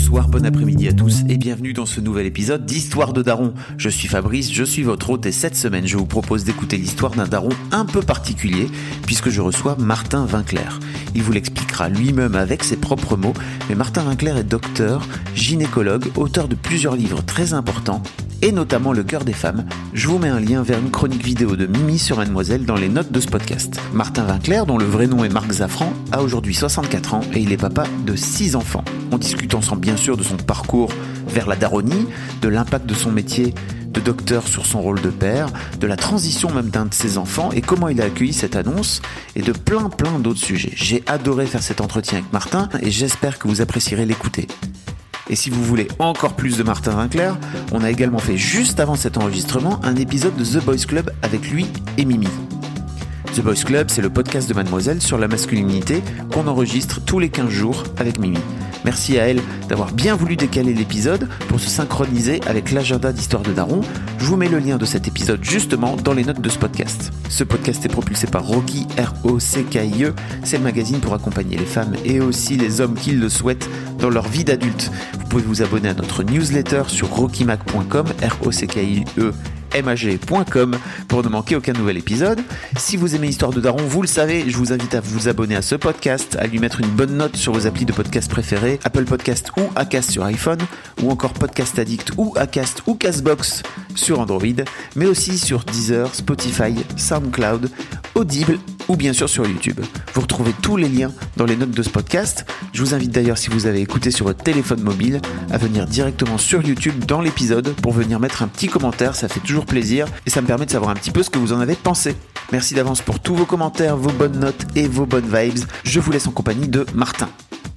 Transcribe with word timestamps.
Bonsoir, 0.00 0.28
bon 0.28 0.46
après-midi 0.46 0.88
à 0.88 0.94
tous 0.94 1.24
et 1.28 1.36
bienvenue 1.36 1.74
dans 1.74 1.84
ce 1.84 2.00
nouvel 2.00 2.24
épisode 2.24 2.64
d'Histoire 2.64 3.12
de 3.12 3.20
Daron. 3.20 3.52
Je 3.76 3.90
suis 3.90 4.08
Fabrice, 4.08 4.50
je 4.50 4.64
suis 4.64 4.82
votre 4.82 5.10
hôte 5.10 5.26
et 5.26 5.30
cette 5.30 5.56
semaine 5.56 5.86
je 5.86 5.98
vous 5.98 6.06
propose 6.06 6.42
d'écouter 6.44 6.78
l'histoire 6.78 7.10
d'un 7.10 7.28
daron 7.28 7.50
un 7.70 7.84
peu 7.84 8.00
particulier 8.00 8.68
puisque 9.04 9.28
je 9.28 9.42
reçois 9.42 9.76
Martin 9.78 10.24
Vinclair. 10.24 10.80
Il 11.14 11.22
vous 11.22 11.32
l'expliquera 11.32 11.90
lui-même 11.90 12.34
avec 12.34 12.64
ses 12.64 12.78
propres 12.78 13.18
mots, 13.18 13.34
mais 13.68 13.74
Martin 13.74 14.02
Vinclair 14.04 14.38
est 14.38 14.44
docteur, 14.44 15.06
gynécologue, 15.34 16.06
auteur 16.16 16.48
de 16.48 16.54
plusieurs 16.54 16.96
livres 16.96 17.22
très 17.22 17.52
importants 17.52 18.02
et 18.42 18.52
notamment 18.52 18.92
Le 18.92 19.02
cœur 19.02 19.24
des 19.24 19.32
femmes. 19.32 19.66
Je 19.92 20.08
vous 20.08 20.18
mets 20.18 20.28
un 20.28 20.40
lien 20.40 20.62
vers 20.62 20.78
une 20.78 20.90
chronique 20.90 21.24
vidéo 21.24 21.56
de 21.56 21.66
Mimi 21.66 21.98
sur 21.98 22.16
Mademoiselle 22.16 22.64
dans 22.64 22.76
les 22.76 22.88
notes 22.88 23.12
de 23.12 23.20
ce 23.20 23.26
podcast. 23.26 23.78
Martin 23.92 24.24
Vinclair, 24.24 24.66
dont 24.66 24.78
le 24.78 24.84
vrai 24.84 25.06
nom 25.06 25.24
est 25.24 25.28
Marc 25.28 25.52
Zafran, 25.52 25.92
a 26.12 26.22
aujourd'hui 26.22 26.54
64 26.54 27.14
ans 27.14 27.20
et 27.34 27.40
il 27.40 27.52
est 27.52 27.56
papa 27.56 27.84
de 28.06 28.16
6 28.16 28.56
enfants. 28.56 28.84
On 29.12 29.18
discute 29.18 29.54
ensemble 29.54 29.82
bien 29.90 29.96
sûr 29.96 30.16
de 30.16 30.22
son 30.22 30.36
parcours 30.36 30.92
vers 31.26 31.48
la 31.48 31.56
daronie, 31.56 32.06
de 32.42 32.48
l'impact 32.48 32.86
de 32.86 32.94
son 32.94 33.10
métier 33.10 33.54
de 33.88 33.98
docteur 33.98 34.46
sur 34.46 34.64
son 34.64 34.80
rôle 34.80 35.00
de 35.00 35.10
père, 35.10 35.48
de 35.80 35.86
la 35.88 35.96
transition 35.96 36.48
même 36.54 36.68
d'un 36.68 36.86
de 36.86 36.94
ses 36.94 37.18
enfants 37.18 37.50
et 37.50 37.60
comment 37.60 37.88
il 37.88 38.00
a 38.00 38.04
accueilli 38.04 38.32
cette 38.32 38.54
annonce 38.54 39.02
et 39.34 39.42
de 39.42 39.50
plein 39.50 39.88
plein 39.88 40.20
d'autres 40.20 40.38
sujets. 40.38 40.70
J'ai 40.76 41.02
adoré 41.08 41.46
faire 41.46 41.64
cet 41.64 41.80
entretien 41.80 42.18
avec 42.18 42.32
Martin 42.32 42.68
et 42.80 42.92
j'espère 42.92 43.40
que 43.40 43.48
vous 43.48 43.62
apprécierez 43.62 44.06
l'écouter. 44.06 44.46
Et 45.28 45.34
si 45.34 45.50
vous 45.50 45.64
voulez 45.64 45.88
encore 45.98 46.34
plus 46.34 46.56
de 46.56 46.62
Martin 46.62 46.92
Vinclair, 46.92 47.36
on 47.72 47.82
a 47.82 47.90
également 47.90 48.20
fait 48.20 48.36
juste 48.36 48.78
avant 48.78 48.94
cet 48.94 49.18
enregistrement 49.18 49.80
un 49.82 49.96
épisode 49.96 50.36
de 50.36 50.44
The 50.44 50.64
Boys 50.64 50.86
Club 50.86 51.10
avec 51.22 51.50
lui 51.50 51.66
et 51.98 52.04
Mimi. 52.04 52.28
The 53.34 53.40
Boys 53.40 53.64
Club, 53.64 53.90
c'est 53.90 54.02
le 54.02 54.10
podcast 54.10 54.48
de 54.48 54.54
Mademoiselle 54.54 55.02
sur 55.02 55.18
la 55.18 55.26
masculinité 55.26 56.00
qu'on 56.32 56.46
enregistre 56.46 57.00
tous 57.04 57.18
les 57.18 57.28
15 57.28 57.48
jours 57.48 57.82
avec 57.98 58.20
Mimi. 58.20 58.38
Merci 58.84 59.18
à 59.18 59.28
elle 59.28 59.40
d'avoir 59.68 59.92
bien 59.92 60.14
voulu 60.14 60.36
décaler 60.36 60.74
l'épisode 60.74 61.28
pour 61.48 61.60
se 61.60 61.68
synchroniser 61.68 62.40
avec 62.46 62.72
l'agenda 62.72 63.12
d'Histoire 63.12 63.42
de 63.42 63.52
Daron. 63.52 63.82
Je 64.18 64.24
vous 64.24 64.36
mets 64.36 64.48
le 64.48 64.58
lien 64.58 64.78
de 64.78 64.84
cet 64.84 65.08
épisode 65.08 65.42
justement 65.42 65.96
dans 65.96 66.12
les 66.12 66.24
notes 66.24 66.40
de 66.40 66.48
ce 66.48 66.58
podcast. 66.58 67.12
Ce 67.28 67.44
podcast 67.44 67.84
est 67.84 67.88
propulsé 67.88 68.26
par 68.26 68.44
Rocky, 68.44 68.86
R-O-C-K-I-E. 68.98 70.14
C'est 70.44 70.58
le 70.58 70.64
magazine 70.64 71.00
pour 71.00 71.14
accompagner 71.14 71.56
les 71.56 71.66
femmes 71.66 71.94
et 72.04 72.20
aussi 72.20 72.56
les 72.56 72.80
hommes 72.80 72.94
qui 72.94 73.12
le 73.12 73.28
souhaitent 73.28 73.68
dans 73.98 74.10
leur 74.10 74.28
vie 74.28 74.44
d'adulte. 74.44 74.90
Vous 75.18 75.26
pouvez 75.26 75.42
vous 75.42 75.62
abonner 75.62 75.88
à 75.88 75.94
notre 75.94 76.22
newsletter 76.22 76.84
sur 76.88 77.08
rockymac.com, 77.08 78.06
R-O-C-K-I-E 78.22 79.32
mag.com 79.82 80.76
pour 81.08 81.22
ne 81.22 81.28
manquer 81.28 81.56
aucun 81.56 81.72
nouvel 81.72 81.96
épisode. 81.96 82.40
Si 82.76 82.96
vous 82.96 83.14
aimez 83.14 83.28
Histoire 83.28 83.52
de 83.52 83.60
Daron, 83.60 83.82
vous 83.82 84.02
le 84.02 84.08
savez, 84.08 84.44
je 84.48 84.56
vous 84.56 84.72
invite 84.72 84.94
à 84.94 85.00
vous 85.00 85.28
abonner 85.28 85.56
à 85.56 85.62
ce 85.62 85.74
podcast, 85.74 86.36
à 86.40 86.46
lui 86.46 86.58
mettre 86.58 86.80
une 86.80 86.88
bonne 86.88 87.16
note 87.16 87.36
sur 87.36 87.52
vos 87.52 87.66
applis 87.66 87.84
de 87.84 87.92
podcast 87.92 88.30
préférés, 88.30 88.78
Apple 88.84 89.04
Podcast 89.04 89.50
ou 89.56 89.62
Acast 89.76 90.10
sur 90.10 90.24
iPhone, 90.24 90.60
ou 91.02 91.10
encore 91.10 91.32
Podcast 91.32 91.78
Addict 91.78 92.12
ou 92.16 92.32
Acast 92.36 92.82
ou 92.86 92.94
Castbox 92.94 93.62
sur 93.94 94.20
Android, 94.20 94.42
mais 94.96 95.06
aussi 95.06 95.38
sur 95.38 95.64
Deezer, 95.64 96.14
Spotify, 96.14 96.74
SoundCloud, 96.96 97.70
Audible 98.14 98.58
ou 98.90 98.96
bien 98.96 99.12
sûr 99.12 99.28
sur 99.28 99.46
YouTube. 99.46 99.78
Vous 100.14 100.20
retrouvez 100.20 100.52
tous 100.62 100.76
les 100.76 100.88
liens 100.88 101.12
dans 101.36 101.44
les 101.44 101.54
notes 101.54 101.70
de 101.70 101.82
ce 101.82 101.90
podcast. 101.90 102.44
Je 102.72 102.82
vous 102.82 102.92
invite 102.92 103.12
d'ailleurs, 103.12 103.38
si 103.38 103.48
vous 103.48 103.66
avez 103.66 103.80
écouté 103.80 104.10
sur 104.10 104.26
votre 104.26 104.42
téléphone 104.42 104.82
mobile, 104.82 105.20
à 105.52 105.58
venir 105.58 105.86
directement 105.86 106.38
sur 106.38 106.60
YouTube 106.60 107.04
dans 107.06 107.20
l'épisode 107.20 107.72
pour 107.82 107.92
venir 107.92 108.18
mettre 108.18 108.42
un 108.42 108.48
petit 108.48 108.66
commentaire, 108.66 109.14
ça 109.14 109.28
fait 109.28 109.38
toujours 109.38 109.64
plaisir 109.64 110.06
et 110.26 110.30
ça 110.30 110.42
me 110.42 110.46
permet 110.48 110.66
de 110.66 110.72
savoir 110.72 110.90
un 110.90 110.94
petit 110.94 111.12
peu 111.12 111.22
ce 111.22 111.30
que 111.30 111.38
vous 111.38 111.52
en 111.52 111.60
avez 111.60 111.76
pensé. 111.76 112.16
Merci 112.50 112.74
d'avance 112.74 113.00
pour 113.00 113.20
tous 113.20 113.36
vos 113.36 113.46
commentaires, 113.46 113.96
vos 113.96 114.10
bonnes 114.10 114.40
notes 114.40 114.66
et 114.74 114.88
vos 114.88 115.06
bonnes 115.06 115.30
vibes. 115.32 115.64
Je 115.84 116.00
vous 116.00 116.10
laisse 116.10 116.26
en 116.26 116.32
compagnie 116.32 116.66
de 116.66 116.84
Martin. 116.92 117.28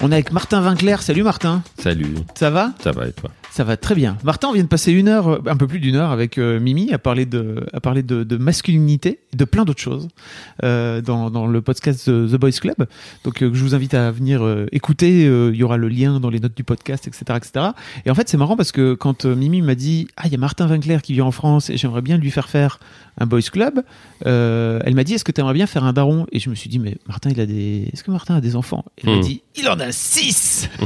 On 0.02 0.12
est 0.12 0.16
avec 0.16 0.32
Martin 0.32 0.62
Vinclair. 0.62 1.04
Salut 1.04 1.22
Martin. 1.22 1.62
Salut. 1.78 2.16
Ça 2.34 2.50
va? 2.50 2.72
Ça 2.84 2.92
va 2.92 3.08
et 3.08 3.14
toi? 3.14 3.30
Ça 3.56 3.64
va 3.64 3.78
très 3.78 3.94
bien. 3.94 4.18
Martin, 4.24 4.48
on 4.48 4.54
vient 4.54 4.64
de 4.64 4.68
passer 4.68 4.92
une 4.92 5.08
heure, 5.08 5.28
euh, 5.28 5.40
un 5.46 5.56
peu 5.56 5.68
plus 5.68 5.80
d'une 5.80 5.96
heure 5.96 6.10
avec 6.10 6.40
euh, 6.40 6.60
Mimi 6.60 6.92
à 6.92 6.98
parler 6.98 7.28
de, 7.28 7.64
à 7.72 7.80
parler 7.80 8.02
de, 8.02 8.24
de 8.24 8.38
masculinité, 8.38 9.20
de 9.38 9.46
plein 9.46 9.64
d'autres 9.64 9.80
choses 9.80 10.08
euh, 10.64 11.02
dans, 11.02 11.30
dans 11.30 11.46
le 11.46 11.62
podcast 11.62 12.06
The, 12.06 12.32
The 12.32 12.36
Boys 12.38 12.54
Club. 12.60 12.88
Donc 13.24 13.44
euh, 13.44 13.52
je 13.54 13.64
vous 13.64 13.76
invite 13.76 13.94
à 13.94 14.10
venir 14.10 14.42
écouter. 14.72 15.26
Il 15.26 15.56
y 15.56 15.62
aura 15.62 15.78
le 15.78 15.88
lien 15.88 16.20
dans 16.20 16.32
les 16.32 16.40
notes 16.40 16.58
du 16.58 16.64
podcast, 16.64 17.08
etc., 17.08 17.26
etc. 17.36 17.66
Et 18.08 18.10
en 18.10 18.16
fait, 18.16 18.28
c'est 18.28 18.38
marrant 18.38 18.58
parce 18.58 18.72
que 18.72 18.96
quand 18.96 19.26
Mimi 19.26 19.62
m'a 19.62 19.76
dit 19.76 20.08
ah 20.18 20.24
il 20.26 20.32
y 20.32 20.36
a 20.36 20.40
Martin 20.40 20.66
Vinclair 20.66 21.04
qui 21.04 21.14
vient 21.14 21.26
en 21.26 21.32
France 21.32 21.70
et 21.70 21.78
j'aimerais 21.78 22.02
bien 22.02 22.18
lui 22.18 22.32
faire 22.32 22.50
faire 22.50 22.80
un 23.20 23.28
Boys 23.28 23.42
Club, 23.52 23.84
elle 24.26 24.96
m'a 24.96 25.04
dit 25.04 25.14
est-ce 25.14 25.24
que 25.24 25.32
tu 25.32 25.42
aimerais 25.42 25.54
bien 25.54 25.68
faire 25.68 25.84
un 25.84 25.94
daron? 25.94 26.26
Et 26.32 26.40
je 26.40 26.50
me 26.50 26.56
suis 26.56 26.72
dit 26.72 26.80
mais 26.80 26.98
Martin 27.08 27.30
il 27.30 27.40
a 27.40 27.46
des, 27.46 27.88
est-ce 27.94 28.04
que 28.04 28.10
Martin 28.10 28.34
a 28.34 28.42
des 28.42 28.56
enfants? 28.56 28.84
Elle 28.98 29.12
m'a 29.12 29.18
Hmm. 29.18 29.22
dit 29.22 29.44
il 29.56 29.70
en 29.70 29.80
a 29.80 29.92
six. 29.92 30.70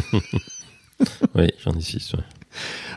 Oui, 1.36 1.48
j'en 1.64 1.74
ai 1.74 1.82
six. 1.82 2.12
ouais. 2.14 2.20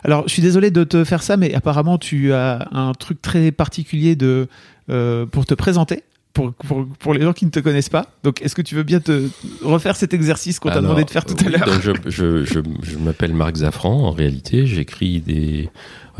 Alors, 0.04 0.24
je 0.26 0.32
suis 0.32 0.42
désolé 0.42 0.70
de 0.70 0.84
te 0.84 1.04
faire 1.04 1.22
ça, 1.22 1.36
mais 1.36 1.54
apparemment, 1.54 1.98
tu 1.98 2.32
as 2.32 2.68
un 2.72 2.92
truc 2.92 3.20
très 3.22 3.50
particulier 3.52 4.16
de, 4.16 4.48
euh, 4.90 5.26
pour 5.26 5.44
te 5.46 5.54
présenter. 5.54 6.02
Pour, 6.32 6.52
pour, 6.52 6.86
pour 7.00 7.12
les 7.12 7.22
gens 7.22 7.32
qui 7.32 7.44
ne 7.44 7.50
te 7.50 7.58
connaissent 7.58 7.88
pas. 7.88 8.06
Donc, 8.22 8.40
est-ce 8.40 8.54
que 8.54 8.62
tu 8.62 8.76
veux 8.76 8.84
bien 8.84 9.00
te 9.00 9.28
refaire 9.62 9.96
cet 9.96 10.14
exercice 10.14 10.60
qu'on 10.60 10.68
t'a 10.68 10.80
demandé 10.80 11.02
de 11.02 11.10
faire 11.10 11.24
tout 11.24 11.34
à 11.44 11.48
l'heure 11.48 11.80
je 11.80 11.90
je, 12.06 12.44
je, 12.44 12.60
je 12.84 12.98
m'appelle 12.98 13.34
Marc 13.34 13.56
Zafran. 13.56 14.04
En 14.06 14.12
réalité, 14.12 14.64
j'écris 14.64 15.20
des, 15.20 15.70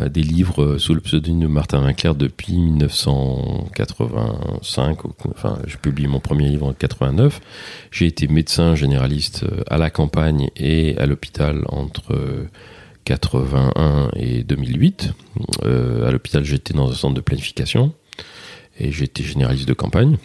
euh, 0.01 0.09
des 0.09 0.25
livres 0.25 0.65
euh, 0.65 0.79
sous 0.79 0.95
le 0.95 1.01
pseudonyme 1.01 1.39
de 1.43 1.47
Martin 1.47 1.79
Vinclair 1.81 2.17
depuis 2.17 2.55
1985. 3.85 5.05
ou- 5.05 5.13
Enfin, 5.31 5.59
je 5.67 5.77
publie 5.77 6.07
mon 6.09 6.21
premier 6.21 6.49
livre 6.49 6.67
en 6.67 6.73
89. 6.73 7.41
J'ai 7.91 8.07
été 8.07 8.27
médecin 8.29 8.75
généraliste 8.75 9.45
à 9.69 9.79
la 9.79 9.91
campagne 9.91 10.51
et 10.57 10.97
à 10.99 11.07
l'hôpital 11.07 11.63
entre 11.69 12.17
81 13.11 14.11
et 14.15 14.45
2008. 14.45 15.13
Euh, 15.65 16.07
à 16.07 16.13
l'hôpital, 16.13 16.45
j'étais 16.45 16.75
dans 16.75 16.89
un 16.89 16.95
centre 16.95 17.15
de 17.15 17.21
planification 17.21 17.93
et 18.79 18.93
j'étais 18.93 19.25
généraliste 19.25 19.67
de 19.67 19.75
campagne. 19.75 20.17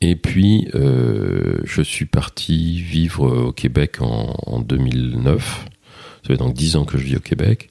Et 0.00 0.14
puis, 0.14 0.68
euh, 0.76 1.58
je 1.64 1.82
suis 1.82 2.04
parti 2.06 2.80
vivre 2.80 3.48
au 3.48 3.52
Québec 3.52 4.00
en, 4.00 4.36
en 4.46 4.60
2009. 4.60 5.64
Ça 6.22 6.28
fait 6.28 6.36
donc 6.36 6.54
10 6.54 6.76
ans 6.76 6.84
que 6.84 6.96
je 6.96 7.02
vis 7.02 7.16
au 7.16 7.20
Québec. 7.20 7.70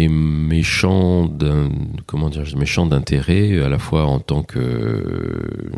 Et 0.00 0.06
mes 0.06 0.62
champs 0.62 1.26
d'un- 1.26 1.70
comment 2.06 2.30
dire, 2.30 2.44
d'intérêt, 2.86 3.60
à 3.60 3.68
la 3.68 3.80
fois 3.80 4.04
en 4.06 4.20
tant 4.20 4.44
que 4.44 4.60
euh, 4.60 5.72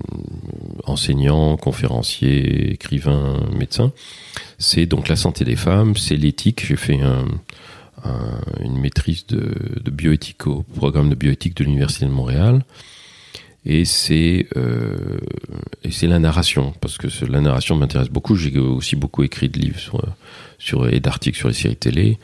enseignant, 0.84 1.56
conférencier, 1.56 2.72
écrivain, 2.72 3.40
médecin, 3.58 3.92
c'est 4.58 4.84
donc 4.84 5.08
la 5.08 5.16
santé 5.16 5.44
des 5.46 5.56
femmes, 5.56 5.96
c'est 5.96 6.16
l'éthique. 6.16 6.66
J'ai 6.66 6.76
fait 6.76 7.00
un- 7.00 7.24
un- 8.04 8.40
une 8.62 8.78
maîtrise 8.78 9.26
de, 9.26 9.54
de 9.82 9.90
bioéthique 9.90 10.46
au 10.46 10.64
programme 10.76 11.08
de 11.08 11.14
bioéthique 11.14 11.56
de 11.56 11.64
l'Université 11.64 12.04
de 12.04 12.10
Montréal. 12.10 12.62
Et 13.64 13.84
c'est 13.86 14.46
euh, 14.56 15.18
c'est 15.90 16.06
la 16.08 16.18
narration 16.18 16.74
parce 16.82 16.96
que 16.98 17.08
la 17.26 17.40
narration 17.40 17.74
m'intéresse 17.76 18.08
beaucoup. 18.08 18.34
J'ai 18.36 18.58
aussi 18.58 18.96
beaucoup 18.96 19.22
écrit 19.22 19.48
de 19.48 19.58
livres 19.58 19.78
sur, 20.58 20.88
et 20.92 21.00
d'articles 21.00 21.38
sur 21.38 21.48
les 21.48 21.54
séries 21.54 21.76
télé 21.76 22.18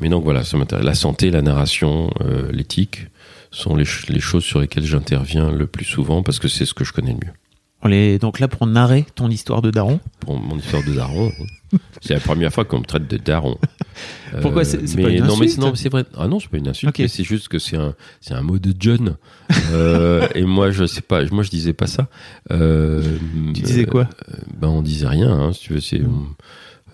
mais 0.00 0.08
donc 0.08 0.24
voilà 0.24 0.44
ça 0.44 0.56
m'intéresse. 0.56 0.84
La 0.84 0.94
santé 0.94 1.30
la 1.30 1.42
narration 1.42 2.10
euh, 2.22 2.50
l'éthique 2.52 3.06
sont 3.50 3.76
les, 3.76 3.84
ch- 3.84 4.08
les 4.08 4.20
choses 4.20 4.44
sur 4.44 4.60
lesquelles 4.60 4.84
j'interviens 4.84 5.50
le 5.50 5.66
plus 5.66 5.84
souvent 5.84 6.22
parce 6.22 6.38
que 6.38 6.48
c'est 6.48 6.66
ce 6.66 6.74
que 6.74 6.84
je 6.84 6.92
connais 6.92 7.12
le 7.12 7.26
mieux. 7.26 7.32
On 7.82 7.92
est 7.92 8.18
donc 8.18 8.40
là 8.40 8.48
pour 8.48 8.66
narrer 8.66 9.06
ton 9.14 9.30
histoire 9.30 9.62
de 9.62 9.70
daron. 9.70 10.00
pour 10.20 10.36
mon 10.40 10.58
histoire 10.58 10.82
de 10.84 10.92
daron 10.92 11.30
c'est 12.00 12.14
la 12.14 12.20
première 12.20 12.52
fois 12.52 12.64
qu'on 12.64 12.80
me 12.80 12.84
traite 12.84 13.06
de 13.08 13.16
daron. 13.18 13.56
Euh, 14.34 14.40
Pourquoi 14.42 14.64
c'est- 14.64 14.84
c'est 14.86 14.96
mais 14.96 15.02
pas 15.04 15.10
une 15.10 15.24
non 15.24 15.36
mais 15.36 15.46
insulte 15.46 15.58
non, 15.60 15.74
c'est 15.76 15.88
vrai. 15.88 16.04
Ah 16.16 16.26
non 16.26 16.40
c'est 16.40 16.48
pas 16.50 16.56
une 16.58 16.66
insulte 16.68 16.90
Ok. 16.92 16.98
mais 16.98 17.08
c'est 17.08 17.22
juste 17.24 17.46
que 17.48 17.58
c'est 17.60 17.76
un 17.76 17.94
c'est 18.20 18.34
un 18.34 18.42
mot 18.42 18.58
de 18.58 18.74
John. 18.78 19.16
Euh, 19.70 20.26
et 20.34 20.42
moi 20.42 20.70
je 20.72 20.84
sais 20.86 21.00
pas 21.02 21.24
moi 21.30 21.44
je 21.44 21.50
disais 21.50 21.72
pas 21.72 21.86
ça. 21.86 22.08
Euh, 22.50 23.02
Tu 23.54 23.62
disais 23.62 23.84
quoi? 23.84 24.08
ben 24.60 24.68
on 24.68 24.82
disait 24.82 25.06
rien 25.08 25.30
hein, 25.30 25.52
si 25.52 25.60
tu 25.60 25.72
veux 25.74 25.80
c'est 25.80 26.00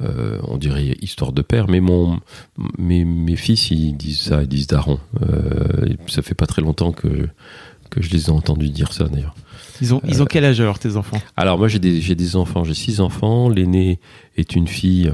euh, 0.01 0.39
on 0.49 0.57
dirait 0.57 0.97
histoire 1.01 1.33
de 1.33 1.43
père 1.43 1.69
mais 1.69 1.81
mon 1.81 2.21
mes, 2.79 3.05
mes 3.05 3.37
fils 3.37 3.71
ils 3.71 3.97
disent 3.97 4.21
ça 4.21 4.43
ils 4.43 4.49
disent 4.49 4.67
daron 4.67 4.99
euh, 5.23 5.95
ça 6.07 6.23
fait 6.23 6.35
pas 6.35 6.47
très 6.47 6.63
longtemps 6.63 6.93
que 6.93 7.29
que 7.91 8.03
je 8.03 8.11
les 8.11 8.27
ai 8.27 8.31
entendus 8.31 8.71
dire 8.71 8.93
ça 8.93 9.05
d'ailleurs. 9.05 9.35
Ils 9.81 9.95
ont, 9.95 10.01
ils 10.07 10.23
ont 10.23 10.27
quel 10.27 10.45
âge 10.45 10.61
alors 10.61 10.79
tes 10.79 10.97
enfants? 10.97 11.19
Alors 11.37 11.59
moi 11.59 11.69
j'ai 11.69 11.79
des, 11.79 12.01
j'ai 12.01 12.15
des 12.15 12.37
enfants, 12.37 12.65
j'ai 12.65 12.75
six 12.75 13.01
enfants. 13.01 13.49
L'aîné 13.49 14.01
est 14.37 14.57
une 14.57 14.67
fille 14.67 15.13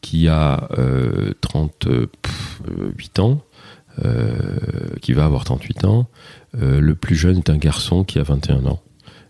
qui 0.00 0.28
a 0.28 0.68
euh, 0.78 1.32
38 1.40 3.18
ans, 3.18 3.42
euh, 4.04 4.58
qui 5.02 5.12
va 5.12 5.24
avoir 5.24 5.44
38 5.44 5.84
ans. 5.84 6.06
Euh, 6.60 6.80
le 6.80 6.94
plus 6.94 7.16
jeune 7.16 7.38
est 7.38 7.50
un 7.50 7.56
garçon 7.56 8.04
qui 8.04 8.18
a 8.18 8.22
21 8.22 8.66
ans. 8.66 8.80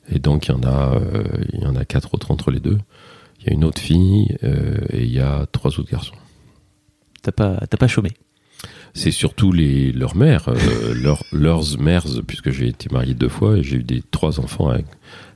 Et 0.09 0.19
donc 0.19 0.47
il 0.47 0.53
y 0.53 0.55
en 0.55 0.63
a, 0.63 0.95
euh, 0.95 1.25
il 1.53 1.61
y 1.61 1.67
en 1.67 1.77
a 1.77 1.85
quatre 1.85 2.15
autres 2.15 2.31
entre 2.31 2.51
les 2.51 2.61
deux. 2.61 2.79
Il 3.47 3.51
y 3.51 3.53
a 3.53 3.55
une 3.55 3.65
autre 3.65 3.81
fille 3.81 4.37
euh, 4.43 4.77
et 4.91 5.05
il 5.05 5.13
y 5.13 5.21
a 5.21 5.47
trois 5.53 5.71
autres 5.79 5.91
garçons. 5.91 6.17
T'as 7.23 7.33
pas, 7.33 7.59
t'as 7.71 7.77
pas 7.77 7.87
chômé? 7.89 8.11
C'est 8.95 9.11
surtout 9.13 9.53
les, 9.53 9.93
leurs 9.93 10.17
mères, 10.17 10.49
euh, 10.49 10.95
leurs, 11.01 11.23
leurs 11.33 11.79
mères, 11.79 12.05
puisque 12.27 12.51
j'ai 12.51 12.69
été 12.69 12.89
marié 12.93 13.15
deux 13.15 13.29
fois 13.29 13.57
et 13.59 13.63
j'ai 13.63 13.77
eu 13.77 13.83
des 13.85 14.03
trois 14.11 14.41
enfants 14.41 14.69
avec, 14.69 14.87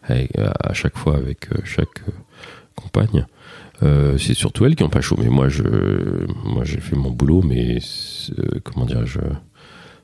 avec- 0.03 0.33
à 0.39 0.73
chaque 0.73 0.97
fois 0.97 1.17
avec 1.17 1.53
euh, 1.53 1.59
chaque 1.65 2.01
euh, 2.09 2.13
compagne. 2.75 3.27
Euh, 3.83 4.19
c'est 4.19 4.35
surtout 4.35 4.67
elles 4.67 4.75
qui 4.77 4.83
n'ont 4.83 4.89
pas 4.91 5.01
chômé. 5.01 5.29
Moi, 5.29 5.49
je, 5.49 5.63
moi, 6.45 6.65
j'ai 6.65 6.81
fait 6.81 6.97
mon 6.97 7.11
boulot, 7.11 7.43
mais 7.43 7.79
comment 8.65 8.87
dire, 8.87 9.07
je, 9.07 9.21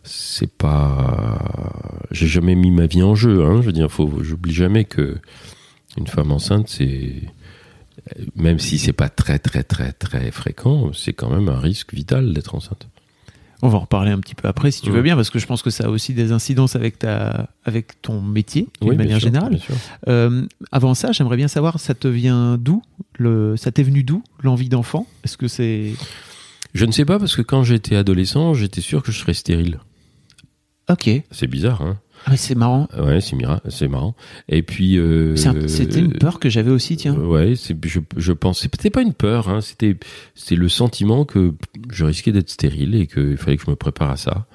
c'est 0.02 0.50
pas, 0.52 2.02
j'ai 2.12 2.26
jamais 2.26 2.54
mis 2.54 2.70
ma 2.70 2.86
vie 2.86 3.02
en 3.02 3.14
jeu. 3.14 3.44
Hein, 3.44 3.60
je 3.60 3.66
veux 3.66 3.72
dire, 3.72 3.90
faut, 3.90 4.22
j'oublie 4.22 4.52
jamais 4.54 4.84
que 4.84 5.16
une 5.98 6.06
femme 6.06 6.30
enceinte, 6.32 6.68
c'est 6.68 7.14
même 8.34 8.58
si 8.58 8.78
c'est 8.78 8.92
pas 8.92 9.08
très 9.08 9.38
très 9.38 9.62
très 9.62 9.92
très 9.92 10.30
fréquent, 10.30 10.92
c'est 10.92 11.12
quand 11.12 11.30
même 11.30 11.48
un 11.48 11.58
risque 11.60 11.94
vital 11.94 12.32
d'être 12.32 12.54
enceinte. 12.54 12.88
On 13.62 13.68
va 13.68 13.78
en 13.78 13.80
reparler 13.80 14.10
un 14.10 14.20
petit 14.20 14.34
peu 14.34 14.46
après 14.48 14.70
si 14.70 14.82
tu 14.82 14.90
veux 14.90 14.96
Ouais. 14.96 15.02
bien, 15.02 15.16
parce 15.16 15.30
que 15.30 15.38
je 15.38 15.46
pense 15.46 15.62
que 15.62 15.70
ça 15.70 15.84
a 15.86 15.88
aussi 15.88 16.12
des 16.12 16.30
incidences 16.30 16.76
avec, 16.76 16.98
ta, 16.98 17.48
avec 17.64 18.00
ton 18.02 18.20
métier, 18.20 18.68
d'une 18.82 18.90
Oui, 18.90 18.96
manière 18.96 19.18
sûr, 19.18 19.28
générale. 19.28 19.58
Euh, 20.08 20.46
avant 20.72 20.92
ça, 20.92 21.10
j'aimerais 21.12 21.38
bien 21.38 21.48
savoir, 21.48 21.80
ça 21.80 21.94
te 21.94 22.06
vient 22.06 22.58
d'où 22.58 22.82
le, 23.18 23.56
Ça 23.56 23.72
t'est 23.72 23.82
venu 23.82 24.02
d'où 24.02 24.22
l'envie 24.42 24.68
d'enfant? 24.68 25.06
Est-ce 25.24 25.38
que 25.38 25.48
c'est. 25.48 25.94
Je 26.74 26.84
ne 26.84 26.92
sais 26.92 27.06
pas 27.06 27.18
parce 27.18 27.34
que 27.34 27.40
quand 27.42 27.62
j'étais 27.62 27.96
adolescent, 27.96 28.52
j'étais 28.52 28.82
sûr 28.82 29.02
que 29.02 29.10
je 29.10 29.18
serais 29.18 29.32
stérile. 29.34 29.78
Ok. 30.90 31.08
C'est 31.30 31.46
bizarre, 31.46 31.80
hein 31.80 31.98
Ah, 32.24 32.30
mais 32.32 32.36
c'est 32.36 32.54
marrant. 32.56 32.88
Ouais, 32.98 33.20
c'est 33.20 33.36
mira- 33.36 33.60
c'est 33.68 33.86
marrant. 33.88 34.16
Et 34.48 34.62
puis. 34.62 34.98
euh, 34.98 35.36
C'est 35.36 35.68
C'était 35.68 36.00
une 36.00 36.12
peur 36.12 36.40
que 36.40 36.48
j'avais 36.48 36.70
aussi, 36.72 36.96
tiens. 36.96 37.14
Euh, 37.16 37.26
Ouais, 37.26 37.54
c'est, 37.56 37.76
je, 37.86 38.00
je 38.16 38.32
pense, 38.32 38.60
c'était 38.60 38.90
pas 38.90 39.02
une 39.02 39.12
peur, 39.14 39.48
hein, 39.48 39.60
c'était, 39.60 39.96
c'était 40.34 40.56
le 40.56 40.68
sentiment 40.68 41.24
que 41.24 41.54
je 41.90 42.04
risquais 42.04 42.32
d'être 42.32 42.50
stérile 42.50 42.94
et 42.96 43.06
qu'il 43.06 43.36
fallait 43.36 43.56
que 43.56 43.64
je 43.64 43.70
me 43.70 43.76
prépare 43.76 44.10
à 44.10 44.16
ça. 44.16 44.46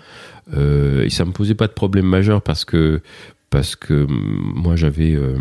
Euh, 0.57 1.03
et 1.05 1.09
ça 1.09 1.23
me 1.23 1.31
posait 1.31 1.55
pas 1.55 1.67
de 1.67 1.73
problème 1.73 2.05
majeur 2.07 2.41
parce 2.41 2.65
que, 2.65 3.01
parce 3.49 3.75
que 3.77 4.05
moi 4.09 4.75
j'avais, 4.75 5.13
euh, 5.13 5.37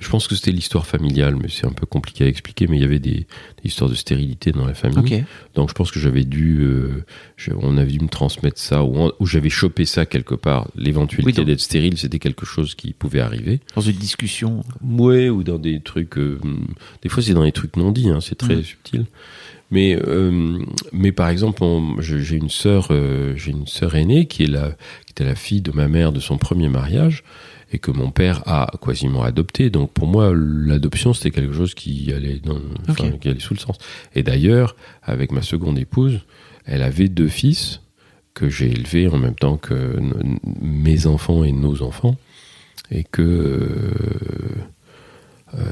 je 0.00 0.08
pense 0.08 0.26
que 0.28 0.34
c'était 0.34 0.50
l'histoire 0.50 0.86
familiale, 0.86 1.36
mais 1.40 1.48
c'est 1.48 1.66
un 1.66 1.72
peu 1.72 1.86
compliqué 1.86 2.24
à 2.24 2.26
expliquer, 2.28 2.66
mais 2.66 2.76
il 2.76 2.82
y 2.82 2.84
avait 2.84 2.98
des, 2.98 3.10
des 3.12 3.26
histoires 3.64 3.88
de 3.88 3.94
stérilité 3.94 4.50
dans 4.52 4.66
la 4.66 4.74
famille. 4.74 5.24
Donc 5.54 5.68
je 5.68 5.74
pense 5.74 5.90
que 5.92 6.00
j'avais 6.00 6.24
dû, 6.24 6.58
euh, 6.62 7.04
je- 7.36 7.52
on 7.56 7.76
avait 7.78 7.92
dû 7.92 8.00
me 8.00 8.08
transmettre 8.08 8.58
ça, 8.60 8.84
ou, 8.84 9.10
j'avais 9.26 9.50
chopé 9.50 9.84
ça 9.84 10.06
quelque 10.06 10.34
part. 10.34 10.68
L'éventualité 10.76 11.40
Oui, 11.40 11.46
d'être 11.46 11.60
stérile, 11.60 11.96
c'était 11.98 12.18
quelque 12.18 12.44
chose 12.46 12.74
qui 12.74 12.92
pouvait 12.92 13.20
arriver. 13.20 13.60
Dans 13.76 13.82
une 13.82 13.96
discussion. 13.96 14.62
Ouais, 14.82 15.28
ou 15.28 15.42
dans 15.44 15.58
des 15.58 15.80
trucs. 15.80 16.18
euh, 16.18 16.38
des 17.02 17.08
fois, 17.08 17.22
c'est 17.22 17.34
dans 17.34 17.44
des 17.44 17.52
trucs 17.52 17.76
non 17.76 17.92
dits, 17.92 18.08
hein, 18.10 18.20
c'est 18.20 18.34
très 18.36 18.56
Mhm. 18.56 18.62
subtil. 18.62 19.06
Mais, 19.70 19.96
euh, 20.06 20.58
mais 20.92 21.10
par 21.10 21.28
exemple, 21.30 21.64
j'ai 22.00 22.36
une 22.36 22.50
sœur, 22.50 22.88
j'ai 23.36 23.50
une 23.50 23.66
sœur 23.66 23.94
aînée 23.96 24.26
qui 24.26 24.44
est 24.44 24.48
la, 24.48 24.70
qui 25.06 25.10
était 25.12 25.24
la 25.24 25.34
fille 25.34 25.62
de 25.62 25.72
ma 25.72 25.88
mère 25.88 26.12
de 26.12 26.20
son 26.20 26.36
premier 26.38 26.68
mariage 26.68 27.24
et 27.74 27.78
que 27.80 27.90
mon 27.90 28.10
père 28.10 28.42
a 28.46 28.70
quasiment 28.80 29.24
adopté. 29.24 29.68
Donc 29.68 29.92
pour 29.92 30.06
moi, 30.06 30.32
l'adoption 30.32 31.12
c'était 31.12 31.32
quelque 31.32 31.52
chose 31.52 31.74
qui 31.74 32.12
allait 32.12 32.38
dans, 32.38 32.60
qui 32.94 33.28
allait 33.28 33.40
sous 33.40 33.54
le 33.54 33.58
sens. 33.58 33.78
Et 34.14 34.22
d'ailleurs, 34.22 34.76
avec 35.02 35.32
ma 35.32 35.42
seconde 35.42 35.78
épouse, 35.78 36.20
elle 36.64 36.82
avait 36.82 37.08
deux 37.08 37.28
fils 37.28 37.80
que 38.32 38.48
j'ai 38.48 38.70
élevés 38.70 39.08
en 39.08 39.18
même 39.18 39.34
temps 39.34 39.56
que 39.56 39.98
mes 40.60 41.06
enfants 41.06 41.44
et 41.44 41.52
nos 41.52 41.82
enfants, 41.82 42.16
et 42.90 43.04
que 43.04 43.22
euh, 43.22 43.94
euh, 45.54 45.64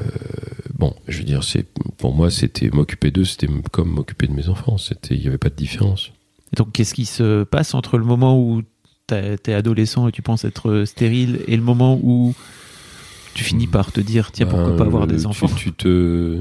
bon, 0.74 0.94
je 1.08 1.18
veux 1.18 1.24
dire, 1.24 1.44
c'est 1.44 1.66
pour 1.98 2.14
moi, 2.14 2.30
c'était 2.30 2.70
m'occuper 2.70 3.10
d'eux, 3.10 3.24
c'était 3.24 3.48
comme 3.70 3.90
m'occuper 3.90 4.26
de 4.26 4.32
mes 4.32 4.48
enfants. 4.48 4.78
C'était, 4.78 5.14
il 5.14 5.20
n'y 5.20 5.28
avait 5.28 5.38
pas 5.38 5.50
de 5.50 5.54
différence. 5.54 6.12
Et 6.52 6.56
donc, 6.56 6.72
qu'est-ce 6.72 6.94
qui 6.94 7.06
se 7.06 7.44
passe 7.44 7.74
entre 7.74 7.96
le 7.96 8.04
moment 8.04 8.38
où 8.38 8.62
t'es 9.42 9.52
adolescent 9.54 10.08
et 10.08 10.12
tu 10.12 10.22
penses 10.22 10.44
être 10.44 10.84
stérile 10.86 11.40
et 11.46 11.56
le 11.56 11.62
moment 11.62 11.98
où 12.02 12.34
tu 13.34 13.44
finis 13.44 13.66
par 13.66 13.92
te 13.92 14.00
dire, 14.00 14.30
tiens, 14.30 14.44
pourquoi 14.46 14.72
Ben, 14.72 14.76
pas 14.78 14.84
avoir 14.84 15.04
euh, 15.04 15.06
des 15.06 15.20
tu- 15.22 15.26
enfants? 15.26 15.46
tu, 15.48 15.72
te, 15.72 16.38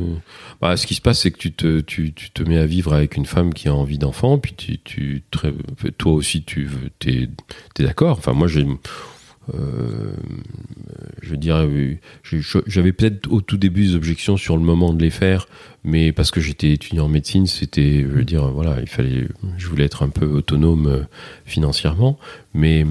bah, 0.59 0.75
ce 0.75 0.85
qui 0.85 0.93
se 0.95 0.99
passe, 1.01 1.21
c'est 1.21 1.31
que 1.31 1.37
tu 1.37 1.53
te, 1.53 1.79
tu, 1.79 2.11
tu 2.13 2.31
te 2.31 2.43
mets 2.43 2.57
à 2.57 2.65
vivre 2.65 2.91
avec 2.93 3.15
une 3.15 3.25
femme 3.25 3.53
qui 3.53 3.69
a 3.69 3.73
envie 3.73 3.97
d'enfant, 3.97 4.37
puis 4.37 4.53
tu, 4.55 4.77
tu, 4.79 5.23
très- 5.31 5.53
toi 5.97 6.11
aussi, 6.11 6.43
tu 6.43 6.67
es, 7.07 7.29
d'accord. 7.79 8.17
Enfin, 8.17 8.33
moi, 8.33 8.49
j'ai, 8.49 8.63
euh, 8.65 8.73
je 9.47 9.57
euh, 9.57 10.11
j'ai- 12.23 12.41
j'avais 12.67 12.91
peut-être 12.93 13.31
au 13.31 13.41
tout 13.41 13.57
début 13.57 13.85
des 13.87 13.95
objections 13.95 14.37
sur 14.37 14.55
le 14.57 14.63
moment 14.63 14.93
de 14.93 15.01
les 15.01 15.09
faire, 15.09 15.47
mais 15.83 16.11
parce 16.11 16.31
que 16.31 16.39
j'étais 16.41 16.71
étudiant 16.71 17.05
en 17.05 17.09
médecine, 17.09 17.47
c'était, 17.47 18.01
je 18.01 18.07
veux 18.07 18.23
dire, 18.25 18.47
voilà, 18.49 18.79
il 18.81 18.87
fallait, 18.87 19.27
je 19.57 19.67
voulais 19.67 19.85
être 19.85 20.03
un 20.03 20.09
peu 20.09 20.25
autonome 20.25 20.87
euh, 20.87 21.01
financièrement, 21.45 22.17
mais 22.53 22.85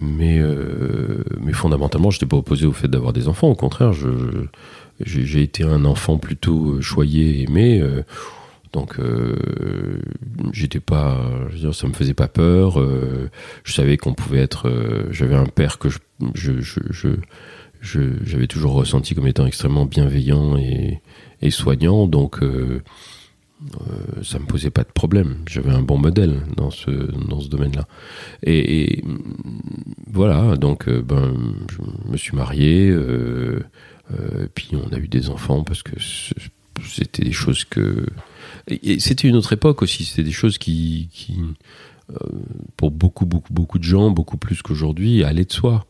mais 0.00 0.38
euh, 0.40 1.22
mais 1.40 1.52
fondamentalement, 1.52 2.10
j'étais 2.10 2.26
pas 2.26 2.36
opposé 2.36 2.66
au 2.66 2.72
fait 2.72 2.88
d'avoir 2.88 3.12
des 3.12 3.28
enfants. 3.28 3.48
Au 3.48 3.54
contraire, 3.54 3.92
je, 3.92 4.08
je- 5.00 5.20
j'ai 5.24 5.42
été 5.42 5.62
un 5.62 5.84
enfant 5.84 6.18
plutôt 6.18 6.80
choyé, 6.80 7.42
aimé. 7.42 7.80
euh, 7.80 8.02
donc, 8.72 8.98
euh, 8.98 10.00
j'étais 10.52 10.80
pas, 10.80 11.20
ça 11.72 11.86
me 11.86 11.92
faisait 11.92 12.14
pas 12.14 12.28
peur. 12.28 12.80
euh, 12.80 13.30
je 13.64 13.72
savais 13.74 13.96
qu'on 13.98 14.14
pouvait 14.14 14.38
être. 14.40 14.68
euh, 14.68 15.04
J'avais 15.10 15.34
un 15.34 15.44
père 15.46 15.78
que 15.78 15.88
je, 16.34 16.52
j'avais 18.24 18.46
toujours 18.46 18.72
ressenti 18.72 19.14
comme 19.14 19.26
étant 19.26 19.46
extrêmement 19.46 19.84
bienveillant 19.84 20.56
et, 20.56 21.00
soignant. 21.50 22.06
Donc, 22.06 22.42
euh, 22.42 22.80
ça 24.22 24.38
me 24.38 24.46
posait 24.46 24.70
pas 24.70 24.84
de 24.84 24.92
problème. 24.92 25.36
J'avais 25.46 25.70
un 25.72 25.82
bon 25.82 25.98
modèle 25.98 26.40
dans 26.56 26.70
ce 26.70 26.90
dans 26.90 27.40
ce 27.40 27.48
domaine-là. 27.48 27.86
Et, 28.42 28.84
et, 28.98 29.04
voilà, 30.10 30.56
donc 30.56 30.88
ben, 30.88 31.34
je 31.70 32.10
me 32.10 32.16
suis 32.16 32.34
marié, 32.36 32.90
puis 34.54 34.70
on 34.72 34.92
a 34.94 34.98
eu 34.98 35.08
des 35.08 35.28
enfants 35.28 35.62
parce 35.62 35.82
que 35.82 35.92
c'était 36.88 37.24
des 37.24 37.32
choses 37.32 37.64
que. 37.64 38.06
Et, 38.82 39.00
c'était 39.00 39.28
une 39.28 39.36
autre 39.36 39.52
époque 39.52 39.82
aussi, 39.82 40.04
c'était 40.04 40.22
des 40.22 40.32
choses 40.32 40.58
qui, 40.58 41.08
euh, 42.10 42.14
pour 42.76 42.90
beaucoup, 42.90 43.26
beaucoup, 43.26 43.52
beaucoup 43.52 43.78
de 43.78 43.84
gens, 43.84 44.10
beaucoup 44.10 44.36
plus 44.36 44.62
qu'aujourd'hui, 44.62 45.24
allaient 45.24 45.44
de 45.44 45.52
soi. 45.52 45.86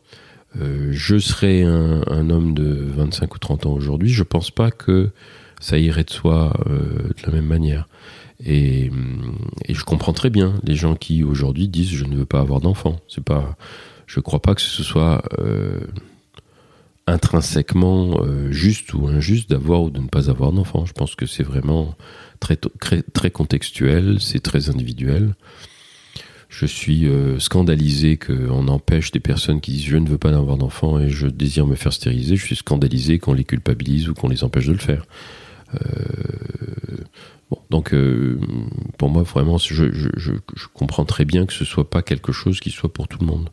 Euh, 0.59 0.89
je 0.91 1.17
serais 1.17 1.63
un, 1.63 2.29
homme 2.29 2.53
de 2.53 2.85
25 2.95 3.35
ou 3.35 3.39
30 3.39 3.65
ans 3.65 3.73
aujourd'hui, 3.73 4.09
je 4.09 4.23
pense 4.23 4.51
pas 4.51 4.69
que 4.69 5.11
ça 5.59 5.77
irait 5.79 6.03
de 6.03 6.11
soi 6.11 6.53
euh, 6.67 7.09
de 7.09 7.25
la 7.25 7.33
même 7.33 7.45
manière. 7.47 7.87
Et, 8.45 8.91
je 9.69 9.83
comprends 9.83 10.13
très 10.13 10.29
bien 10.29 10.55
les 10.63 10.75
gens 10.75 10.95
qui 10.95 11.23
aujourd'hui 11.23 11.67
disent 11.67 11.89
je 11.89 12.05
ne 12.05 12.15
veux 12.15 12.25
pas 12.25 12.41
avoir 12.41 12.59
d'enfant. 12.59 12.99
C'est 13.07 13.23
pas, 13.23 13.55
je 14.05 14.19
crois 14.19 14.41
pas 14.41 14.53
que 14.53 14.61
ce 14.61 14.83
soit 14.83 15.23
intrinsèquement 17.07 18.19
juste 18.49 18.93
ou 18.93 19.07
injuste 19.07 19.49
d'avoir 19.49 19.81
ou 19.83 19.89
de 19.89 19.99
ne 19.99 20.07
pas 20.07 20.29
avoir 20.29 20.51
d'enfant. 20.51 20.85
Je 20.85 20.93
pense 20.93 21.15
que 21.15 21.25
c'est 21.25 21.43
vraiment 21.43 21.95
très, 22.43 23.01
très, 23.13 23.31
contextuel, 23.31 24.17
c'est 24.19 24.41
très 24.41 24.69
individuel. 24.69 25.35
Je 26.49 26.65
suis 26.65 27.07
euh, 27.07 27.39
scandalisé 27.39 28.17
qu'on 28.17 28.67
empêche 28.67 29.11
des 29.11 29.19
personnes 29.19 29.59
qui 29.61 29.71
disent 29.71 29.85
je 29.85 29.97
ne 29.97 30.07
veux 30.07 30.17
pas 30.17 30.35
avoir 30.35 30.57
d'enfant 30.57 30.99
et 30.99 31.09
je 31.09 31.27
désire 31.27 31.65
me 31.65 31.75
faire 31.75 31.93
stériliser. 31.93 32.35
Je 32.35 32.45
suis 32.45 32.55
scandalisé 32.55 33.17
qu'on 33.17 33.33
les 33.33 33.43
culpabilise 33.43 34.09
ou 34.09 34.13
qu'on 34.13 34.27
les 34.27 34.43
empêche 34.43 34.67
de 34.67 34.73
le 34.73 34.77
faire. 34.77 35.05
Euh, 35.73 36.97
bon, 37.49 37.59
donc, 37.71 37.93
euh, 37.93 38.39
pour 38.97 39.09
moi, 39.09 39.23
vraiment, 39.23 39.57
je, 39.57 39.91
je, 39.91 40.09
je, 40.15 40.33
je 40.55 40.65
comprends 40.73 41.05
très 41.05 41.25
bien 41.25 41.45
que 41.45 41.53
ce 41.53 41.65
soit 41.65 41.89
pas 41.89 42.03
quelque 42.03 42.31
chose 42.31 42.59
qui 42.59 42.69
soit 42.69 42.91
pour 42.93 43.07
tout 43.07 43.19
le 43.19 43.25
monde. 43.25 43.49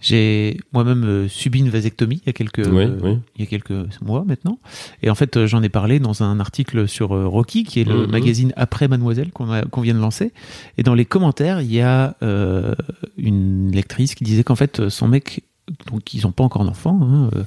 J'ai 0.00 0.58
moi-même 0.72 1.04
euh, 1.04 1.28
subi 1.28 1.60
une 1.60 1.70
vasectomie 1.70 2.20
il 2.24 2.26
y 2.26 2.30
a 2.30 2.32
quelques 2.34 2.58
Oui, 2.66 2.84
euh, 2.84 2.98
oui. 3.02 3.18
il 3.36 3.40
y 3.40 3.44
a 3.44 3.46
quelques 3.46 3.72
mois 4.02 4.24
maintenant. 4.26 4.58
Et 5.02 5.08
en 5.10 5.14
fait, 5.14 5.36
euh, 5.36 5.46
j'en 5.46 5.62
ai 5.62 5.68
parlé 5.70 5.98
dans 6.00 6.22
un 6.22 6.38
article 6.38 6.86
sur 6.86 7.08
Rocky, 7.08 7.64
qui 7.64 7.80
est 7.80 7.84
le 7.84 8.02
Mhm. 8.02 8.10
magazine 8.10 8.52
après 8.56 8.88
Mademoiselle 8.88 9.30
qu'on 9.32 9.80
vient 9.80 9.94
de 9.94 9.98
lancer. 10.00 10.32
Et 10.76 10.82
dans 10.82 10.94
les 10.94 11.06
commentaires, 11.06 11.60
il 11.62 11.72
y 11.72 11.80
a 11.80 12.14
euh, 12.22 12.74
une 13.16 13.72
lectrice 13.72 14.14
qui 14.14 14.24
disait 14.24 14.44
qu'en 14.44 14.54
fait, 14.56 14.88
son 14.90 15.08
mec, 15.08 15.42
donc 15.90 16.14
ils 16.14 16.22
n'ont 16.22 16.30
pas 16.32 16.44
encore 16.44 16.64
d'enfant, 16.64 17.00
hein, 17.02 17.30
euh, 17.34 17.42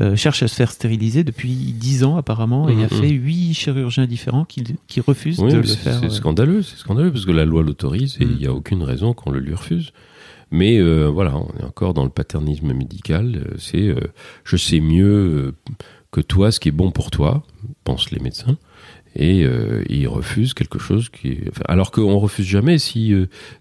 euh, 0.00 0.16
cherche 0.16 0.42
à 0.42 0.48
se 0.48 0.54
faire 0.54 0.70
stériliser 0.70 1.24
depuis 1.24 1.50
10 1.50 2.04
ans 2.04 2.16
apparemment, 2.16 2.68
et 2.68 2.72
il 2.74 2.78
a 2.78 2.82
Mhm. 2.84 2.88
fait 2.88 3.08
huit 3.10 3.54
chirurgiens 3.54 4.06
différents 4.06 4.44
qui, 4.44 4.62
qui 4.86 5.00
refusent 5.00 5.40
Oui, 5.40 5.52
de 5.52 5.58
le 5.58 5.62
faire. 5.64 5.98
c'est 6.00 6.06
euh, 6.06 6.10
scandaleux, 6.10 6.62
c'est 6.62 6.76
scandaleux 6.78 7.12
parce 7.12 7.26
que 7.26 7.32
la 7.32 7.44
loi 7.44 7.62
l'autorise 7.62 8.16
et 8.20 8.24
il 8.24 8.28
Mm. 8.30 8.38
n'y 8.38 8.46
a 8.46 8.52
aucune 8.54 8.82
raison 8.84 9.12
qu'on 9.12 9.30
le 9.30 9.40
lui 9.40 9.52
refuse. 9.54 9.92
Mais 10.50 10.78
euh, 10.78 11.06
voilà, 11.06 11.36
on 11.36 11.48
est 11.60 11.64
encore 11.64 11.94
dans 11.94 12.04
le 12.04 12.10
paternisme 12.10 12.72
médical. 12.72 13.36
Euh, 13.36 13.54
c'est 13.58 13.88
euh, 13.88 14.12
je 14.44 14.56
sais 14.56 14.80
mieux 14.80 15.54
que 16.10 16.20
toi 16.20 16.50
ce 16.50 16.60
qui 16.60 16.68
est 16.68 16.72
bon 16.72 16.90
pour 16.90 17.10
toi, 17.10 17.42
pensent 17.84 18.10
les 18.10 18.20
médecins. 18.20 18.56
Et 19.16 19.44
ils 19.88 20.06
refusent 20.06 20.54
quelque 20.54 20.78
chose 20.78 21.08
qui 21.08 21.28
est... 21.28 21.50
alors 21.64 21.90
qu'on 21.90 22.18
refuse 22.18 22.46
jamais 22.46 22.78
si, 22.78 23.12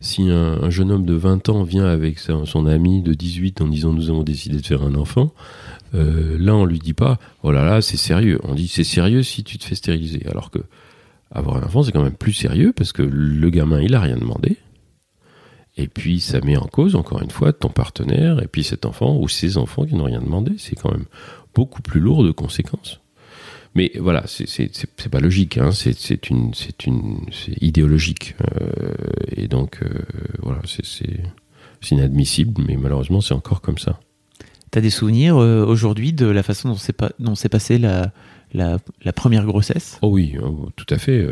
si 0.01 0.29
un, 0.29 0.69
jeune 0.69 0.91
homme 0.91 1.05
de 1.05 1.15
20 1.15 1.49
ans 1.49 1.63
vient 1.63 1.85
avec 1.85 2.19
son 2.19 2.67
ami 2.67 3.01
de 3.01 3.13
18 3.13 3.61
en 3.61 3.67
disant 3.67 3.91
nous 3.91 4.11
avons 4.11 4.21
décidé 4.21 4.57
de 4.57 4.65
faire 4.65 4.83
un 4.83 4.93
enfant, 4.93 5.33
là 5.93 6.53
on 6.53 6.65
lui 6.65 6.77
dit 6.77 6.93
pas 6.93 7.17
oh 7.41 7.51
là 7.51 7.63
là 7.63 7.81
c'est 7.81 7.97
sérieux. 7.97 8.39
On 8.43 8.53
dit 8.53 8.67
c'est 8.67 8.83
sérieux 8.83 9.23
si 9.23 9.43
tu 9.43 9.57
te 9.57 9.63
fais 9.63 9.73
stériliser. 9.73 10.27
Alors 10.29 10.51
que 10.51 10.59
avoir 11.31 11.57
un 11.57 11.63
enfant 11.63 11.81
c'est 11.81 11.91
quand 11.91 12.03
même 12.03 12.11
plus 12.11 12.33
sérieux 12.33 12.71
parce 12.75 12.91
que 12.91 13.01
le 13.01 13.49
gamin 13.49 13.81
il 13.81 13.95
a 13.95 14.01
rien 14.01 14.17
demandé 14.17 14.57
et 15.77 15.87
puis 15.87 16.19
ça 16.19 16.41
met 16.41 16.57
en 16.57 16.65
cause, 16.65 16.95
encore 16.95 17.21
une 17.21 17.31
fois, 17.31 17.53
ton 17.53 17.69
partenaire 17.69 18.41
et 18.41 18.47
puis 18.47 18.63
cet 18.63 18.85
enfant 18.85 19.17
ou 19.17 19.27
ces 19.27 19.57
enfants 19.57 19.85
qui 19.85 19.95
n'ont 19.95 20.05
rien 20.05 20.21
demandé. 20.21 20.53
C'est 20.57 20.75
quand 20.75 20.91
même 20.91 21.05
beaucoup 21.53 21.81
plus 21.81 21.99
lourd 21.99 22.23
de 22.23 22.31
conséquences. 22.31 22.99
Mais 23.75 23.91
voilà, 23.99 24.23
c'est 24.25 25.09
pas 25.11 25.19
logique, 25.19 25.59
hein. 25.59 25.69
c'est 25.71 26.29
une, 26.31 26.51
c'est 26.55 26.87
une, 26.87 27.19
idéologique, 27.61 28.35
euh, 28.59 28.91
et 29.35 29.47
donc 29.47 29.83
euh, 29.83 29.87
voilà, 30.41 30.61
c'est 30.65 31.91
inadmissible, 31.91 32.63
mais 32.67 32.75
malheureusement 32.75 33.21
c'est 33.21 33.35
encore 33.35 33.61
comme 33.61 33.77
ça. 33.77 33.99
Tu 34.71 34.79
as 34.79 34.81
des 34.81 34.89
souvenirs 34.89 35.37
euh, 35.37 35.63
aujourd'hui 35.63 36.11
de 36.11 36.25
la 36.25 36.41
façon 36.41 36.75
dont 37.19 37.35
s'est 37.35 37.49
passée 37.49 37.77
la, 37.77 38.11
la, 38.51 38.79
la, 39.03 39.13
première 39.13 39.45
grossesse? 39.45 39.99
Oh 40.01 40.09
oui, 40.09 40.35
oh, 40.41 40.69
tout 40.75 40.91
à 40.91 40.97
fait. 40.97 41.27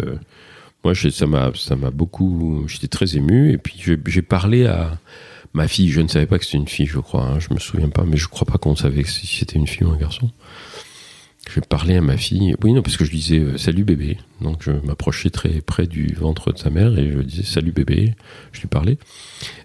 Moi, 0.86 0.94
ça 0.94 1.26
m'a, 1.26 1.90
beaucoup. 1.90 2.64
J'étais 2.68 2.88
très 2.88 3.18
ému. 3.18 3.52
Et 3.52 3.58
puis, 3.58 3.74
j'ai 4.06 4.22
parlé 4.22 4.68
à 4.68 5.00
ma 5.56 5.68
fille. 5.68 5.90
Je 5.90 6.00
ne 6.00 6.08
savais 6.08 6.28
pas 6.28 6.38
que 6.38 6.46
c'était 6.46 6.58
une 6.58 6.68
fille, 6.68 6.86
je 6.86 7.00
crois. 7.00 7.24
Hein, 7.24 7.40
je 7.40 7.52
me 7.52 7.60
souviens 7.60 7.90
pas, 7.90 8.04
mais 8.04 8.18
je 8.18 8.28
crois 8.28 8.46
pas 8.46 8.60
qu'on 8.60 8.76
savait 8.76 9.04
si 9.04 9.26
c'était 9.26 9.58
une 9.58 9.66
fille 9.66 9.84
ou 9.84 9.90
un 9.90 9.98
garçon. 9.98 10.30
J'ai 11.52 11.62
parlé 11.62 11.96
à 11.96 12.02
ma 12.02 12.18
fille. 12.18 12.56
Oui, 12.64 12.72
non, 12.72 12.84
parce 12.84 12.98
que 12.98 13.06
je 13.06 13.10
disais 13.10 13.40
euh, 13.40 13.58
salut 13.58 13.84
bébé. 13.84 14.20
Donc, 14.42 14.62
je 14.62 14.74
m'approchais 14.86 15.32
très 15.32 15.62
près 15.62 15.88
du 15.88 16.14
ventre 16.14 16.52
de 16.52 16.60
sa 16.60 16.70
mère 16.70 16.96
et 17.00 17.12
je 17.12 17.18
disais 17.18 17.44
salut 17.44 17.72
bébé. 17.72 18.14
Je 18.52 18.62
lui 18.62 18.68
parlais. 18.68 19.00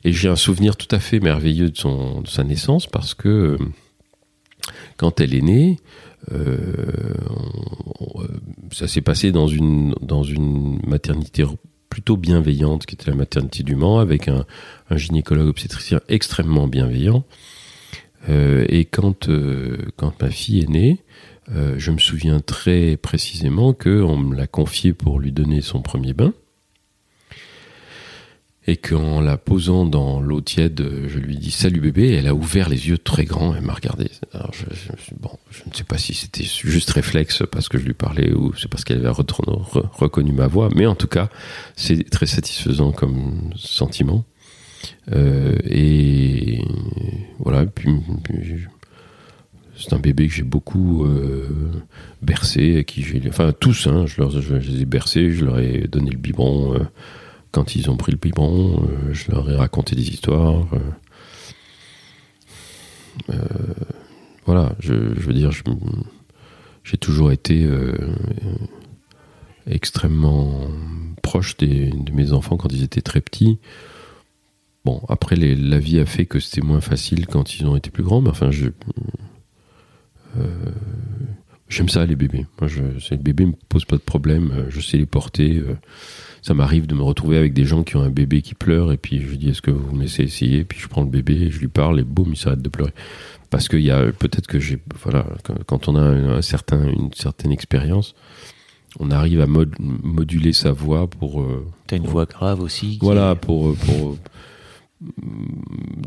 Et 0.05 0.15
j'ai 0.15 0.31
un 0.31 0.37
souvenir 0.37 0.77
tout 0.77 0.89
à 0.91 1.01
fait 1.01 1.21
merveilleux 1.21 1.69
de, 1.69 1.77
son, 1.77 2.23
de 2.23 2.29
sa 2.29 2.45
naissance 2.45 2.87
parce 2.87 3.13
que 3.13 3.29
euh, 3.29 3.59
quand 4.97 5.21
elle 5.21 5.35
est 5.35 5.43
née, 5.43 5.77
euh, 6.33 7.15
ça 8.73 8.87
s'est 8.87 9.01
passé 9.01 9.33
dans 9.33 9.49
une, 9.49 9.95
dans 10.01 10.23
une 10.23 10.81
maternité 10.87 11.45
plutôt 11.89 12.17
bienveillante, 12.17 12.87
qui 12.87 12.95
était 12.95 13.11
la 13.11 13.17
maternité 13.17 13.63
du 13.63 13.75
Mans, 13.75 13.99
avec 13.99 14.29
un, 14.29 14.45
gynécologue 14.93 15.49
obstétricien 15.49 16.01
extrêmement 16.09 16.69
bienveillant. 16.69 17.25
Euh, 18.29 18.65
et 18.69 18.85
quand, 18.85 19.29
euh, 19.29 19.77
quand 19.97 20.21
ma 20.23 20.31
fille 20.31 20.61
est 20.61 20.69
née, 20.69 20.99
je 21.79 21.91
me 21.91 21.99
souviens 21.99 22.39
très 22.39 22.97
précisément 22.97 23.73
qu'on 23.73 24.17
me 24.17 24.37
l'a 24.37 24.47
confié 24.47 24.93
pour 24.93 25.19
lui 25.19 25.33
donner 25.33 25.63
son 25.63 25.83
premier 25.83 26.13
bain 26.13 26.33
et 28.67 28.77
qu'en 28.77 29.21
la 29.21 29.37
posant 29.37 29.87
dans 29.87 30.21
l'eau 30.21 30.41
tiède, 30.41 30.85
je 31.09 31.19
lui 31.19 31.37
dis 31.39 31.51
salut 31.51 31.81
bébé, 31.81 32.13
elle 32.13 32.27
a 32.27 32.35
ouvert 32.35 32.69
les 32.69 32.89
yeux 32.89 32.99
très 32.99 33.25
grands 33.25 33.55
et 33.55 33.61
m'a 33.61 33.73
regardé. 33.73 34.11
Alors 34.33 34.53
je, 34.53 34.65
bon, 35.19 35.31
je 35.51 35.63
ne 35.69 35.75
sais 35.75 35.85
pas 35.85 35.99
si 35.99 36.15
c'était 36.15 36.45
juste 36.45 36.91
réflexe 36.91 37.43
parce 37.51 37.69
que 37.69 37.79
je 37.79 37.85
lui 37.85 37.95
parlais 37.95 38.33
ou 38.33 38.55
c'est 38.55 38.69
parce 38.69 38.85
qu'elle 38.85 38.99
avait 38.99 39.09
reconnu 39.09 40.33
ma 40.33 40.47
voix, 40.47 40.69
mais 40.75 40.87
en 40.87 40.95
tout 40.95 41.09
cas, 41.09 41.31
c'est 41.77 42.09
très 42.11 42.27
satisfaisant 42.27 42.93
comme 42.93 43.51
sentiment. 43.57 44.25
Euh, 45.13 45.57
et 45.65 46.63
voilà, 47.39 47.67
puis, 47.67 47.91
c'est 49.77 49.93
un 49.93 49.99
bébé 49.99 50.29
que 50.29 50.35
j'ai 50.35 50.43
beaucoup 50.43 51.05
euh, 51.05 51.49
bercé, 52.23 52.85
qui 52.87 53.03
j'ai, 53.03 53.23
enfin 53.29 53.53
tous, 53.59 53.87
hein, 53.87 54.05
je, 54.07 54.55
les 54.55 54.83
ai 54.83 54.85
bercés, 54.85 55.33
je 55.33 55.45
leur 55.45 55.59
ai 55.59 55.89
donné 55.89 56.11
le 56.11 56.19
biberon. 56.19 56.75
Euh, 56.75 56.79
quand 57.53 57.75
ils 57.75 57.91
ont 57.91 57.97
pris 57.97 58.13
le 58.13 58.19
biberon, 58.19 58.83
euh, 58.83 59.13
je 59.13 59.31
leur 59.31 59.51
ai 59.51 59.57
raconté 59.57 59.97
des 59.97 60.09
histoires. 60.09 60.67
Euh, 60.73 60.79
euh, 63.31 63.39
voilà, 64.47 64.75
je, 64.79 64.95
veux 64.95 65.33
dire, 65.33 65.51
j'ai 66.85 66.97
toujours 66.97 67.33
été 67.33 67.69
extrêmement 69.67 70.67
proche 71.23 71.57
de 71.57 72.13
mes 72.13 72.33
enfants 72.33 72.57
quand 72.57 72.73
ils 72.73 72.83
étaient 72.83 73.03
très 73.03 73.21
petits. 73.21 73.59
Bon, 74.85 75.03
après, 75.09 75.37
la 75.37 75.79
vie 75.79 76.01
a 76.01 76.07
fait 76.07 76.27
que 76.27 76.41
c'était 76.41 76.67
moins 76.67 76.81
facile 76.81 77.27
quand 77.27 77.57
ils 77.57 77.67
ont 77.67 77.77
été 77.77 77.91
plus 77.91 78.03
grands, 78.03 78.21
mais 78.21 78.31
enfin. 78.31 78.51
J'aime 81.69 81.89
ça, 81.89 82.05
les 82.07 82.17
bébés. 82.17 82.47
Moi, 82.61 82.69
je, 82.69 82.83
les 83.11 83.17
bébés 83.17 83.47
me 83.47 83.55
posent 83.69 83.85
pas 83.85 83.97
de 83.97 84.03
problème. 84.03 84.67
Je 84.71 84.81
sais 84.81 84.97
les 84.97 85.07
porter 85.07 85.63
ça 86.43 86.55
m'arrive 86.55 86.87
de 86.87 86.95
me 86.95 87.03
retrouver 87.03 87.37
avec 87.37 87.53
des 87.53 87.65
gens 87.65 87.83
qui 87.83 87.97
ont 87.97 88.03
un 88.03 88.11
bébé 88.11 88.43
qui 88.43 88.55
pleure 88.55 88.93
et 88.93 88.97
puis 88.97 89.21
je 89.21 89.35
dis 89.35 89.51
est-ce 89.51 89.63
que 89.63 89.71
vous 89.71 89.95
me 89.95 90.03
laissez 90.03 90.23
essayer? 90.23 90.65
Puis 90.65 90.81
je 90.81 90.89
prends 90.89 91.03
le 91.03 91.09
bébé 91.09 91.35
et 91.35 91.51
je 91.51 91.59
lui 91.61 91.69
parle 91.69 92.01
et 92.01 92.05
boum 92.05 92.29
il 92.31 92.37
s'arrête 92.37 92.63
de 92.63 92.69
pleurer. 92.69 92.95
Parce 93.51 93.69
qu'il 93.69 93.81
y 93.83 93.91
a 93.91 94.13
peut-être 94.13 94.47
que 94.47 94.59
j'ai 94.59 94.79
voilà 95.03 95.27
quand 95.67 95.89
on 95.89 95.97
a 95.97 96.03
un 96.03 96.43
certain 96.43 96.87
une 96.89 97.13
certaine 97.15 97.53
expérience 97.53 98.15
on 98.99 99.11
arrive 99.11 99.41
à 99.41 99.47
moduler 99.47 100.53
sa 100.53 100.73
voix 100.73 101.09
pour 101.09 101.43
euh, 101.43 101.65
t'as 101.87 101.97
une 101.97 102.07
voix 102.07 102.27
grave 102.27 102.61
aussi 102.61 102.99
voilà 103.01 103.37
pour 103.37 103.77
pour 103.77 104.17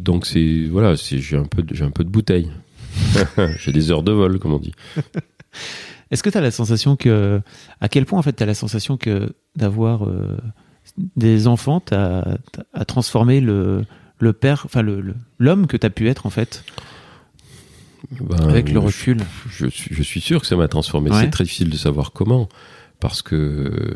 donc 0.01 0.25
c'est 0.25 0.67
voilà 0.69 0.95
j'ai 0.95 1.37
un 1.37 1.45
peu 1.45 1.63
j'ai 1.71 1.83
un 1.83 1.91
peu 1.91 2.03
de 2.03 2.09
bouteille. 2.09 2.51
J'ai 3.57 3.71
des 3.71 3.89
heures 3.89 4.03
de 4.03 4.11
vol 4.11 4.37
comme 4.37 4.53
on 4.53 4.59
dit 4.59 4.73
Est-ce 6.13 6.21
que 6.21 6.29
tu 6.29 6.37
as 6.37 6.41
la 6.41 6.51
sensation 6.51 6.95
que. 6.95 7.41
À 7.81 7.89
quel 7.89 8.05
point, 8.05 8.19
en 8.19 8.21
fait, 8.21 8.33
tu 8.33 8.43
as 8.43 8.45
la 8.45 8.53
sensation 8.53 8.97
que 8.97 9.33
d'avoir 9.55 10.05
euh, 10.05 10.37
des 11.15 11.47
enfants 11.47 11.81
a, 11.91 12.85
transformé 12.85 13.41
le, 13.41 13.83
le 14.19 14.31
père, 14.31 14.61
enfin, 14.65 14.83
l'homme 14.83 15.15
le, 15.39 15.65
que 15.65 15.75
tu 15.75 15.87
as 15.87 15.89
pu 15.89 16.07
être, 16.07 16.27
en 16.27 16.29
fait? 16.29 16.63
Ben, 18.21 18.47
Avec 18.47 18.69
le 18.69 18.77
recul 18.77 19.17
je, 19.49 19.65
suis, 19.65 19.95
je 19.95 20.03
suis 20.03 20.21
sûr 20.21 20.41
que 20.41 20.45
ça 20.45 20.55
m'a 20.55 20.67
transformé. 20.67 21.09
C'est 21.13 21.31
très 21.31 21.45
difficile 21.45 21.71
de 21.71 21.77
savoir 21.77 22.11
comment 22.11 22.47
parce 22.99 23.21
que 23.21 23.95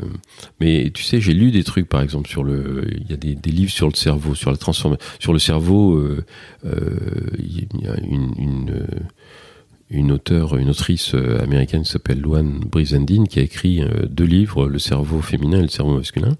mais 0.59 0.91
tu 0.93 1.01
sais 1.01 1.21
j'ai 1.21 1.33
lu 1.33 1.51
des 1.51 1.63
trucs 1.63 1.87
par 1.87 2.01
exemple 2.01 2.27
sur 2.27 2.43
le 2.43 2.85
il 2.93 3.09
y 3.09 3.13
a 3.13 3.15
des, 3.15 3.51
livres 3.51 3.71
sur 3.71 3.87
le 3.87 3.95
cerveau 3.95 4.35
sur 4.35 4.51
la 4.51 4.57
transformation 4.57 5.05
sur 5.19 5.31
le 5.31 5.39
cerveau 5.39 5.95
euh, 5.95 6.25
euh, 6.65 6.97
il 7.39 7.67
y 7.81 7.87
a 7.87 7.95
une, 8.01 8.33
une 8.37 8.87
une 9.89 10.11
auteure, 10.11 10.57
une 10.57 10.69
autrice 10.69 11.15
euh, 11.15 11.41
américaine 11.41 11.83
qui 11.83 11.91
s'appelle 11.91 12.19
Luan 12.19 12.59
Brizendine, 12.59 13.27
qui 13.27 13.39
a 13.39 13.43
écrit 13.43 13.81
euh, 13.81 14.05
deux 14.09 14.25
livres, 14.25 14.67
Le 14.67 14.79
cerveau 14.79 15.21
féminin 15.21 15.59
et 15.59 15.63
le 15.63 15.67
cerveau 15.69 15.95
masculin. 15.95 16.35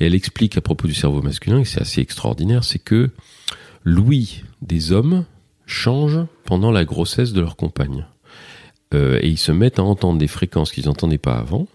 Et 0.00 0.06
elle 0.06 0.14
explique 0.14 0.56
à 0.56 0.60
propos 0.60 0.88
du 0.88 0.94
cerveau 0.94 1.22
masculin, 1.22 1.60
et 1.60 1.64
c'est 1.64 1.80
assez 1.80 2.00
extraordinaire, 2.00 2.64
c'est 2.64 2.78
que 2.78 3.10
l'ouïe 3.84 4.42
des 4.62 4.92
hommes 4.92 5.24
change 5.66 6.18
pendant 6.44 6.72
la 6.72 6.84
grossesse 6.84 7.32
de 7.32 7.40
leur 7.40 7.56
compagne. 7.56 8.06
Euh, 8.92 9.20
et 9.22 9.28
ils 9.28 9.38
se 9.38 9.52
mettent 9.52 9.78
à 9.78 9.84
entendre 9.84 10.18
des 10.18 10.26
fréquences 10.26 10.72
qu'ils 10.72 10.86
n'entendaient 10.86 11.18
pas 11.18 11.36
avant, 11.36 11.68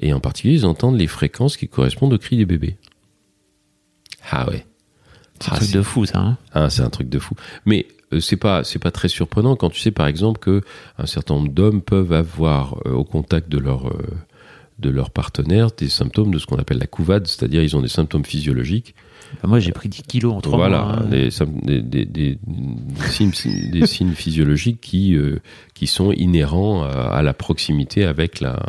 et 0.00 0.12
en 0.12 0.20
particulier, 0.20 0.54
ils 0.54 0.66
entendent 0.66 0.98
les 0.98 1.06
fréquences 1.06 1.56
qui 1.56 1.68
correspondent 1.68 2.12
au 2.12 2.18
cri 2.18 2.36
des 2.36 2.46
bébés. 2.46 2.76
Ah 4.30 4.48
ouais. 4.48 4.66
C'est 5.40 5.52
un 5.52 5.56
truc 5.56 5.70
de 5.72 5.82
fou, 5.82 6.06
ça. 6.06 6.18
Hein 6.18 6.38
ah, 6.52 6.70
c'est 6.70 6.82
un 6.82 6.90
truc 6.90 7.08
de 7.08 7.18
fou. 7.18 7.34
Mais 7.66 7.86
c'est 8.20 8.36
pas 8.36 8.64
c'est 8.64 8.78
pas 8.78 8.90
très 8.90 9.08
surprenant 9.08 9.56
quand 9.56 9.70
tu 9.70 9.80
sais 9.80 9.90
par 9.90 10.06
exemple 10.06 10.40
que 10.40 10.62
un 10.98 11.06
certain 11.06 11.34
nombre 11.34 11.50
d'hommes 11.50 11.82
peuvent 11.82 12.12
avoir 12.12 12.76
euh, 12.86 12.92
au 12.92 13.04
contact 13.04 13.48
de 13.48 13.58
leur 13.58 13.88
euh, 13.88 14.02
de 14.78 14.90
leur 14.90 15.10
partenaire 15.10 15.70
des 15.76 15.88
symptômes 15.88 16.32
de 16.32 16.38
ce 16.38 16.46
qu'on 16.46 16.56
appelle 16.56 16.78
la 16.78 16.86
couvade, 16.86 17.26
c'est-à-dire 17.26 17.62
ils 17.62 17.76
ont 17.76 17.82
des 17.82 17.88
symptômes 17.88 18.24
physiologiques. 18.24 18.94
Bah, 19.42 19.48
moi 19.48 19.60
j'ai 19.60 19.72
pris 19.72 19.88
10 19.88 20.02
kilos 20.02 20.34
en 20.34 20.40
trois 20.40 20.58
voilà, 20.58 20.82
mois. 20.82 20.98
Hein. 20.98 21.08
Des, 21.08 21.82
des, 21.82 22.04
des, 22.04 23.86
signes, 23.86 24.12
physiologiques 24.12 24.80
qui, 24.80 25.16
qui 25.74 25.86
sont 25.86 26.12
inhérents 26.12 26.82
à, 26.84 27.22
la 27.22 27.32
proximité 27.32 28.04
avec 28.04 28.40
la, 28.40 28.60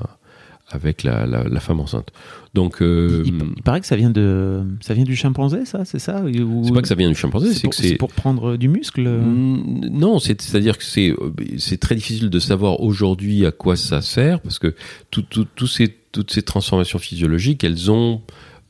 avec 0.74 1.04
la, 1.04 1.26
la, 1.26 1.60
femme 1.60 1.80
enceinte. 1.80 2.10
Donc, 2.54 2.82
euh, 2.82 3.24
il, 3.26 3.62
paraît 3.64 3.80
que 3.80 3.86
ça 3.86 3.96
vient 3.96 4.10
de, 4.10 4.64
ça 4.82 4.94
vient 4.94 5.04
du 5.04 5.16
chimpanzé, 5.16 5.66
ça, 5.66 5.86
c'est 5.86 6.00
ça 6.00 6.24
C'est 6.64 6.74
pas 6.74 6.82
que 6.82 6.88
ça 6.88 6.96
vient 6.96 7.10
du 7.10 7.16
chimpanzé, 7.16 7.54
c'est 7.54 7.68
que 7.68 7.76
c'est 7.76 7.96
pour 7.96 8.12
prendre 8.12 8.58
du 8.58 8.68
muscle. 8.68 9.08
Mm, 9.08 9.90
non, 9.92 10.20
c'est 10.20 10.56
à 10.56 10.60
dire 10.60 10.78
que 10.78 10.84
c'est 10.84 11.14
c'est 11.58 11.80
très 11.80 11.96
difficile 11.96 12.30
de 12.30 12.40
savoir 12.40 12.82
aujourd'hui 12.82 13.46
à 13.46 13.52
quoi 13.52 13.76
ça 13.76 14.02
sert 14.02 14.42
parce 14.42 14.60
que 14.60 14.76
tout, 15.12 15.24
tout, 15.24 15.68
ces, 15.68 15.96
toutes 16.12 16.32
ces 16.32 16.42
transformations 16.42 17.00
physiologiques, 17.00 17.64
elles 17.64 17.92
ont 17.92 18.22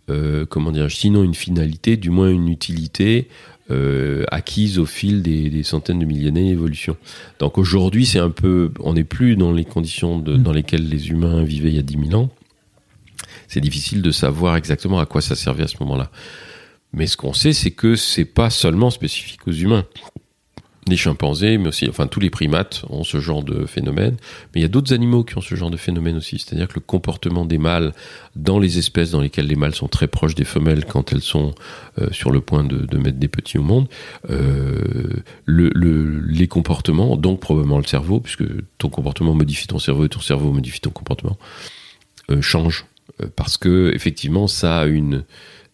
euh, 0.10 0.46
comment 0.46 0.72
dire, 0.72 0.92
sinon 0.92 1.24
une 1.24 1.34
finalité, 1.34 1.96
du 1.96 2.10
moins 2.10 2.30
une 2.30 2.50
utilité 2.50 3.30
euh, 3.72 4.26
acquise 4.30 4.78
au 4.78 4.86
fil 4.86 5.22
des, 5.22 5.64
centaines 5.64 6.00
de 6.00 6.06
millénaires 6.06 6.50
d'évolution. 6.50 6.98
Donc 7.40 7.58
aujourd'hui, 7.58 8.06
c'est 8.06 8.20
un 8.20 8.30
peu, 8.30 8.72
on 8.80 8.94
n'est 8.94 9.04
plus 9.04 9.36
dans 9.36 9.54
les 9.54 9.66
conditions 9.66 10.20
de, 10.20 10.36
dans 10.36 10.52
lesquelles 10.52 10.88
les 10.88 11.10
humains 11.10 11.44
vivaient 11.44 11.70
il 11.70 11.76
y 11.76 11.80
a 11.80 11.84
10 11.84 12.10
000 12.10 12.22
ans. 12.22 12.30
C'est 13.48 13.62
difficile 13.62 14.02
de 14.02 14.12
savoir 14.12 14.58
exactement 14.58 15.00
à 15.00 15.06
quoi 15.06 15.22
ça 15.22 15.36
servait 15.36 15.64
à 15.64 15.68
ce 15.68 15.78
moment-là. 15.82 16.12
Mais 16.92 17.08
ce 17.08 17.18
qu'on 17.18 17.34
sait, 17.34 17.54
c'est 17.54 17.72
que 17.72 17.96
c'est 17.96 18.26
pas 18.26 18.50
seulement 18.50 18.90
spécifique 18.90 19.48
aux 19.48 19.52
humains. 19.52 19.86
Les 20.88 20.98
chimpanzés, 20.98 21.58
mais 21.58 21.70
aussi, 21.70 21.88
enfin, 21.88 22.08
tous 22.08 22.20
les 22.20 22.30
primates 22.30 22.84
ont 22.90 23.04
ce 23.04 23.20
genre 23.20 23.42
de 23.42 23.66
phénomène. 23.66 24.18
Mais 24.54 24.60
il 24.60 24.64
y 24.64 24.66
a 24.66 24.70
d'autres 24.70 24.94
animaux 24.94 25.24
qui 25.24 25.38
ont 25.38 25.42
ce 25.42 25.56
genre 25.56 25.70
de 25.70 25.78
phénomène 25.78 26.18
aussi. 26.18 26.40
C'est-à-dire 26.40 26.68
que 26.68 26.76
le 26.76 26.82
comportement 26.82 27.46
des 27.46 27.58
mâles 27.58 27.94
dans 28.36 28.60
les 28.60 28.78
espèces 28.78 29.12
dans 29.12 29.22
lesquelles 29.22 29.48
les 29.48 29.56
mâles 29.56 29.76
sont 29.76 29.88
très 29.88 30.08
proches 30.08 30.36
des 30.36 30.44
femelles 30.44 30.86
quand 30.86 31.14
elles 31.14 31.22
sont 31.22 31.56
euh, 32.02 32.10
sur 32.12 32.32
le 32.32 32.42
point 32.42 32.64
de, 32.64 32.86
de, 32.86 32.98
mettre 32.98 33.18
des 33.18 33.28
petits 33.28 33.58
au 33.58 33.62
monde, 33.64 33.88
euh, 34.30 34.82
le, 35.46 35.70
le, 35.74 36.20
les 36.20 36.48
comportements, 36.48 37.16
donc 37.16 37.40
probablement 37.40 37.78
le 37.78 37.86
cerveau, 37.86 38.20
puisque 38.20 38.44
ton 38.78 38.90
comportement 38.90 39.34
modifie 39.34 39.68
ton 39.68 39.80
cerveau 39.80 40.06
et 40.06 40.10
ton 40.10 40.20
cerveau 40.20 40.52
modifie 40.52 40.82
ton 40.82 40.90
comportement, 40.90 41.38
euh, 42.30 42.42
changent. 42.42 42.86
Euh, 43.22 43.28
parce 43.36 43.58
que, 43.58 43.92
effectivement, 43.94 44.48
ça 44.48 44.80
a 44.80 44.86
une, 44.86 45.24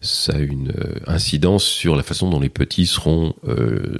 ça 0.00 0.34
a 0.34 0.38
une 0.38 0.70
euh, 0.70 0.94
incidence 1.06 1.64
sur 1.64 1.96
la 1.96 2.02
façon 2.02 2.28
dont 2.28 2.40
les 2.40 2.48
petits 2.48 2.86
seront 2.86 3.34